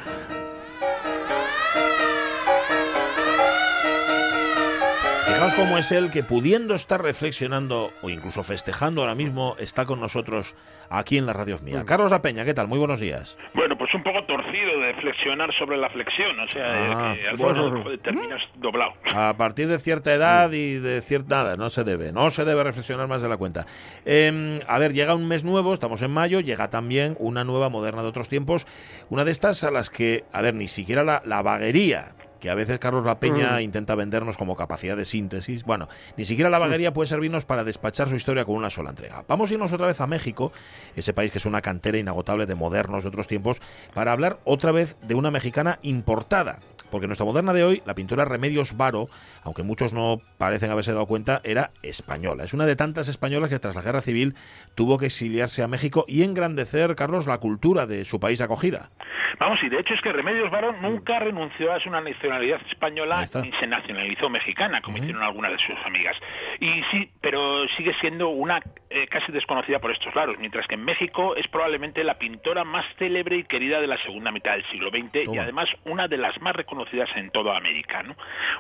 Fijaos 5.26 5.56
cómo 5.56 5.78
es 5.78 5.92
él 5.94 6.12
que 6.12 6.22
pudiendo 6.24 6.76
estar 6.76 7.02
reflexionando 7.02 7.92
o 8.02 8.10
incluso 8.10 8.44
festejando 8.44 9.02
ahora 9.02 9.16
mismo 9.16 9.56
está 9.58 9.86
con 9.86 10.00
nosotros 10.02 10.54
aquí 10.90 11.18
en 11.18 11.26
la 11.26 11.32
radio 11.34 11.58
mía. 11.64 11.84
Carlos 11.86 12.12
La 12.12 12.22
Peña, 12.22 12.44
¿qué 12.44 12.54
tal? 12.54 12.68
Muy 12.68 12.78
buenos 12.78 13.00
días. 13.00 13.38
Bueno, 13.54 13.78
pues 13.78 13.94
un 13.94 14.04
poco 14.04 14.24
torcido 14.26 14.80
de 14.82 14.94
flexionar 14.96 15.54
sobre 15.58 15.78
la 15.78 15.90
flexión, 15.90 16.38
o 16.40 16.50
sea, 16.50 16.66
Ah, 17.12 17.16
que 17.16 17.28
al 17.30 17.38
bueno. 17.38 17.84
terminas 18.04 18.42
doblado. 18.56 18.94
A 19.16 19.34
partir 19.38 19.68
de 19.70 19.80
cierta 19.80 20.14
edad 20.14 20.52
y 20.52 20.74
de 20.76 21.02
cierta 21.02 21.38
nada, 21.38 21.56
no 21.58 21.70
se 21.70 21.84
debe, 21.86 22.12
no 22.12 22.30
se 22.30 22.44
debe 22.44 22.64
reflexionar 22.64 23.08
más 23.08 23.22
de 23.22 23.30
la 23.30 23.38
cuenta. 23.38 23.66
Eh, 24.06 24.60
a 24.68 24.78
ver, 24.80 24.94
llega 24.94 25.16
un 25.16 25.28
mes 25.28 25.44
nuevo, 25.46 25.74
estamos 25.74 26.02
en 26.02 26.12
mayo, 26.12 26.42
llega 26.42 26.70
también 26.70 27.16
una 27.20 27.44
nueva 27.46 27.70
moderna 27.70 28.02
de 28.02 28.10
otros 28.10 28.28
tiempos, 28.28 28.68
una 29.10 29.24
de 29.24 29.32
estas 29.32 29.64
a 29.64 29.72
las 29.72 29.90
que, 29.90 30.26
a 30.34 30.42
ver, 30.42 30.54
ni 30.54 30.68
siquiera 30.68 31.04
la, 31.04 31.22
la 31.26 31.42
vaguería 31.42 32.14
que 32.44 32.50
a 32.50 32.56
veces 32.56 32.78
Carlos 32.78 33.06
La 33.06 33.22
Peña 33.22 33.62
intenta 33.62 33.96
vendernos 33.96 34.36
como 34.36 34.58
capacidad 34.58 34.98
de 34.98 35.06
síntesis. 35.06 35.64
Bueno, 35.64 35.88
ni 36.18 36.26
siquiera 36.26 36.50
la 36.50 36.60
vaguería 36.60 36.92
puede 36.92 37.08
servirnos 37.08 37.46
para 37.46 37.64
despachar 37.64 38.10
su 38.10 38.18
historia 38.18 38.44
con 38.44 38.58
una 38.58 38.70
sola 38.70 38.90
entrega. 38.90 39.24
Vamos 39.30 39.50
a 39.50 39.54
irnos 39.54 39.72
otra 39.72 39.88
vez 39.88 40.02
a 40.02 40.08
México, 40.08 40.52
ese 40.94 41.14
país 41.14 41.32
que 41.32 41.38
es 41.38 41.46
una 41.46 41.62
cantera 41.62 41.98
inagotable 41.98 42.46
de 42.46 42.56
modernos 42.56 43.04
de 43.04 43.08
otros 43.08 43.28
tiempos, 43.28 43.62
para 43.94 44.12
hablar 44.12 44.40
otra 44.44 44.74
vez 44.74 44.98
de 45.04 45.16
una 45.16 45.32
mexicana 45.32 45.80
importada. 45.84 46.60
Porque 46.94 47.08
nuestra 47.08 47.26
moderna 47.26 47.54
de 47.54 47.64
hoy, 47.64 47.82
la 47.88 47.96
pintora 47.96 48.24
Remedios 48.24 48.78
Varo, 48.78 49.08
aunque 49.44 49.64
muchos 49.64 49.94
no 49.94 50.18
parecen 50.38 50.70
haberse 50.70 50.94
dado 50.94 51.08
cuenta, 51.08 51.42
era 51.44 51.72
española. 51.82 52.44
Es 52.44 52.54
una 52.54 52.68
de 52.68 52.76
tantas 52.76 53.08
españolas 53.08 53.50
que 53.50 53.58
tras 53.58 53.76
la 53.76 53.82
guerra 53.82 54.02
civil 54.02 54.36
tuvo 54.76 55.00
que 55.00 55.08
exiliarse 55.08 55.64
a 55.64 55.68
México 55.68 56.06
y 56.08 56.22
engrandecer, 56.22 56.94
Carlos, 56.94 57.26
la 57.26 57.40
cultura 57.40 57.88
de 57.88 58.06
su 58.06 58.20
país 58.20 58.42
acogida. 58.42 58.92
Vamos, 59.40 59.64
y 59.64 59.70
de 59.70 59.80
hecho 59.80 59.96
es 59.96 60.02
que 60.02 60.12
Remedios 60.14 60.52
Varo 60.52 60.74
nunca 60.74 61.18
renunció 61.18 61.74
a 61.74 61.80
su 61.80 61.90
nacionalidad 61.90 62.62
española 62.70 63.26
ni 63.42 63.52
se 63.54 63.66
nacionalizó 63.66 64.30
mexicana, 64.30 64.80
como 64.82 64.98
hicieron 64.98 65.24
algunas 65.24 65.52
de 65.54 65.58
sus 65.58 65.86
amigas. 65.86 66.16
Y 66.60 66.84
sí, 66.92 67.10
pero 67.20 67.68
sigue 67.70 67.96
siendo 68.00 68.30
una 68.30 68.62
eh, 68.92 69.08
casi 69.08 69.32
desconocida 69.32 69.80
por 69.80 69.92
estos 69.92 70.14
lados, 70.14 70.36
mientras 70.40 70.68
que 70.68 70.76
en 70.76 70.86
México 70.86 71.36
es 71.36 71.48
probablemente 71.48 72.04
la 72.04 72.20
pintora 72.20 72.64
más 72.64 72.86
célebre 73.00 73.38
y 73.38 73.44
querida 73.46 73.82
de 73.82 73.88
la 73.88 73.98
segunda 74.04 74.32
mitad 74.32 74.52
del 74.52 74.66
siglo 74.66 74.92
XX 74.92 75.34
y 75.34 75.38
además 75.40 75.68
una 75.86 76.08
de 76.08 76.18
las 76.18 76.40
más 76.40 76.56
reconocidas 76.56 76.83
en 77.16 77.30
toda 77.32 77.58
América. 77.58 78.04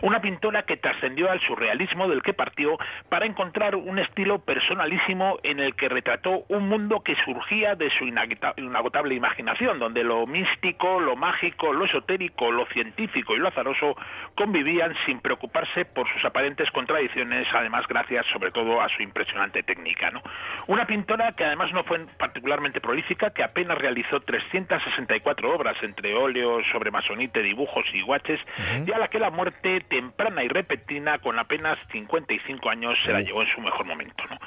Una 0.01 0.21
pintora 0.21 0.63
que 0.63 0.77
trascendió 0.77 1.29
al 1.29 1.39
surrealismo 1.41 2.07
del 2.07 2.21
que 2.21 2.33
partió 2.33 2.77
para 3.09 3.25
encontrar 3.25 3.75
un 3.75 3.99
estilo 3.99 4.39
personalísimo 4.39 5.39
en 5.43 5.59
el 5.59 5.75
que 5.75 5.89
retrató 5.89 6.45
un 6.49 6.69
mundo 6.69 7.01
que 7.01 7.15
surgía 7.25 7.75
de 7.75 7.89
su 7.91 8.05
inagota- 8.05 8.53
inagotable 8.57 9.15
imaginación, 9.15 9.79
donde 9.79 10.03
lo 10.03 10.25
místico, 10.25 10.99
lo 10.99 11.15
mágico, 11.15 11.73
lo 11.73 11.85
esotérico, 11.85 12.51
lo 12.51 12.65
científico 12.67 13.35
y 13.35 13.39
lo 13.39 13.49
azaroso 13.49 13.95
convivían 14.35 14.95
sin 15.05 15.19
preocuparse 15.19 15.85
por 15.85 16.07
sus 16.13 16.23
aparentes 16.25 16.69
contradicciones, 16.71 17.47
además 17.53 17.87
gracias 17.87 18.25
sobre 18.27 18.51
todo 18.51 18.81
a 18.81 18.89
su 18.89 19.01
impresionante 19.01 19.63
técnica. 19.63 20.11
¿no? 20.11 20.21
Una 20.67 20.85
pintora 20.85 21.33
que 21.33 21.45
además 21.45 21.71
no 21.73 21.83
fue 21.83 22.05
particularmente 22.17 22.81
prolífica, 22.81 23.31
que 23.31 23.43
apenas 23.43 23.77
realizó 23.77 24.19
364 24.21 25.53
obras 25.53 25.81
entre 25.83 26.15
óleos 26.15 26.63
sobre 26.71 26.91
masonite, 26.91 27.41
dibujos 27.41 27.85
y 27.93 28.01
guaches, 28.03 28.39
y 28.85 28.91
a 28.91 28.97
la 28.97 29.07
que 29.07 29.19
la 29.19 29.29
muerte 29.29 29.81
temprana 29.81 30.43
y 30.43 30.47
repentina, 30.47 31.19
con 31.19 31.39
apenas 31.39 31.77
55 31.91 32.69
años, 32.69 32.97
se 33.05 33.11
la 33.11 33.21
llevó 33.21 33.41
en 33.41 33.49
su 33.49 33.61
mejor 33.61 33.85
momento. 33.85 34.23
¿no? 34.29 34.37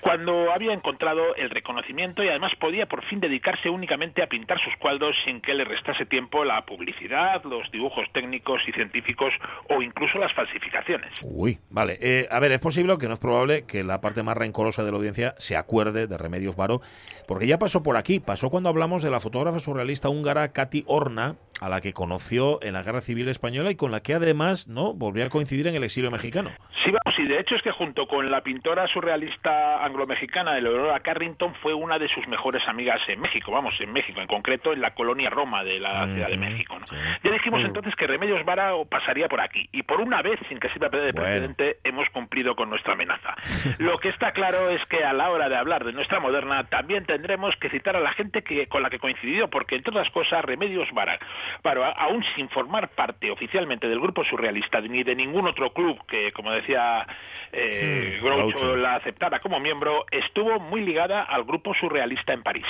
Cuando 0.00 0.52
había 0.52 0.72
encontrado 0.72 1.34
el 1.36 1.50
reconocimiento 1.50 2.22
y 2.22 2.28
además 2.28 2.52
podía 2.56 2.86
por 2.86 3.04
fin 3.04 3.20
dedicarse 3.20 3.68
únicamente 3.70 4.22
a 4.22 4.28
pintar 4.28 4.60
sus 4.60 4.74
cuadros 4.76 5.16
sin 5.24 5.40
que 5.40 5.54
le 5.54 5.64
restase 5.64 6.06
tiempo 6.06 6.44
la 6.44 6.64
publicidad, 6.64 7.42
los 7.44 7.70
dibujos 7.70 8.06
técnicos 8.12 8.62
y 8.66 8.72
científicos 8.72 9.32
o 9.68 9.82
incluso 9.82 10.18
las 10.18 10.32
falsificaciones. 10.32 11.12
Uy, 11.22 11.58
vale. 11.70 11.98
Eh, 12.00 12.26
a 12.30 12.40
ver, 12.40 12.52
es 12.52 12.60
posible, 12.60 12.96
que 12.98 13.08
no 13.08 13.14
es 13.14 13.20
probable, 13.20 13.64
que 13.66 13.84
la 13.84 14.00
parte 14.00 14.22
más 14.22 14.36
rencorosa 14.36 14.84
de 14.84 14.90
la 14.90 14.96
audiencia 14.96 15.34
se 15.38 15.56
acuerde 15.56 16.06
de 16.06 16.18
Remedios 16.18 16.56
Varo, 16.56 16.80
porque 17.26 17.46
ya 17.46 17.58
pasó 17.58 17.82
por 17.82 17.96
aquí. 17.96 18.20
Pasó 18.20 18.50
cuando 18.50 18.68
hablamos 18.68 19.02
de 19.02 19.10
la 19.10 19.20
fotógrafa 19.20 19.58
surrealista 19.58 20.08
húngara 20.08 20.52
Katy 20.52 20.84
Horna, 20.86 21.36
a 21.60 21.68
la 21.68 21.80
que 21.80 21.92
conoció 21.92 22.58
en 22.62 22.74
la 22.74 22.82
Guerra 22.82 23.00
Civil 23.00 23.28
Española 23.28 23.70
y 23.70 23.76
con 23.76 23.90
la 23.90 24.00
que 24.00 24.14
además 24.14 24.68
no 24.68 24.94
volvió 24.94 25.24
a 25.24 25.28
coincidir 25.28 25.66
en 25.66 25.74
el 25.74 25.84
exilio 25.84 26.10
mexicano. 26.10 26.50
Sí, 26.84 26.90
vamos, 26.90 27.18
y 27.18 27.24
de 27.26 27.40
hecho 27.40 27.56
es 27.56 27.62
que 27.62 27.72
junto 27.72 28.06
con 28.06 28.30
la 28.30 28.42
pintora 28.42 28.86
surrealista 28.88 29.84
anglo-mexicana 29.84 30.56
Eleonora 30.56 31.00
Carrington 31.00 31.54
fue 31.56 31.74
una 31.74 31.98
de 31.98 32.08
sus 32.08 32.26
mejores 32.28 32.66
amigas 32.68 33.00
en 33.08 33.20
México, 33.20 33.50
vamos, 33.52 33.74
en 33.80 33.92
México, 33.92 34.20
en 34.20 34.26
concreto 34.26 34.72
en 34.72 34.80
la 34.80 34.94
colonia 34.94 35.30
Roma 35.30 35.64
de 35.64 35.80
la 35.80 36.06
Ciudad 36.06 36.28
de 36.28 36.36
México. 36.36 36.78
¿no? 36.78 36.86
sí. 36.86 36.96
Ya 37.24 37.30
dijimos 37.32 37.62
entonces 37.64 37.94
que 37.96 38.06
Remedios 38.06 38.44
Vara 38.44 38.72
pasaría 38.88 39.28
por 39.28 39.40
aquí, 39.40 39.68
y 39.72 39.82
por 39.82 40.00
una 40.00 40.22
vez, 40.22 40.38
sin 40.48 40.58
que 40.58 40.68
sirva 40.70 40.88
de 40.88 41.12
Bueno. 41.12 41.12
precedente, 41.12 41.78
hemos 41.84 42.08
cumplido 42.10 42.54
con 42.54 42.70
nuestra 42.70 42.92
amenaza. 42.92 43.36
Lo 43.78 43.98
que 43.98 44.08
está 44.08 44.32
claro 44.32 44.70
es 44.70 44.84
que 44.86 45.04
a 45.04 45.12
la 45.12 45.30
hora 45.30 45.48
de 45.48 45.56
hablar 45.56 45.84
de 45.84 45.92
nuestra 45.92 46.20
moderna 46.20 46.64
también 46.64 47.04
tendremos 47.04 47.56
que 47.56 47.70
citar 47.70 47.96
a 47.96 48.00
la 48.00 48.12
gente 48.12 48.42
que 48.42 48.66
con 48.68 48.82
la 48.82 48.90
que 48.90 48.98
coincidió, 48.98 49.48
porque 49.48 49.76
entre 49.76 49.90
otras 49.90 50.10
cosas 50.10 50.44
Remedios 50.44 50.88
Vara, 50.92 51.18
Varo, 51.62 51.84
a- 51.84 51.90
aún 51.92 52.24
sin 52.34 52.48
formar 52.48 52.88
parte 52.90 53.30
oficialmente 53.30 53.88
del 53.88 54.00
grupo 54.00 54.24
surrealista 54.24 54.80
ni 54.80 55.02
de 55.02 55.14
ningún 55.14 55.46
otro 55.46 55.72
club 55.72 55.98
que, 56.06 56.32
como 56.32 56.50
decía 56.52 57.06
eh, 57.52 58.14
Sí, 58.20 58.20
Groucho, 58.24 58.58
Groucho. 58.58 58.76
la 58.76 58.96
aceptara 58.96 59.40
como 59.40 59.58
miembro, 59.60 60.04
estuvo 60.10 60.58
muy 60.60 60.82
ligada 60.82 61.22
al 61.22 61.44
grupo 61.44 61.74
surrealista 61.74 62.32
en 62.32 62.42
París. 62.42 62.66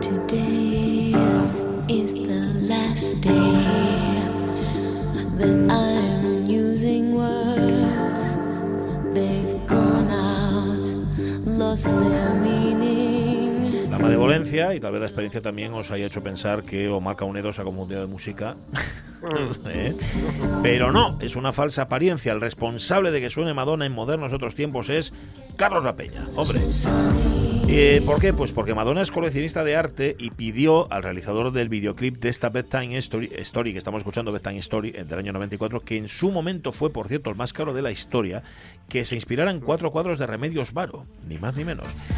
Today 0.00 1.12
is 1.88 2.12
the 2.14 2.40
last 2.68 3.20
day 3.20 4.20
that 5.38 5.56
I'm 5.70 6.44
using 6.46 7.14
words. 7.14 8.36
They've 9.14 9.66
gone 9.66 10.10
out, 10.10 10.84
lost 11.46 11.86
their 11.86 12.34
meaning. 12.40 12.85
La 14.06 14.16
malevolencia 14.16 14.74
y 14.74 14.80
tal 14.80 14.92
vez 14.92 15.00
la 15.00 15.06
experiencia 15.06 15.42
también 15.42 15.72
os 15.72 15.90
haya 15.90 16.06
hecho 16.06 16.22
pensar 16.22 16.62
que 16.62 16.88
Omar 16.88 17.16
Caunedo 17.16 17.52
se 17.52 17.60
ha 17.60 17.64
confundido 17.64 18.00
de 18.00 18.06
música. 18.06 18.56
¿Eh? 19.68 19.92
Pero 20.62 20.92
no, 20.92 21.18
es 21.20 21.36
una 21.36 21.52
falsa 21.52 21.82
apariencia. 21.82 22.32
El 22.32 22.40
responsable 22.40 23.10
de 23.10 23.20
que 23.20 23.30
suene 23.30 23.54
Madonna 23.54 23.86
en 23.86 23.92
modernos 23.92 24.32
otros 24.32 24.54
tiempos 24.54 24.88
es 24.88 25.12
Carlos 25.56 25.82
La 25.84 25.96
Peña. 25.96 26.24
Hombre. 26.36 26.60
Eh, 27.68 28.00
¿Por 28.06 28.20
qué? 28.20 28.32
Pues 28.32 28.52
porque 28.52 28.74
Madonna 28.74 29.02
es 29.02 29.10
coleccionista 29.10 29.64
de 29.64 29.74
arte 29.74 30.14
y 30.20 30.30
pidió 30.30 30.90
al 30.92 31.02
realizador 31.02 31.50
del 31.50 31.68
videoclip 31.68 32.18
de 32.18 32.28
esta 32.28 32.48
Bedtime 32.48 32.96
Story, 32.98 33.30
Story 33.38 33.72
que 33.72 33.78
estamos 33.78 34.00
escuchando, 34.00 34.30
Bedtime 34.30 34.58
Story, 34.58 34.92
del 34.92 35.18
año 35.18 35.32
94, 35.32 35.80
que 35.80 35.96
en 35.96 36.06
su 36.06 36.30
momento 36.30 36.70
fue, 36.70 36.92
por 36.92 37.08
cierto, 37.08 37.28
el 37.30 37.36
más 37.36 37.52
caro 37.52 37.74
de 37.74 37.82
la 37.82 37.90
historia, 37.90 38.44
que 38.88 39.04
se 39.04 39.14
inspirara 39.14 39.50
en 39.50 39.60
cuatro 39.60 39.90
cuadros 39.90 40.18
de 40.18 40.26
Remedios 40.26 40.72
Varo, 40.72 41.06
ni 41.26 41.38
más 41.38 41.56
ni 41.56 41.64
menos. 41.64 42.08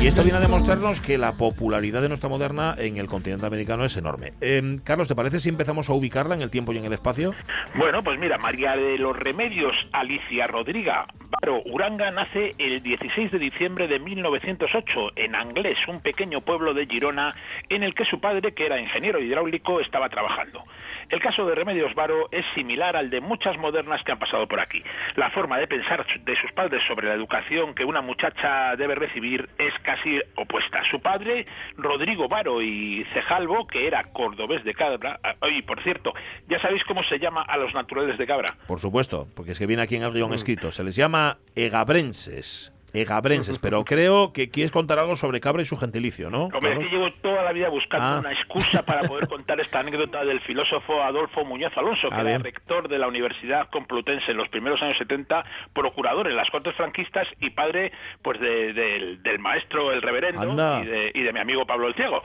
Y 0.00 0.06
esto 0.06 0.22
viene 0.22 0.38
a 0.38 0.40
demostrarnos 0.40 1.00
que 1.00 1.18
la 1.18 1.32
popularidad 1.32 2.02
de 2.02 2.08
nuestra 2.08 2.28
moderna 2.28 2.74
en 2.76 2.96
el 2.96 3.06
continente 3.06 3.46
americano 3.46 3.84
es 3.84 3.96
enorme. 3.96 4.32
Eh, 4.40 4.78
Carlos, 4.84 5.08
¿te 5.08 5.14
parece 5.14 5.40
si 5.40 5.48
empezamos 5.48 5.88
a 5.88 5.94
ubicarla 5.94 6.34
en 6.34 6.42
el 6.42 6.50
tiempo 6.50 6.72
y 6.72 6.78
en 6.78 6.84
el 6.84 6.92
espacio? 6.92 7.34
Bueno, 7.74 8.02
pues 8.02 8.18
mira, 8.18 8.38
María 8.38 8.76
de 8.76 8.98
los 8.98 9.16
Remedios 9.16 9.74
Alicia 9.92 10.46
Rodriga 10.46 11.06
Varo 11.40 11.62
Uranga 11.64 12.10
nace 12.10 12.54
el 12.58 12.82
16 12.82 13.30
de 13.30 13.38
diciembre 13.38 13.88
de 13.88 13.98
1908 13.98 15.12
en 15.16 15.34
Anglés, 15.34 15.78
un 15.88 16.00
pequeño 16.00 16.42
pueblo 16.42 16.74
de 16.74 16.86
Girona 16.86 17.34
en 17.70 17.82
el 17.82 17.94
que 17.94 18.04
su 18.04 18.20
padre, 18.20 18.52
que 18.52 18.66
era 18.66 18.78
ingeniero 18.78 19.18
hidráulico, 19.18 19.80
estaba 19.80 20.10
trabajando. 20.10 20.62
El 21.08 21.20
caso 21.20 21.46
de 21.46 21.54
Remedios 21.54 21.94
Varo 21.94 22.28
es 22.30 22.44
similar 22.54 22.96
al 22.96 23.10
de 23.10 23.20
muchas 23.20 23.56
modernas 23.58 24.02
que 24.02 24.12
han 24.12 24.18
pasado 24.18 24.46
por 24.48 24.60
aquí. 24.60 24.82
La 25.16 25.30
forma 25.30 25.58
de 25.58 25.66
pensar 25.66 26.04
de 26.24 26.36
sus 26.36 26.52
padres 26.52 26.82
sobre 26.86 27.08
la 27.08 27.14
educación 27.14 27.74
que 27.74 27.84
una 27.84 28.00
muchacha 28.00 28.76
debe 28.76 28.94
recibir 28.94 29.48
es 29.58 29.72
casi 29.82 30.20
opuesta. 30.36 30.82
Su 30.90 31.00
padre, 31.00 31.46
Rodrigo 31.76 32.28
Varo 32.28 32.62
y 32.62 33.04
Cejalvo, 33.12 33.66
que 33.66 33.86
era 33.86 34.04
cordobés 34.12 34.64
de 34.64 34.74
Cabra, 34.74 35.20
ah, 35.22 35.34
y 35.48 35.62
por 35.62 35.82
cierto, 35.82 36.12
¿ya 36.48 36.58
sabéis 36.60 36.84
cómo 36.84 37.02
se 37.04 37.18
llama 37.18 37.42
a 37.42 37.56
los 37.56 37.74
naturales 37.74 38.18
de 38.18 38.26
Cabra? 38.26 38.56
Por 38.66 38.80
supuesto, 38.80 39.28
porque 39.34 39.52
es 39.52 39.58
que 39.58 39.66
viene 39.66 39.82
aquí 39.82 39.96
en 39.96 40.02
el 40.02 40.12
guion 40.12 40.32
escrito. 40.32 40.70
Se 40.70 40.84
les 40.84 40.96
llama 40.96 41.38
egabrenses. 41.54 42.71
Egabrenses, 42.92 43.58
pero 43.58 43.84
creo 43.84 44.32
que 44.32 44.50
quieres 44.50 44.70
contar 44.72 44.98
algo 44.98 45.16
sobre 45.16 45.40
Cabra 45.40 45.62
y 45.62 45.64
su 45.64 45.76
gentilicio, 45.76 46.30
¿no? 46.30 46.44
Hombre, 46.46 46.72
es 46.74 46.78
que 46.88 46.94
llevo 46.96 47.12
toda 47.22 47.42
la 47.42 47.52
vida 47.52 47.68
buscando 47.68 48.02
Ah. 48.06 48.18
una 48.20 48.32
excusa 48.32 48.82
para 48.84 49.02
poder 49.02 49.28
contar 49.28 49.60
esta 49.60 49.80
anécdota 49.80 50.24
del 50.24 50.40
filósofo 50.40 51.02
Adolfo 51.02 51.44
Muñoz 51.44 51.72
Alonso, 51.76 52.08
que 52.08 52.14
Ah, 52.14 52.20
era 52.22 52.38
rector 52.38 52.88
de 52.88 52.98
la 52.98 53.06
Universidad 53.08 53.68
Complutense 53.70 54.30
en 54.32 54.36
los 54.36 54.48
primeros 54.48 54.80
años 54.82 54.96
70, 54.98 55.44
procurador 55.72 56.28
en 56.28 56.36
las 56.36 56.50
Cortes 56.50 56.74
franquistas 56.74 57.26
y 57.40 57.50
padre 57.50 57.92
pues 58.22 58.40
de- 58.40 58.72
del- 58.72 59.22
del 59.22 59.38
maestro 59.38 59.92
el 59.92 60.02
reverendo 60.02 60.82
y 60.82 60.86
de, 60.86 61.12
y 61.14 61.22
de 61.22 61.32
mi 61.32 61.38
amigo 61.40 61.64
Pablo 61.66 61.88
el 61.88 61.94
Ciego. 61.94 62.20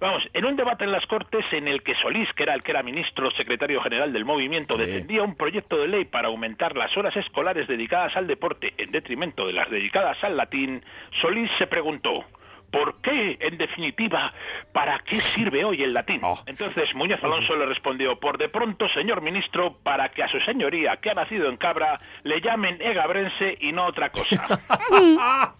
Vamos, 0.00 0.28
en 0.32 0.44
un 0.44 0.56
debate 0.56 0.84
en 0.84 0.92
las 0.92 1.06
Cortes 1.06 1.44
en 1.52 1.68
el 1.68 1.82
que 1.82 1.94
Solís, 1.96 2.32
que 2.34 2.42
era 2.44 2.54
el 2.54 2.62
que 2.62 2.70
era 2.72 2.82
ministro 2.82 3.30
secretario 3.32 3.80
general 3.82 4.12
del 4.12 4.24
movimiento, 4.24 4.76
Sí. 4.76 4.82
defendía 4.82 5.22
un 5.22 5.34
proyecto 5.36 5.76
de 5.76 5.88
ley 5.88 6.04
para 6.04 6.28
aumentar 6.28 6.76
las 6.76 6.96
horas 6.96 7.16
escolares 7.16 7.68
dedicadas 7.68 8.16
al 8.16 8.26
deporte 8.26 8.72
en 8.78 8.90
detrimento 8.90 9.46
de 9.46 9.52
las 9.52 9.68
dedicadas 9.70 10.07
al 10.22 10.36
latín, 10.36 10.84
Solís 11.20 11.50
se 11.58 11.66
preguntó 11.66 12.24
¿Por 12.70 13.00
qué, 13.00 13.38
en 13.40 13.56
definitiva, 13.56 14.32
para 14.72 14.98
qué 14.98 15.20
sirve 15.20 15.64
hoy 15.64 15.82
el 15.82 15.94
latín? 15.94 16.20
Oh. 16.22 16.38
Entonces 16.44 16.94
Muñoz 16.94 17.22
Alonso 17.24 17.56
le 17.56 17.64
respondió, 17.64 18.20
por 18.20 18.36
de 18.36 18.48
pronto, 18.50 18.88
señor 18.90 19.22
ministro, 19.22 19.78
para 19.82 20.10
que 20.10 20.22
a 20.22 20.28
su 20.28 20.38
señoría, 20.40 20.98
que 20.98 21.10
ha 21.10 21.14
nacido 21.14 21.48
en 21.48 21.56
Cabra, 21.56 21.98
le 22.24 22.40
llamen 22.40 22.76
egabrense 22.80 23.56
y 23.60 23.72
no 23.72 23.86
otra 23.86 24.10
cosa. 24.10 24.60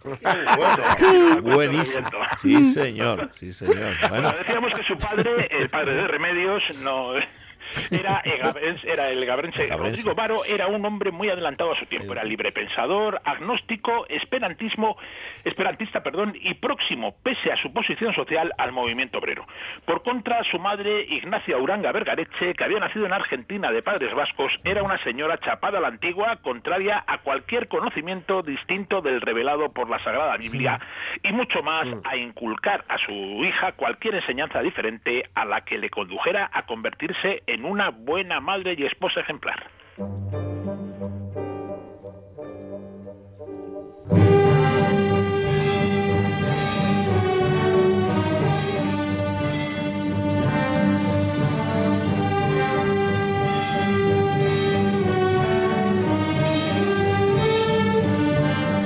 Buenísimo. 1.43 2.09
Sí, 2.37 2.63
señor. 2.65 3.31
Sí, 3.33 3.53
señor. 3.53 3.97
Bueno, 4.09 4.09
Bueno, 4.11 4.33
decíamos 4.33 4.75
que 4.75 4.83
su 4.83 4.97
padre, 4.99 5.49
el 5.51 5.71
padre 5.71 5.95
de 5.95 6.09
Remedios, 6.09 6.63
no 6.83 7.15
era, 7.91 8.23
era 8.85 9.11
el 9.11 9.25
gabrense. 9.27 9.67
Rodrigo 9.69 10.15
Varo 10.15 10.45
era 10.45 10.67
un 10.67 10.85
hombre 10.85 11.11
muy 11.11 11.29
adelantado 11.29 11.73
a 11.73 11.79
su 11.79 11.87
tiempo. 11.87 12.13
Era 12.13 12.25
librepensador, 12.25 13.21
agnóstico, 13.25 14.07
esperantismo, 14.09 14.97
esperantista, 15.45 16.03
perdón, 16.03 16.35
y 16.41 16.55
próximo, 16.55 17.17
pese 17.23 17.53
a 17.53 17.57
su 17.57 17.73
posición 17.73 18.15
social, 18.15 18.53
al 18.59 18.73
movimiento 18.73 19.19
obrero. 19.19 19.47
Por 19.85 20.03
contra, 20.03 20.43
su 20.45 20.59
madre, 20.59 21.03
Ignacia 21.09 21.57
Uranga 21.59 21.93
Vergareche, 21.93 22.55
que 22.55 22.65
había 22.65 22.79
nacido 22.79 23.07
en 23.07 23.13
Argentina 23.13 23.71
de 23.71 23.83
padres 23.83 24.15
vascos, 24.15 24.53
era 24.65 24.83
una 24.83 24.99
señora 24.99 25.39
chapada 25.39 25.79
a 25.79 25.81
la 25.81 25.89
antigua, 25.89 26.37
contraria 26.37 27.05
a 27.07 27.19
cualquier 27.19 27.69
conocimiento 27.69 28.43
distinto 28.43 29.01
del 29.01 29.21
revelado 29.21 29.73
por 29.73 29.89
la 29.89 29.99
Sagrada 30.01 30.37
Biblia, 30.37 30.81
y 31.23 31.33
mucho 31.33 31.63
más 31.63 31.87
a 32.05 32.17
inculcar 32.17 32.85
a 32.89 32.99
su 32.99 33.13
hija 33.13 33.73
cualquier 33.73 34.17
enseñanza 34.17 34.61
diferente 34.61 35.29
a 35.35 35.45
la 35.45 35.63
que 35.63 35.79
le 35.79 35.91
condujera 35.91 36.51
a 36.53 36.63
convertirse 36.67 37.43
en 37.47 37.58
una 37.65 37.91
buena 37.91 38.41
madre 38.41 38.75
y 38.79 38.85
esposa 38.85 39.21
ejemplar. 39.21 39.67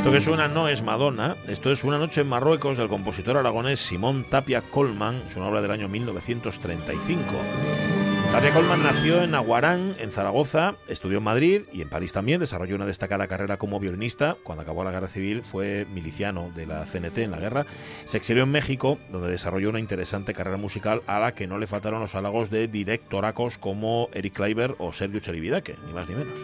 Esto 0.02 0.10
que 0.10 0.20
suena 0.20 0.48
no 0.48 0.66
es 0.66 0.82
Madonna, 0.82 1.36
esto 1.46 1.70
es 1.70 1.84
Una 1.84 1.96
noche 1.96 2.22
en 2.22 2.28
Marruecos 2.28 2.76
del 2.76 2.88
compositor 2.88 3.36
aragonés 3.36 3.78
Simón 3.78 4.24
Tapia 4.24 4.60
Colman, 4.60 5.22
es 5.28 5.36
una 5.36 5.46
obra 5.46 5.62
del 5.62 5.70
año 5.70 5.88
1935. 5.88 7.91
Tapia 8.32 8.54
Colman 8.54 8.82
nació 8.82 9.22
en 9.22 9.34
Aguarán, 9.34 9.94
en 9.98 10.10
Zaragoza, 10.10 10.76
estudió 10.88 11.18
en 11.18 11.24
Madrid 11.24 11.62
y 11.70 11.82
en 11.82 11.90
París 11.90 12.14
también, 12.14 12.40
desarrolló 12.40 12.76
una 12.76 12.86
destacada 12.86 13.26
carrera 13.26 13.58
como 13.58 13.78
violinista. 13.78 14.38
Cuando 14.42 14.62
acabó 14.62 14.84
la 14.84 14.90
guerra 14.90 15.06
civil 15.06 15.42
fue 15.42 15.86
miliciano 15.92 16.50
de 16.56 16.66
la 16.66 16.86
CNT 16.86 17.18
en 17.18 17.30
la 17.30 17.38
guerra. 17.38 17.66
Se 18.06 18.16
exilió 18.16 18.44
en 18.44 18.50
México, 18.50 18.98
donde 19.10 19.30
desarrolló 19.30 19.68
una 19.68 19.80
interesante 19.80 20.32
carrera 20.32 20.56
musical 20.56 21.02
a 21.06 21.20
la 21.20 21.34
que 21.34 21.46
no 21.46 21.58
le 21.58 21.66
faltaron 21.66 22.00
los 22.00 22.14
halagos 22.14 22.48
de 22.48 22.68
directoracos 22.68 23.58
como 23.58 24.08
Eric 24.14 24.32
Kleiber 24.32 24.76
o 24.78 24.94
Sergio 24.94 25.20
Cheribidache, 25.20 25.76
ni 25.86 25.92
más 25.92 26.08
ni 26.08 26.14
menos. 26.14 26.38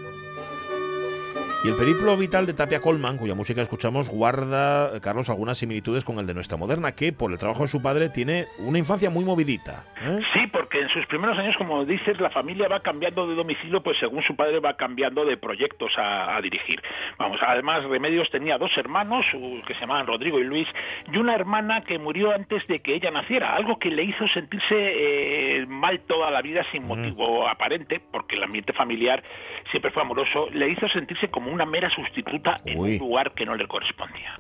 Y 1.64 1.68
el 1.68 1.74
periplo 1.74 2.16
vital 2.16 2.46
de 2.46 2.54
Tapia 2.54 2.80
Colman, 2.80 3.18
cuya 3.18 3.34
música 3.34 3.60
escuchamos, 3.60 4.08
guarda, 4.08 4.96
eh, 4.96 5.00
Carlos, 5.00 5.28
algunas 5.28 5.58
similitudes 5.58 6.04
con 6.04 6.20
el 6.20 6.26
de 6.28 6.32
nuestra 6.32 6.56
moderna, 6.56 6.92
que 6.92 7.12
por 7.12 7.32
el 7.32 7.38
trabajo 7.38 7.62
de 7.62 7.68
su 7.68 7.82
padre 7.82 8.10
tiene 8.10 8.44
una 8.58 8.78
infancia 8.78 9.10
muy 9.10 9.24
movidita. 9.24 9.84
¿eh? 10.00 10.20
Sí, 10.32 10.46
porque 10.52 10.80
en 10.80 10.88
sus 10.90 11.04
primeros 11.06 11.36
años, 11.36 11.56
como 11.56 11.84
dices, 11.84 12.20
la 12.20 12.30
familia 12.30 12.68
va 12.68 12.78
cambiando 12.78 13.26
de 13.26 13.34
domicilio, 13.34 13.82
pues 13.82 13.98
según 13.98 14.22
su 14.22 14.36
padre 14.36 14.60
va 14.60 14.76
cambiando 14.76 15.24
de 15.24 15.36
proyectos 15.36 15.98
a, 15.98 16.36
a 16.36 16.40
dirigir. 16.40 16.80
Vamos, 17.18 17.40
además 17.44 17.82
Remedios 17.82 18.30
tenía 18.30 18.56
dos 18.56 18.70
hermanos, 18.76 19.26
que 19.66 19.74
se 19.74 19.80
llamaban 19.80 20.06
Rodrigo 20.06 20.38
y 20.38 20.44
Luis, 20.44 20.68
y 21.12 21.16
una 21.16 21.34
hermana 21.34 21.80
que 21.80 21.98
murió 21.98 22.32
antes 22.32 22.64
de 22.68 22.78
que 22.78 22.94
ella 22.94 23.10
naciera, 23.10 23.56
algo 23.56 23.80
que 23.80 23.90
le 23.90 24.04
hizo 24.04 24.28
sentirse 24.28 24.76
eh, 24.76 25.66
mal 25.66 25.98
toda 26.06 26.30
la 26.30 26.40
vida 26.40 26.64
sin 26.70 26.86
motivo 26.86 27.48
aparente, 27.48 28.00
porque 28.12 28.36
el 28.36 28.44
ambiente 28.44 28.72
familiar 28.72 29.24
siempre 29.72 29.90
fue 29.90 30.02
amoroso, 30.02 30.48
le 30.52 30.68
hizo 30.68 30.88
sentirse 30.88 31.28
como 31.28 31.47
una 31.48 31.64
mera 31.64 31.90
sustituta 31.90 32.56
en 32.64 32.78
Uy. 32.78 32.92
un 32.94 32.98
lugar 32.98 33.32
que 33.32 33.46
no 33.46 33.54
le 33.54 33.66
correspondía. 33.66 34.36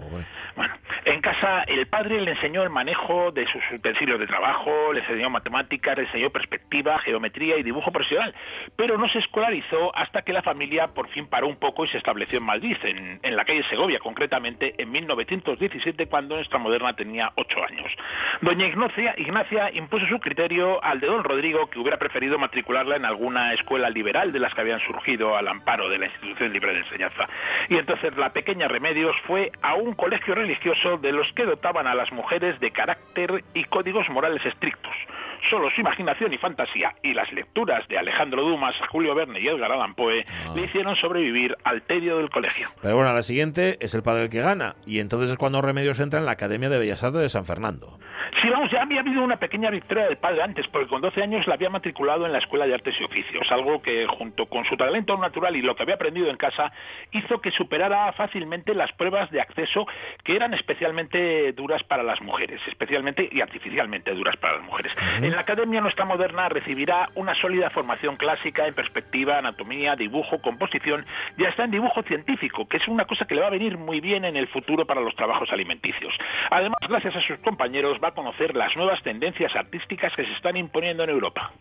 Bueno, 0.56 0.74
en 1.04 1.20
casa 1.20 1.62
el 1.62 1.86
padre 1.86 2.20
le 2.20 2.32
enseñó 2.32 2.62
el 2.62 2.70
manejo 2.70 3.30
de 3.32 3.46
sus 3.46 3.62
utensilios 3.72 4.18
de 4.18 4.26
trabajo, 4.26 4.92
le 4.92 5.00
enseñó 5.00 5.30
matemáticas, 5.30 5.96
le 5.96 6.04
enseñó 6.04 6.30
perspectiva, 6.30 6.98
geometría 6.98 7.56
y 7.56 7.62
dibujo 7.62 7.90
profesional, 7.92 8.34
pero 8.76 8.98
no 8.98 9.08
se 9.08 9.18
escolarizó 9.18 9.94
hasta 9.96 10.22
que 10.22 10.32
la 10.32 10.42
familia 10.42 10.88
por 10.88 11.08
fin 11.08 11.26
paró 11.26 11.48
un 11.48 11.56
poco 11.56 11.84
y 11.84 11.88
se 11.88 11.98
estableció 11.98 12.38
en 12.38 12.44
Madrid, 12.44 12.76
en, 12.82 13.20
en 13.22 13.36
la 13.36 13.44
calle 13.44 13.62
Segovia 13.64 13.98
concretamente, 14.00 14.74
en 14.78 14.90
1917 14.90 16.06
cuando 16.06 16.36
nuestra 16.36 16.58
moderna 16.58 16.94
tenía 16.94 17.32
ocho 17.36 17.62
años. 17.62 17.90
Doña 18.40 18.66
Ignacia, 18.66 19.14
Ignacia 19.16 19.70
impuso 19.72 20.06
su 20.06 20.18
criterio 20.20 20.82
al 20.82 21.00
de 21.00 21.06
don 21.06 21.24
Rodrigo, 21.24 21.68
que 21.70 21.78
hubiera 21.78 21.98
preferido 21.98 22.38
matricularla 22.38 22.96
en 22.96 23.04
alguna 23.04 23.54
escuela 23.54 23.90
liberal 23.90 24.32
de 24.32 24.38
las 24.38 24.54
que 24.54 24.60
habían 24.60 24.80
surgido 24.80 25.36
al 25.36 25.48
amparo 25.48 25.88
de 25.88 25.98
la 25.98 26.06
institución 26.06 26.52
libre 26.52 26.72
de 26.72 26.78
enseñanza. 26.80 26.97
Y 27.68 27.76
entonces 27.76 28.16
la 28.16 28.30
pequeña 28.30 28.68
Remedios 28.68 29.16
fue 29.26 29.52
a 29.62 29.74
un 29.74 29.94
colegio 29.94 30.34
religioso 30.34 30.96
de 30.98 31.12
los 31.12 31.32
que 31.32 31.44
dotaban 31.44 31.86
a 31.86 31.94
las 31.94 32.12
mujeres 32.12 32.58
de 32.60 32.70
carácter 32.70 33.44
y 33.54 33.64
códigos 33.64 34.08
morales 34.08 34.44
estrictos. 34.44 34.94
Solo 35.50 35.70
su 35.70 35.80
imaginación 35.80 36.32
y 36.32 36.38
fantasía 36.38 36.94
y 37.02 37.14
las 37.14 37.32
lecturas 37.32 37.86
de 37.88 37.98
Alejandro 37.98 38.42
Dumas, 38.42 38.76
Julio 38.90 39.14
Verne 39.14 39.40
y 39.40 39.48
Edgar 39.48 39.72
Allan 39.72 39.94
Poe 39.94 40.24
le 40.54 40.62
hicieron 40.62 40.96
sobrevivir 40.96 41.56
al 41.64 41.82
tedio 41.82 42.18
del 42.18 42.30
colegio. 42.30 42.68
Pero 42.82 42.96
bueno, 42.96 43.12
la 43.12 43.22
siguiente 43.22 43.78
es 43.80 43.94
el 43.94 44.02
padre 44.02 44.24
el 44.24 44.30
que 44.30 44.40
gana, 44.40 44.74
y 44.86 45.00
entonces 45.00 45.30
es 45.30 45.36
cuando 45.36 45.62
Remedios 45.62 46.00
entra 46.00 46.20
en 46.20 46.26
la 46.26 46.32
Academia 46.32 46.68
de 46.68 46.78
Bellas 46.78 47.02
Artes 47.02 47.22
de 47.22 47.28
San 47.28 47.44
Fernando. 47.44 47.98
Sí, 48.42 48.48
vamos, 48.50 48.70
ya 48.70 48.82
había 48.82 49.00
habido 49.00 49.22
una 49.22 49.36
pequeña 49.36 49.70
victoria 49.70 50.04
del 50.04 50.16
padre 50.16 50.42
antes, 50.42 50.68
porque 50.68 50.88
con 50.88 51.00
12 51.00 51.22
años 51.22 51.46
la 51.46 51.54
había 51.54 51.70
matriculado 51.70 52.26
en 52.26 52.32
la 52.32 52.38
Escuela 52.38 52.66
de 52.66 52.74
Artes 52.74 52.94
y 53.00 53.04
Oficios, 53.04 53.50
algo 53.50 53.82
que 53.82 54.06
junto 54.06 54.46
con 54.46 54.64
su 54.64 54.76
talento 54.76 55.16
natural 55.16 55.56
y 55.56 55.62
lo 55.62 55.74
que 55.74 55.82
había 55.82 55.96
aprendido 55.96 56.28
en 56.28 56.36
casa 56.36 56.72
hizo 57.10 57.40
que 57.40 57.50
superara 57.50 58.12
fácilmente 58.12 58.74
las 58.74 58.92
pruebas 58.92 59.30
de 59.30 59.40
acceso 59.40 59.86
que 60.24 60.36
eran 60.36 60.54
especialmente 60.54 61.52
duras 61.52 61.82
para 61.82 62.02
las 62.02 62.20
mujeres, 62.20 62.60
especialmente 62.68 63.28
y 63.30 63.40
artificialmente 63.40 64.12
duras 64.14 64.36
para 64.36 64.56
las 64.56 64.64
mujeres. 64.64 64.92
En 65.28 65.34
la 65.34 65.42
Academia 65.42 65.82
Nuestra 65.82 66.06
Moderna 66.06 66.48
recibirá 66.48 67.10
una 67.14 67.34
sólida 67.34 67.68
formación 67.68 68.16
clásica 68.16 68.66
en 68.66 68.72
perspectiva, 68.72 69.36
anatomía, 69.36 69.94
dibujo, 69.94 70.40
composición 70.40 71.04
y 71.36 71.44
hasta 71.44 71.64
en 71.64 71.70
dibujo 71.70 72.02
científico, 72.02 72.66
que 72.66 72.78
es 72.78 72.88
una 72.88 73.04
cosa 73.04 73.26
que 73.26 73.34
le 73.34 73.42
va 73.42 73.48
a 73.48 73.50
venir 73.50 73.76
muy 73.76 74.00
bien 74.00 74.24
en 74.24 74.38
el 74.38 74.48
futuro 74.48 74.86
para 74.86 75.02
los 75.02 75.14
trabajos 75.16 75.52
alimenticios. 75.52 76.14
Además, 76.48 76.78
gracias 76.88 77.14
a 77.14 77.20
sus 77.20 77.36
compañeros, 77.40 77.98
va 78.02 78.08
a 78.08 78.14
conocer 78.14 78.56
las 78.56 78.74
nuevas 78.74 79.02
tendencias 79.02 79.54
artísticas 79.54 80.16
que 80.16 80.24
se 80.24 80.32
están 80.32 80.56
imponiendo 80.56 81.04
en 81.04 81.10
Europa. 81.10 81.52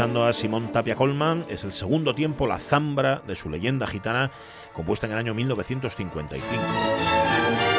Escuchando 0.00 0.24
a 0.24 0.32
Simón 0.32 0.72
Tapia 0.72 0.94
Colman, 0.94 1.44
es 1.50 1.62
el 1.64 1.72
segundo 1.72 2.14
tiempo, 2.14 2.46
la 2.46 2.58
zambra 2.58 3.22
de 3.26 3.36
su 3.36 3.50
leyenda 3.50 3.86
gitana, 3.86 4.30
compuesta 4.72 5.04
en 5.06 5.12
el 5.12 5.18
año 5.18 5.34
1955. 5.34 6.62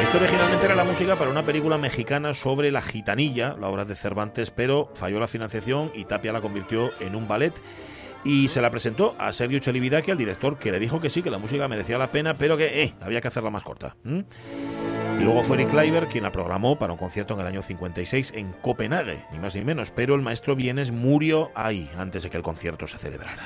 Esto 0.04 0.18
originalmente 0.20 0.66
era 0.68 0.76
la 0.76 0.84
música 0.84 1.16
para 1.16 1.32
una 1.32 1.44
película 1.44 1.80
mexicana 1.80 2.36
sobre 2.36 2.70
la 2.70 2.84
gitanilla, 2.84 3.56
la 3.60 3.70
obra 3.70 3.86
de 3.86 3.96
Cervantes, 3.96 4.52
pero 4.52 4.92
falló 4.94 5.20
la 5.20 5.26
financiación 5.26 5.92
y 5.96 6.06
Tapia 6.06 6.32
la 6.32 6.42
convirtió 6.42 6.92
en 7.00 7.16
un 7.16 7.28
ballet 7.28 7.60
y 8.24 8.50
se 8.50 8.62
la 8.62 8.70
presentó 8.70 9.16
a 9.18 9.34
Sergio 9.34 9.58
Chelividaki, 9.58 10.12
al 10.12 10.18
director, 10.20 10.60
que 10.60 10.72
le 10.72 10.78
dijo 10.78 11.02
que 11.02 11.10
sí, 11.10 11.24
que 11.24 11.32
la 11.32 11.40
música 11.40 11.68
merecía 11.68 11.98
la 11.98 12.12
pena, 12.12 12.36
pero 12.36 12.56
que 12.56 12.84
eh, 12.84 12.94
había 13.02 13.20
que 13.20 13.30
hacerla 13.30 13.50
más 13.50 13.64
corta. 13.64 13.96
Y 15.22 15.24
luego 15.24 15.44
fue 15.44 15.58
Eric 15.58 15.70
Kleiber 15.70 16.08
quien 16.08 16.24
la 16.24 16.32
programó 16.32 16.80
para 16.80 16.94
un 16.94 16.98
concierto 16.98 17.36
en 17.36 17.42
el 17.42 17.46
año 17.46 17.62
56 17.62 18.34
en 18.36 18.54
Copenhague, 18.54 19.24
ni 19.32 19.38
más 19.38 19.54
ni 19.54 19.62
menos, 19.62 19.92
pero 19.92 20.16
el 20.16 20.22
maestro 20.24 20.56
Vienes 20.56 20.92
murió 20.92 21.52
ahí 21.54 21.92
antes 21.96 22.24
de 22.24 22.32
que 22.32 22.38
el 22.38 22.44
concierto 22.44 22.88
se 22.88 22.98
celebrara. 22.98 23.44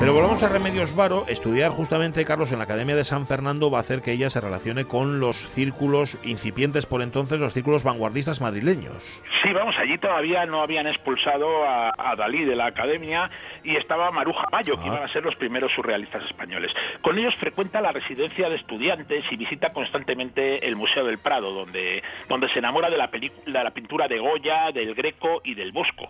Pero 0.00 0.12
volvamos 0.12 0.42
a 0.42 0.48
Remedios 0.50 0.94
Varo. 0.94 1.24
Estudiar 1.28 1.70
justamente, 1.70 2.24
Carlos, 2.26 2.52
en 2.52 2.58
la 2.58 2.64
Academia 2.64 2.94
de 2.94 3.04
San 3.04 3.26
Fernando 3.26 3.70
va 3.70 3.78
a 3.78 3.80
hacer 3.80 4.02
que 4.02 4.12
ella 4.12 4.28
se 4.28 4.40
relacione 4.40 4.84
con 4.84 5.18
los 5.18 5.36
círculos 5.36 6.18
incipientes 6.24 6.84
por 6.84 7.00
entonces, 7.00 7.40
los 7.40 7.54
círculos 7.54 7.84
vanguardistas 7.84 8.40
madrileños. 8.42 9.22
Sí, 9.42 9.52
vamos, 9.52 9.74
allí 9.78 9.96
todavía 9.96 10.44
no 10.44 10.60
habían 10.60 10.86
expulsado 10.88 11.64
a, 11.64 11.90
a 11.96 12.16
Dalí 12.16 12.44
de 12.44 12.54
la 12.56 12.66
academia 12.66 13.30
y 13.62 13.76
estaba 13.76 14.10
Maruja 14.10 14.46
Mayo, 14.52 14.74
que 14.74 14.82
Ah. 14.84 14.86
iban 14.88 15.02
a 15.04 15.08
ser 15.08 15.24
los 15.24 15.36
primeros 15.36 15.72
surrealistas 15.72 16.22
españoles. 16.24 16.72
Con 17.00 17.16
ellos 17.18 17.34
frecuenta 17.36 17.80
la 17.80 17.92
residencia 17.92 18.50
de 18.50 18.56
estudiantes 18.56 19.24
y 19.30 19.36
visita 19.36 19.72
constantemente 19.72 20.66
el 20.66 20.76
Museo 20.76 21.04
del 21.06 21.18
Prado, 21.18 21.52
donde, 21.52 22.02
donde 22.28 22.48
se 22.50 22.58
enamora 22.58 22.90
de 22.90 22.98
la, 22.98 23.06
de 23.08 23.30
la 23.64 23.70
pintura 23.70 24.06
de 24.08 24.18
Goya, 24.18 24.70
del 24.72 24.94
Greco 24.94 25.40
y 25.44 25.54
del 25.54 25.72
Bosco. 25.72 26.08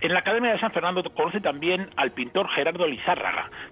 En 0.00 0.12
la 0.12 0.20
Academia 0.20 0.50
de 0.52 0.58
San 0.58 0.72
Fernando 0.72 1.04
conoce 1.14 1.40
también 1.40 1.90
al 1.96 2.10
pintor 2.12 2.48
Gerardo 2.48 2.86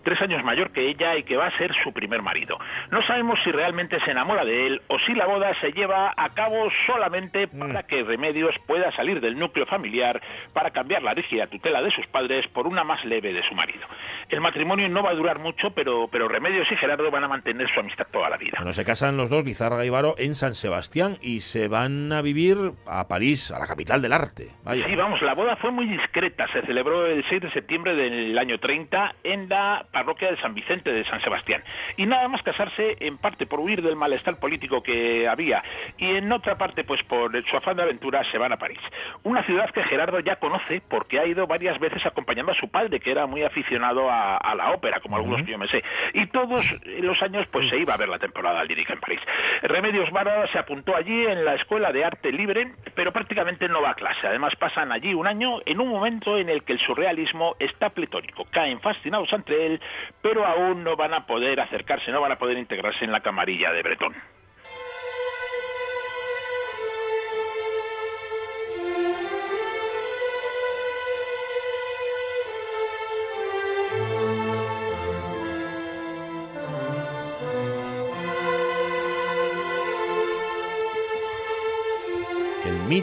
Tres 0.03 0.21
años 0.21 0.43
mayor 0.45 0.71
que 0.71 0.89
ella 0.89 1.17
y 1.17 1.23
que 1.23 1.37
va 1.37 1.47
a 1.47 1.59
ser 1.59 1.73
su 1.83 1.93
primer 1.93 2.23
marido. 2.23 2.59
No 2.91 3.03
sabemos 3.03 3.39
si 3.45 3.53
realmente 3.53 4.01
se 4.01 4.11
enamora 4.11 4.45
de 4.45 4.67
él 4.67 4.83
o 4.89 4.99
si 5.01 5.15
la 5.15 5.27
boda 5.27 5.53
se 5.61 5.73
lleva 5.73 6.13
a 6.17 6.31
cabo 6.31 6.69
solamente 6.87 7.49
para 7.49 7.85
que 7.85 8.03
Remedios 8.03 8.55
pueda 8.67 8.93
salir 8.93 9.21
del 9.21 9.39
núcleo 9.39 9.67
familiar 9.67 10.21
para 10.53 10.71
cambiar 10.71 11.03
la 11.03 11.15
rígida 11.15 11.47
tutela 11.47 11.83
de 11.83 11.91
sus 11.91 12.07
padres 12.07 12.47
por 12.49 12.67
una 12.67 12.85
más 12.85 13.05
leve 13.05 13.33
de 13.33 13.43
su 13.49 13.55
marido. 13.55 13.87
El 14.29 14.41
matrimonio 14.41 14.89
no 14.89 15.03
va 15.03 15.11
a 15.11 15.15
durar 15.15 15.39
mucho, 15.39 15.71
pero, 15.71 16.09
pero 16.09 16.29
Remedios 16.29 16.71
y 16.71 16.77
Gerardo 16.77 17.11
van 17.11 17.25
a 17.25 17.29
mantener 17.29 17.69
su 17.73 17.81
amistad 17.81 18.07
toda 18.13 18.31
la 18.31 18.37
vida. 18.37 18.55
Bueno, 18.59 18.73
se 18.73 18.85
casan 18.85 19.17
los 19.17 19.31
dos, 19.31 19.45
Lizárraga 19.45 19.85
y 19.85 19.91
Varo, 19.91 20.15
en 20.19 20.35
San 20.35 20.55
Sebastián 20.55 21.19
y 21.21 21.41
se 21.41 21.69
van 21.69 22.13
a 22.13 22.23
vivir 22.23 22.57
a 22.87 23.09
París, 23.09 23.51
a 23.51 23.59
la 23.59 23.67
capital 23.67 24.03
del 24.03 24.13
arte. 24.13 24.49
Vaya. 24.65 24.87
Sí, 24.87 24.97
vamos, 24.97 25.21
la 25.23 25.35
boda 25.35 25.57
fue 25.57 25.71
muy 25.71 25.87
discreta. 25.87 26.47
Se 26.49 26.63
celebró 26.63 27.07
el 27.07 27.25
6 27.29 27.43
de 27.43 27.51
septiembre 27.53 27.95
del 27.95 28.37
año 28.39 28.59
30 28.59 29.15
en 29.25 29.44
la 29.49 29.87
parroquia 29.91 30.31
de 30.31 30.37
San 30.39 30.55
Vicente 30.55 30.93
de 30.93 31.05
San 31.05 31.21
Sebastián. 31.21 31.63
Y 31.97 32.07
nada 32.07 32.29
más 32.29 32.43
casarse, 32.43 32.97
en 33.01 33.19
parte 33.19 33.47
por 33.47 33.61
huir 33.61 33.83
del 33.83 33.97
malestar 33.97 34.39
político 34.39 34.83
que 34.83 35.29
había 35.29 35.63
y 35.99 36.17
en 36.17 36.33
otra 36.33 36.57
parte, 36.57 36.85
pues 36.85 37.03
por 37.05 37.33
su 37.49 37.57
afán 37.57 37.77
de 37.77 37.83
aventura, 37.83 38.23
se 38.31 38.39
van 38.39 38.53
a 38.53 38.59
París. 38.59 38.79
Una 39.23 39.43
ciudad 39.45 39.71
que 39.71 39.83
Gerardo 39.85 40.21
ya 40.21 40.37
conoce 40.37 40.83
porque 40.89 41.19
ha 41.19 41.27
ido 41.27 41.47
varias 41.47 41.79
veces 41.79 42.05
acompañando 42.07 42.53
a 42.53 42.55
su 42.55 42.69
padre, 42.69 43.01
que 43.01 43.11
era 43.11 43.27
muy 43.27 43.43
aficionado 43.43 44.11
a, 44.11 44.37
a 44.37 44.55
la 44.55 44.73
ópera, 44.73 45.01
como 45.01 45.17
algunos 45.17 45.45
que 45.45 45.53
yo 45.53 45.59
me 45.59 45.69
sé. 45.69 45.83
Y 46.13 46.27
todos 46.27 46.65
los 47.01 47.23
años, 47.23 47.47
pues 47.51 47.69
se 47.69 47.79
iba 47.79 47.95
a 47.95 47.97
ver 47.97 48.09
la 48.09 48.19
temporada 48.19 48.65
lírica 48.65 48.95
en 48.95 49.01
París. 49.01 49.21
Remedios 49.63 50.11
Vara 50.11 50.47
se 50.49 50.59
apuntó 50.59 50.97
allí 50.97 51.27
en 51.27 51.45
la 51.45 51.55
Escuela 51.55 51.93
de 51.93 52.05
Arte 52.05 52.33
Libre, 52.33 52.73
pero 52.95 53.13
prácticamente 53.13 53.69
no 53.69 53.83
va 53.83 53.91
a 53.91 53.95
clase. 53.95 54.27
Además, 54.27 54.57
pasan 54.57 54.93
allí 54.93 55.15
un 55.15 55.27
año 55.27 55.61
en 55.67 55.81
un 55.81 55.89
momento 55.89 56.39
en 56.39 56.49
el 56.49 56.63
que 56.65 56.73
el 56.73 56.79
surrealismo 56.81 57.57
está 57.59 57.91
pletórico. 57.91 58.45
Caen 58.51 58.81
fascinados 58.81 59.33
ante 59.35 59.67
él, 59.67 59.81
pero 60.23 60.45
aún 60.45 60.85
no 60.85 60.97
van 60.97 61.15
a 61.15 61.27
poder 61.27 61.61
acercarse, 61.61 62.11
no 62.11 62.21
van 62.21 62.33
a 62.33 62.39
poder 62.39 62.59
integrarse 62.59 63.05
en 63.05 63.13
la 63.13 63.21
camarilla 63.21 63.73
de 63.73 63.83
Bretón. 63.83 64.15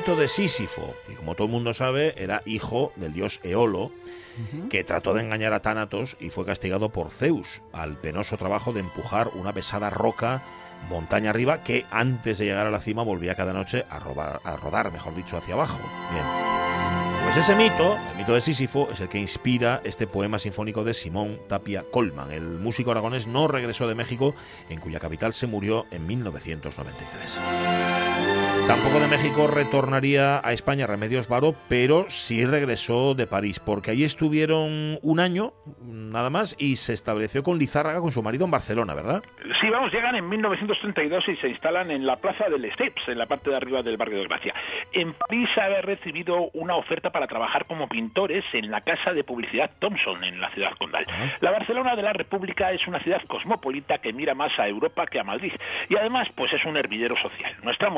Mito 0.01 0.15
de 0.15 0.27
Sísifo, 0.27 0.95
que 1.07 1.13
como 1.13 1.35
todo 1.35 1.45
el 1.45 1.51
mundo 1.53 1.75
sabe, 1.75 2.15
era 2.17 2.41
hijo 2.47 2.91
del 2.95 3.13
dios 3.13 3.39
Eolo, 3.43 3.91
que 4.71 4.83
trató 4.83 5.13
de 5.13 5.21
engañar 5.21 5.53
a 5.53 5.61
Tánatos 5.61 6.17
y 6.19 6.31
fue 6.31 6.43
castigado 6.43 6.89
por 6.89 7.11
Zeus 7.11 7.61
al 7.71 7.97
penoso 7.97 8.35
trabajo 8.35 8.73
de 8.73 8.79
empujar 8.79 9.29
una 9.35 9.53
pesada 9.53 9.91
roca 9.91 10.41
montaña 10.89 11.29
arriba 11.29 11.63
que 11.63 11.85
antes 11.91 12.39
de 12.39 12.45
llegar 12.45 12.65
a 12.65 12.71
la 12.71 12.79
cima 12.79 13.03
volvía 13.03 13.35
cada 13.35 13.53
noche 13.53 13.85
a, 13.91 13.99
robar- 13.99 14.39
a 14.43 14.55
rodar, 14.57 14.91
mejor 14.91 15.13
dicho, 15.15 15.37
hacia 15.37 15.53
abajo. 15.53 15.77
Bien. 16.11 16.25
Pues 17.25 17.37
ese 17.37 17.53
mito, 17.55 17.95
el 18.11 18.17
mito 18.17 18.33
de 18.33 18.41
Sísifo, 18.41 18.89
es 18.91 18.99
el 19.01 19.07
que 19.09 19.19
inspira 19.19 19.81
este 19.83 20.07
poema 20.07 20.39
sinfónico 20.39 20.83
de 20.83 20.95
Simón 20.95 21.39
Tapia 21.47 21.85
Colman. 21.91 22.31
El 22.31 22.57
músico 22.57 22.89
aragonés 22.89 23.27
no 23.27 23.47
regresó 23.47 23.87
de 23.87 23.93
México, 23.93 24.33
en 24.69 24.79
cuya 24.79 24.99
capital 24.99 25.31
se 25.33 25.45
murió 25.45 25.85
en 25.91 26.07
1993. 26.07 27.37
Tampoco 28.71 29.01
de 29.01 29.07
México 29.09 29.47
retornaría 29.53 30.39
a 30.41 30.53
España 30.53 30.87
Remedios 30.87 31.27
Varo, 31.27 31.53
pero 31.67 32.05
sí 32.07 32.45
regresó 32.45 33.15
de 33.15 33.27
París, 33.27 33.59
porque 33.59 33.91
allí 33.91 34.05
estuvieron 34.05 34.97
un 35.01 35.19
año, 35.19 35.51
nada 35.81 36.29
más, 36.29 36.55
y 36.57 36.77
se 36.77 36.93
estableció 36.93 37.43
con 37.43 37.59
Lizárraga, 37.59 37.99
con 37.99 38.13
su 38.13 38.23
marido 38.23 38.45
en 38.45 38.51
Barcelona, 38.51 38.93
¿verdad? 38.93 39.23
Sí, 39.59 39.69
vamos, 39.69 39.91
llegan 39.91 40.15
en 40.15 40.29
1932 40.29 41.27
y 41.27 41.35
se 41.35 41.49
instalan 41.49 41.91
en 41.91 42.05
la 42.05 42.15
Plaza 42.15 42.47
del 42.47 42.71
Steps, 42.71 43.09
en 43.09 43.17
la 43.17 43.25
parte 43.25 43.49
de 43.49 43.57
arriba 43.57 43.83
del 43.83 43.97
barrio 43.97 44.19
de 44.19 44.27
Gracia. 44.27 44.55
En 44.93 45.15
París 45.15 45.49
ha 45.57 45.67
recibido 45.81 46.49
una 46.53 46.77
oferta 46.77 47.11
para 47.11 47.27
trabajar 47.27 47.65
como 47.65 47.89
pintores 47.89 48.45
en 48.53 48.71
la 48.71 48.79
casa 48.81 49.11
de 49.11 49.25
publicidad 49.25 49.71
Thomson, 49.79 50.23
en 50.23 50.39
la 50.39 50.49
ciudad 50.51 50.71
condal. 50.79 51.05
La 51.41 51.51
Barcelona 51.51 51.97
de 51.97 52.03
la 52.03 52.13
República 52.13 52.71
es 52.71 52.87
una 52.87 53.01
ciudad 53.01 53.21
cosmopolita 53.27 53.97
que 53.97 54.13
mira 54.13 54.33
más 54.33 54.57
a 54.57 54.67
Europa 54.69 55.05
que 55.07 55.19
a 55.19 55.25
Madrid. 55.25 55.51
Y 55.89 55.97
además, 55.97 56.29
pues 56.35 56.53
es 56.53 56.63
un 56.63 56.77
hervidero 56.77 57.17
social. 57.17 57.53
Nuestra 57.63 57.89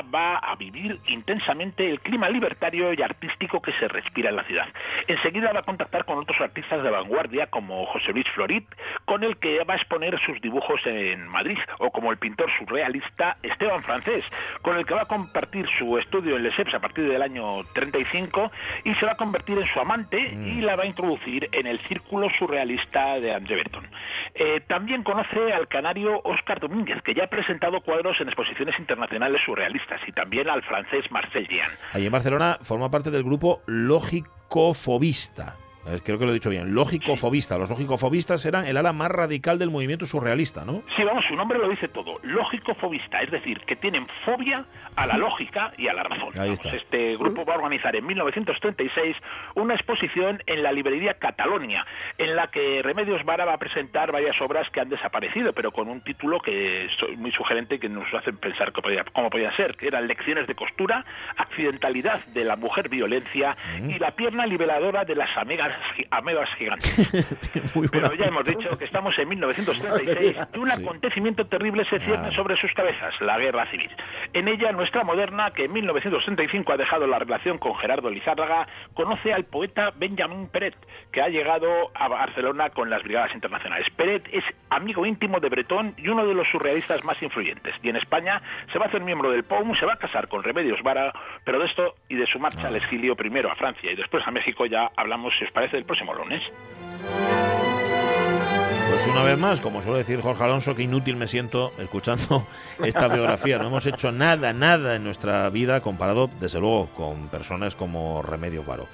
va 0.00 0.38
a 0.38 0.56
vivir 0.56 0.98
intensamente 1.06 1.88
el 1.90 2.00
clima 2.00 2.28
libertario 2.30 2.92
y 2.94 3.02
artístico 3.02 3.60
que 3.60 3.72
se 3.72 3.88
respira 3.88 4.30
en 4.30 4.36
la 4.36 4.44
ciudad. 4.44 4.68
Enseguida 5.06 5.52
va 5.52 5.60
a 5.60 5.64
contactar 5.64 6.04
con 6.04 6.18
otros 6.18 6.40
artistas 6.40 6.82
de 6.82 6.90
vanguardia 6.90 7.48
como 7.48 7.84
José 7.86 8.12
Luis 8.12 8.28
Florit, 8.34 8.66
con 9.04 9.24
el 9.24 9.36
que 9.36 9.62
va 9.64 9.74
a 9.74 9.76
exponer 9.76 10.18
sus 10.20 10.40
dibujos 10.40 10.80
en 10.86 11.28
Madrid, 11.28 11.58
o 11.78 11.90
como 11.90 12.10
el 12.10 12.18
pintor 12.18 12.50
surrealista 12.58 13.36
Esteban 13.42 13.82
Francés, 13.82 14.24
con 14.62 14.78
el 14.78 14.86
que 14.86 14.94
va 14.94 15.02
a 15.02 15.06
compartir 15.06 15.66
su 15.78 15.98
estudio 15.98 16.36
en 16.36 16.44
Lesseps 16.44 16.74
a 16.74 16.80
partir 16.80 17.08
del 17.08 17.22
año 17.22 17.64
35 17.74 18.50
y 18.84 18.94
se 18.94 19.06
va 19.06 19.12
a 19.12 19.16
convertir 19.16 19.58
en 19.58 19.66
su 19.66 19.80
amante 19.80 20.20
y 20.20 20.60
la 20.60 20.76
va 20.76 20.84
a 20.84 20.86
introducir 20.86 21.48
en 21.52 21.66
el 21.66 21.80
círculo 21.88 22.28
surrealista 22.38 23.20
de 23.20 23.34
André 23.34 23.56
Breton. 23.56 23.86
Eh, 24.34 24.60
también 24.66 25.02
conoce 25.02 25.52
al 25.52 25.68
canario 25.68 26.20
Óscar 26.24 26.60
Domínguez, 26.60 27.02
que 27.02 27.14
ya 27.14 27.24
ha 27.24 27.28
presentado 27.28 27.80
cuadros 27.80 28.20
en 28.20 28.28
exposiciones 28.28 28.78
internacionales 28.78 29.40
surrealistas, 29.44 29.71
y 30.06 30.12
también 30.12 30.48
al 30.48 30.62
francés 30.62 31.10
Marcel 31.10 31.46
Jean. 31.48 31.70
Allí 31.92 32.06
en 32.06 32.12
Barcelona 32.12 32.58
forma 32.62 32.90
parte 32.90 33.10
del 33.10 33.24
grupo 33.24 33.62
Lógico-Fobista. 33.66 35.56
Creo 36.04 36.18
que 36.18 36.24
lo 36.24 36.30
he 36.30 36.34
dicho 36.34 36.48
bien. 36.50 36.74
Lógico-fobista. 36.74 37.58
Los 37.58 37.70
lógico-fobistas 37.70 38.44
eran 38.46 38.66
el 38.66 38.76
ala 38.76 38.92
más 38.92 39.10
radical 39.10 39.58
del 39.58 39.70
movimiento 39.70 40.06
surrealista, 40.06 40.64
¿no? 40.64 40.82
Sí, 40.96 41.02
vamos, 41.02 41.24
su 41.28 41.34
nombre 41.34 41.58
lo 41.58 41.68
dice 41.68 41.88
todo. 41.88 42.18
Lógico-fobista, 42.22 43.20
es 43.20 43.30
decir, 43.30 43.60
que 43.66 43.76
tienen 43.76 44.06
fobia 44.24 44.64
a 44.94 45.06
la 45.06 45.16
lógica 45.16 45.72
y 45.76 45.88
a 45.88 45.92
la 45.94 46.02
razón. 46.04 46.28
Ahí 46.34 46.50
Vamos, 46.50 46.60
está. 46.64 46.76
Este 46.76 47.16
grupo 47.16 47.44
va 47.44 47.54
a 47.54 47.56
organizar 47.56 47.96
en 47.96 48.06
1936 48.06 49.16
una 49.54 49.74
exposición 49.74 50.42
en 50.46 50.62
la 50.62 50.70
librería 50.72 51.14
Catalonia, 51.14 51.84
en 52.18 52.36
la 52.36 52.46
que 52.48 52.80
Remedios 52.82 53.24
Vara 53.24 53.44
va 53.44 53.54
a 53.54 53.58
presentar 53.58 54.12
varias 54.12 54.40
obras 54.40 54.68
que 54.70 54.80
han 54.80 54.88
desaparecido, 54.88 55.52
pero 55.52 55.72
con 55.72 55.88
un 55.88 56.00
título 56.02 56.40
que 56.40 56.84
es 56.84 56.92
muy 57.18 57.32
sugerente 57.32 57.78
que 57.80 57.88
nos 57.88 58.12
hace 58.14 58.32
pensar 58.32 58.72
que 58.72 58.82
podía- 58.82 59.04
cómo 59.12 59.30
podía 59.30 59.50
ser, 59.56 59.76
que 59.76 59.88
eran 59.88 60.06
Lecciones 60.06 60.46
de 60.46 60.54
costura, 60.54 61.04
Accidentalidad 61.36 62.24
de 62.26 62.44
la 62.44 62.56
mujer 62.56 62.88
violencia 62.88 63.56
y 63.88 63.98
la 63.98 64.12
pierna 64.12 64.46
liberadora 64.46 65.04
de 65.04 65.14
las 65.16 65.36
amigas, 65.36 65.71
amebas 66.10 66.48
gigantes. 66.56 67.74
Muy 67.74 67.88
Pero 67.88 68.12
ya 68.14 68.26
hemos 68.26 68.44
dicho 68.44 68.76
que 68.78 68.84
estamos 68.84 69.18
en 69.18 69.28
1936 69.28 70.36
y 70.54 70.58
un 70.58 70.66
Sí. 70.66 70.82
acontecimiento 70.82 71.46
terrible 71.46 71.84
se 71.84 71.98
cierne 72.00 72.28
Ah. 72.28 72.32
sobre 72.32 72.56
sus 72.56 72.72
cabezas, 72.72 73.14
la 73.20 73.38
guerra 73.38 73.66
civil. 73.70 73.90
En 74.32 74.48
ella, 74.48 74.72
nuestra 74.72 75.04
moderna, 75.04 75.50
que 75.50 75.64
en 75.64 75.72
1935 75.72 76.72
ha 76.72 76.76
dejado 76.76 77.06
la 77.06 77.18
relación 77.18 77.58
con 77.58 77.74
Gerardo 77.76 78.10
Lizárraga, 78.10 78.66
conoce 78.94 79.32
al 79.32 79.44
poeta 79.44 79.92
Benjamin 79.96 80.48
Peret, 80.48 80.74
que 81.10 81.20
ha 81.22 81.28
llegado 81.28 81.90
a 81.94 82.08
Barcelona 82.08 82.70
con 82.70 82.90
las 82.90 83.02
Brigadas 83.02 83.34
Internacionales. 83.34 83.86
Peret 83.96 84.26
es 84.32 84.44
amigo 84.70 85.04
íntimo 85.06 85.40
de 85.40 85.48
Bretón 85.48 85.94
y 85.96 86.08
uno 86.08 86.26
de 86.26 86.34
los 86.34 86.48
surrealistas 86.48 87.04
más 87.04 87.20
influyentes. 87.22 87.74
Y 87.82 87.88
en 87.88 87.96
España 87.96 88.40
se 88.72 88.78
va 88.78 88.86
a 88.86 88.88
hacer 88.88 89.00
miembro 89.02 89.30
del 89.30 89.44
POUM, 89.44 89.74
se 89.76 89.86
va 89.86 89.94
a 89.94 89.98
casar 89.98 90.28
con 90.28 90.42
Remedios 90.42 90.82
Vara, 90.82 91.12
pero 91.44 91.58
de 91.58 91.66
esto 91.66 91.94
y 92.08 92.16
de 92.16 92.26
su 92.26 92.38
marcha 92.38 92.68
al 92.68 92.76
exilio 92.76 93.16
primero 93.16 93.50
a 93.50 93.56
Francia 93.56 93.90
y 93.90 93.96
después 93.96 94.26
a 94.26 94.30
México 94.30 94.66
ya 94.66 94.90
hablamos, 94.96 95.34
si 95.38 95.44
os 95.44 95.50
parece, 95.52 95.61
el 95.72 95.84
próximo 95.84 96.14
lunes. 96.14 96.42
Pues 98.90 99.06
una 99.06 99.22
vez 99.22 99.38
más, 99.38 99.60
como 99.60 99.80
suele 99.80 99.98
decir 99.98 100.20
Jorge 100.20 100.44
Alonso, 100.44 100.74
que 100.74 100.82
inútil 100.82 101.16
me 101.16 101.26
siento 101.26 101.72
escuchando 101.78 102.46
esta 102.84 103.08
biografía. 103.08 103.58
No 103.58 103.66
hemos 103.68 103.86
hecho 103.86 104.12
nada, 104.12 104.52
nada 104.52 104.96
en 104.96 105.04
nuestra 105.04 105.48
vida 105.50 105.80
comparado, 105.80 106.28
desde 106.38 106.60
luego, 106.60 106.86
con 106.94 107.28
personas 107.28 107.74
como 107.74 108.22
Remedio 108.22 108.64
Varo. 108.64 108.88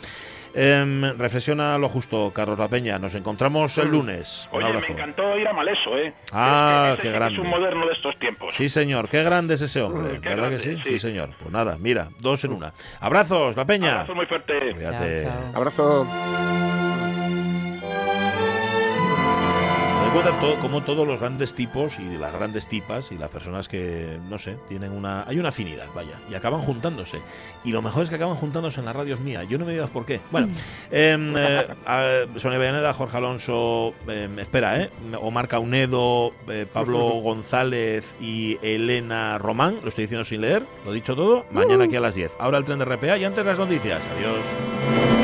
Em, 0.55 1.03
reflexiona 1.19 1.77
lo 1.79 1.89
justo, 1.89 2.33
Carlos 2.35 2.59
La 2.59 2.69
Peña. 2.69 2.99
Nos 2.99 3.15
encontramos 3.15 3.77
el 3.79 3.89
lunes. 3.89 4.49
Un 4.51 4.59
Oye, 4.59 4.65
me 4.71 4.77
abrazo. 4.77 4.93
encantó 4.93 5.39
ir 5.39 5.47
a 5.47 5.53
Maleso, 5.53 5.97
¿eh? 5.97 6.13
Ah, 6.33 6.81
Ese- 6.85 6.93
ese 6.93 6.97
qué 6.97 7.03
sí 7.03 7.09
que 7.09 7.15
grande. 7.19 7.41
Es 7.41 7.45
un 7.45 7.51
moderno 7.51 7.87
de 7.87 7.93
estos 7.93 8.19
tiempos. 8.19 8.55
Sí, 8.55 8.69
señor. 8.69 9.09
Qué 9.09 9.23
grande 9.23 9.55
es 9.55 9.61
ese 9.61 9.81
hombre. 9.83 10.21
Qué 10.21 10.29
¿Verdad 10.29 10.49
que 10.51 10.57
grande, 10.57 10.61
sí? 10.61 10.83
sí. 10.85 10.91
Sí, 10.95 10.99
señor. 10.99 11.31
Pues 11.39 11.53
nada, 11.53 11.77
mira, 11.79 12.09
dos 12.19 12.43
en 12.45 12.53
una. 12.53 12.73
Abrazos, 13.01 13.57
La 13.57 13.65
Peña. 13.67 13.93
Abrazo 13.93 14.15
muy 14.15 14.27
fuerte. 14.27 14.73
Cuídate. 14.75 15.25
Chao, 15.25 15.33
chao. 15.53 15.57
Abrazo. 15.57 16.78
Cuenta 20.13 20.41
to- 20.41 20.57
como 20.61 20.83
todos 20.83 21.07
los 21.07 21.21
grandes 21.21 21.55
tipos 21.55 21.99
y 21.99 22.17
las 22.19 22.33
grandes 22.33 22.67
tipas 22.67 23.13
y 23.13 23.19
las 23.19 23.29
personas 23.29 23.69
que, 23.69 24.19
no 24.29 24.39
sé, 24.39 24.57
tienen 24.69 24.93
una... 24.93 25.25
Hay 25.27 25.39
una 25.39 25.51
afinidad, 25.51 25.87
vaya, 25.95 26.19
y 26.31 26.35
acaban 26.35 26.63
juntándose. 26.63 27.21
Y 27.65 27.73
lo 27.73 27.83
mejor 27.83 28.05
es 28.05 28.09
que 28.09 28.17
acaban 28.17 28.37
juntándose 28.37 28.81
en 28.81 28.87
la 28.87 28.93
radio 28.93 29.15
es 29.15 29.21
mía. 29.21 29.45
Yo 29.45 29.59
no 29.59 29.65
me 29.65 29.73
digas 29.73 29.91
por 29.91 30.07
qué. 30.07 30.21
Bueno, 30.31 30.49
em, 30.91 31.35
eh, 31.37 32.27
Sonia 32.37 32.59
Villaneda, 32.59 32.93
Jorge 32.95 33.17
Alonso, 33.17 33.95
em, 34.09 34.39
espera, 34.39 34.81
¿eh? 34.81 34.91
Omar 35.21 35.49
Caunedo, 35.49 36.33
eh, 36.49 36.67
Pablo 36.73 36.99
González 37.23 38.05
y 38.21 38.59
Elena 38.63 39.39
Román, 39.39 39.79
lo 39.83 39.89
estoy 39.89 40.05
diciendo 40.05 40.25
sin 40.25 40.41
leer, 40.41 40.63
lo 40.85 40.93
he 40.93 40.95
dicho 40.95 41.15
todo, 41.15 41.45
mañana 41.53 41.85
aquí 41.85 41.97
a 41.97 42.01
las 42.01 42.15
10. 42.15 42.33
Ahora 42.39 42.59
el 42.59 42.65
tren 42.65 42.79
de 42.79 42.85
RPA 42.85 43.17
y 43.19 43.25
antes 43.25 43.45
las 43.45 43.59
noticias. 43.59 44.01
Adiós. 44.17 45.18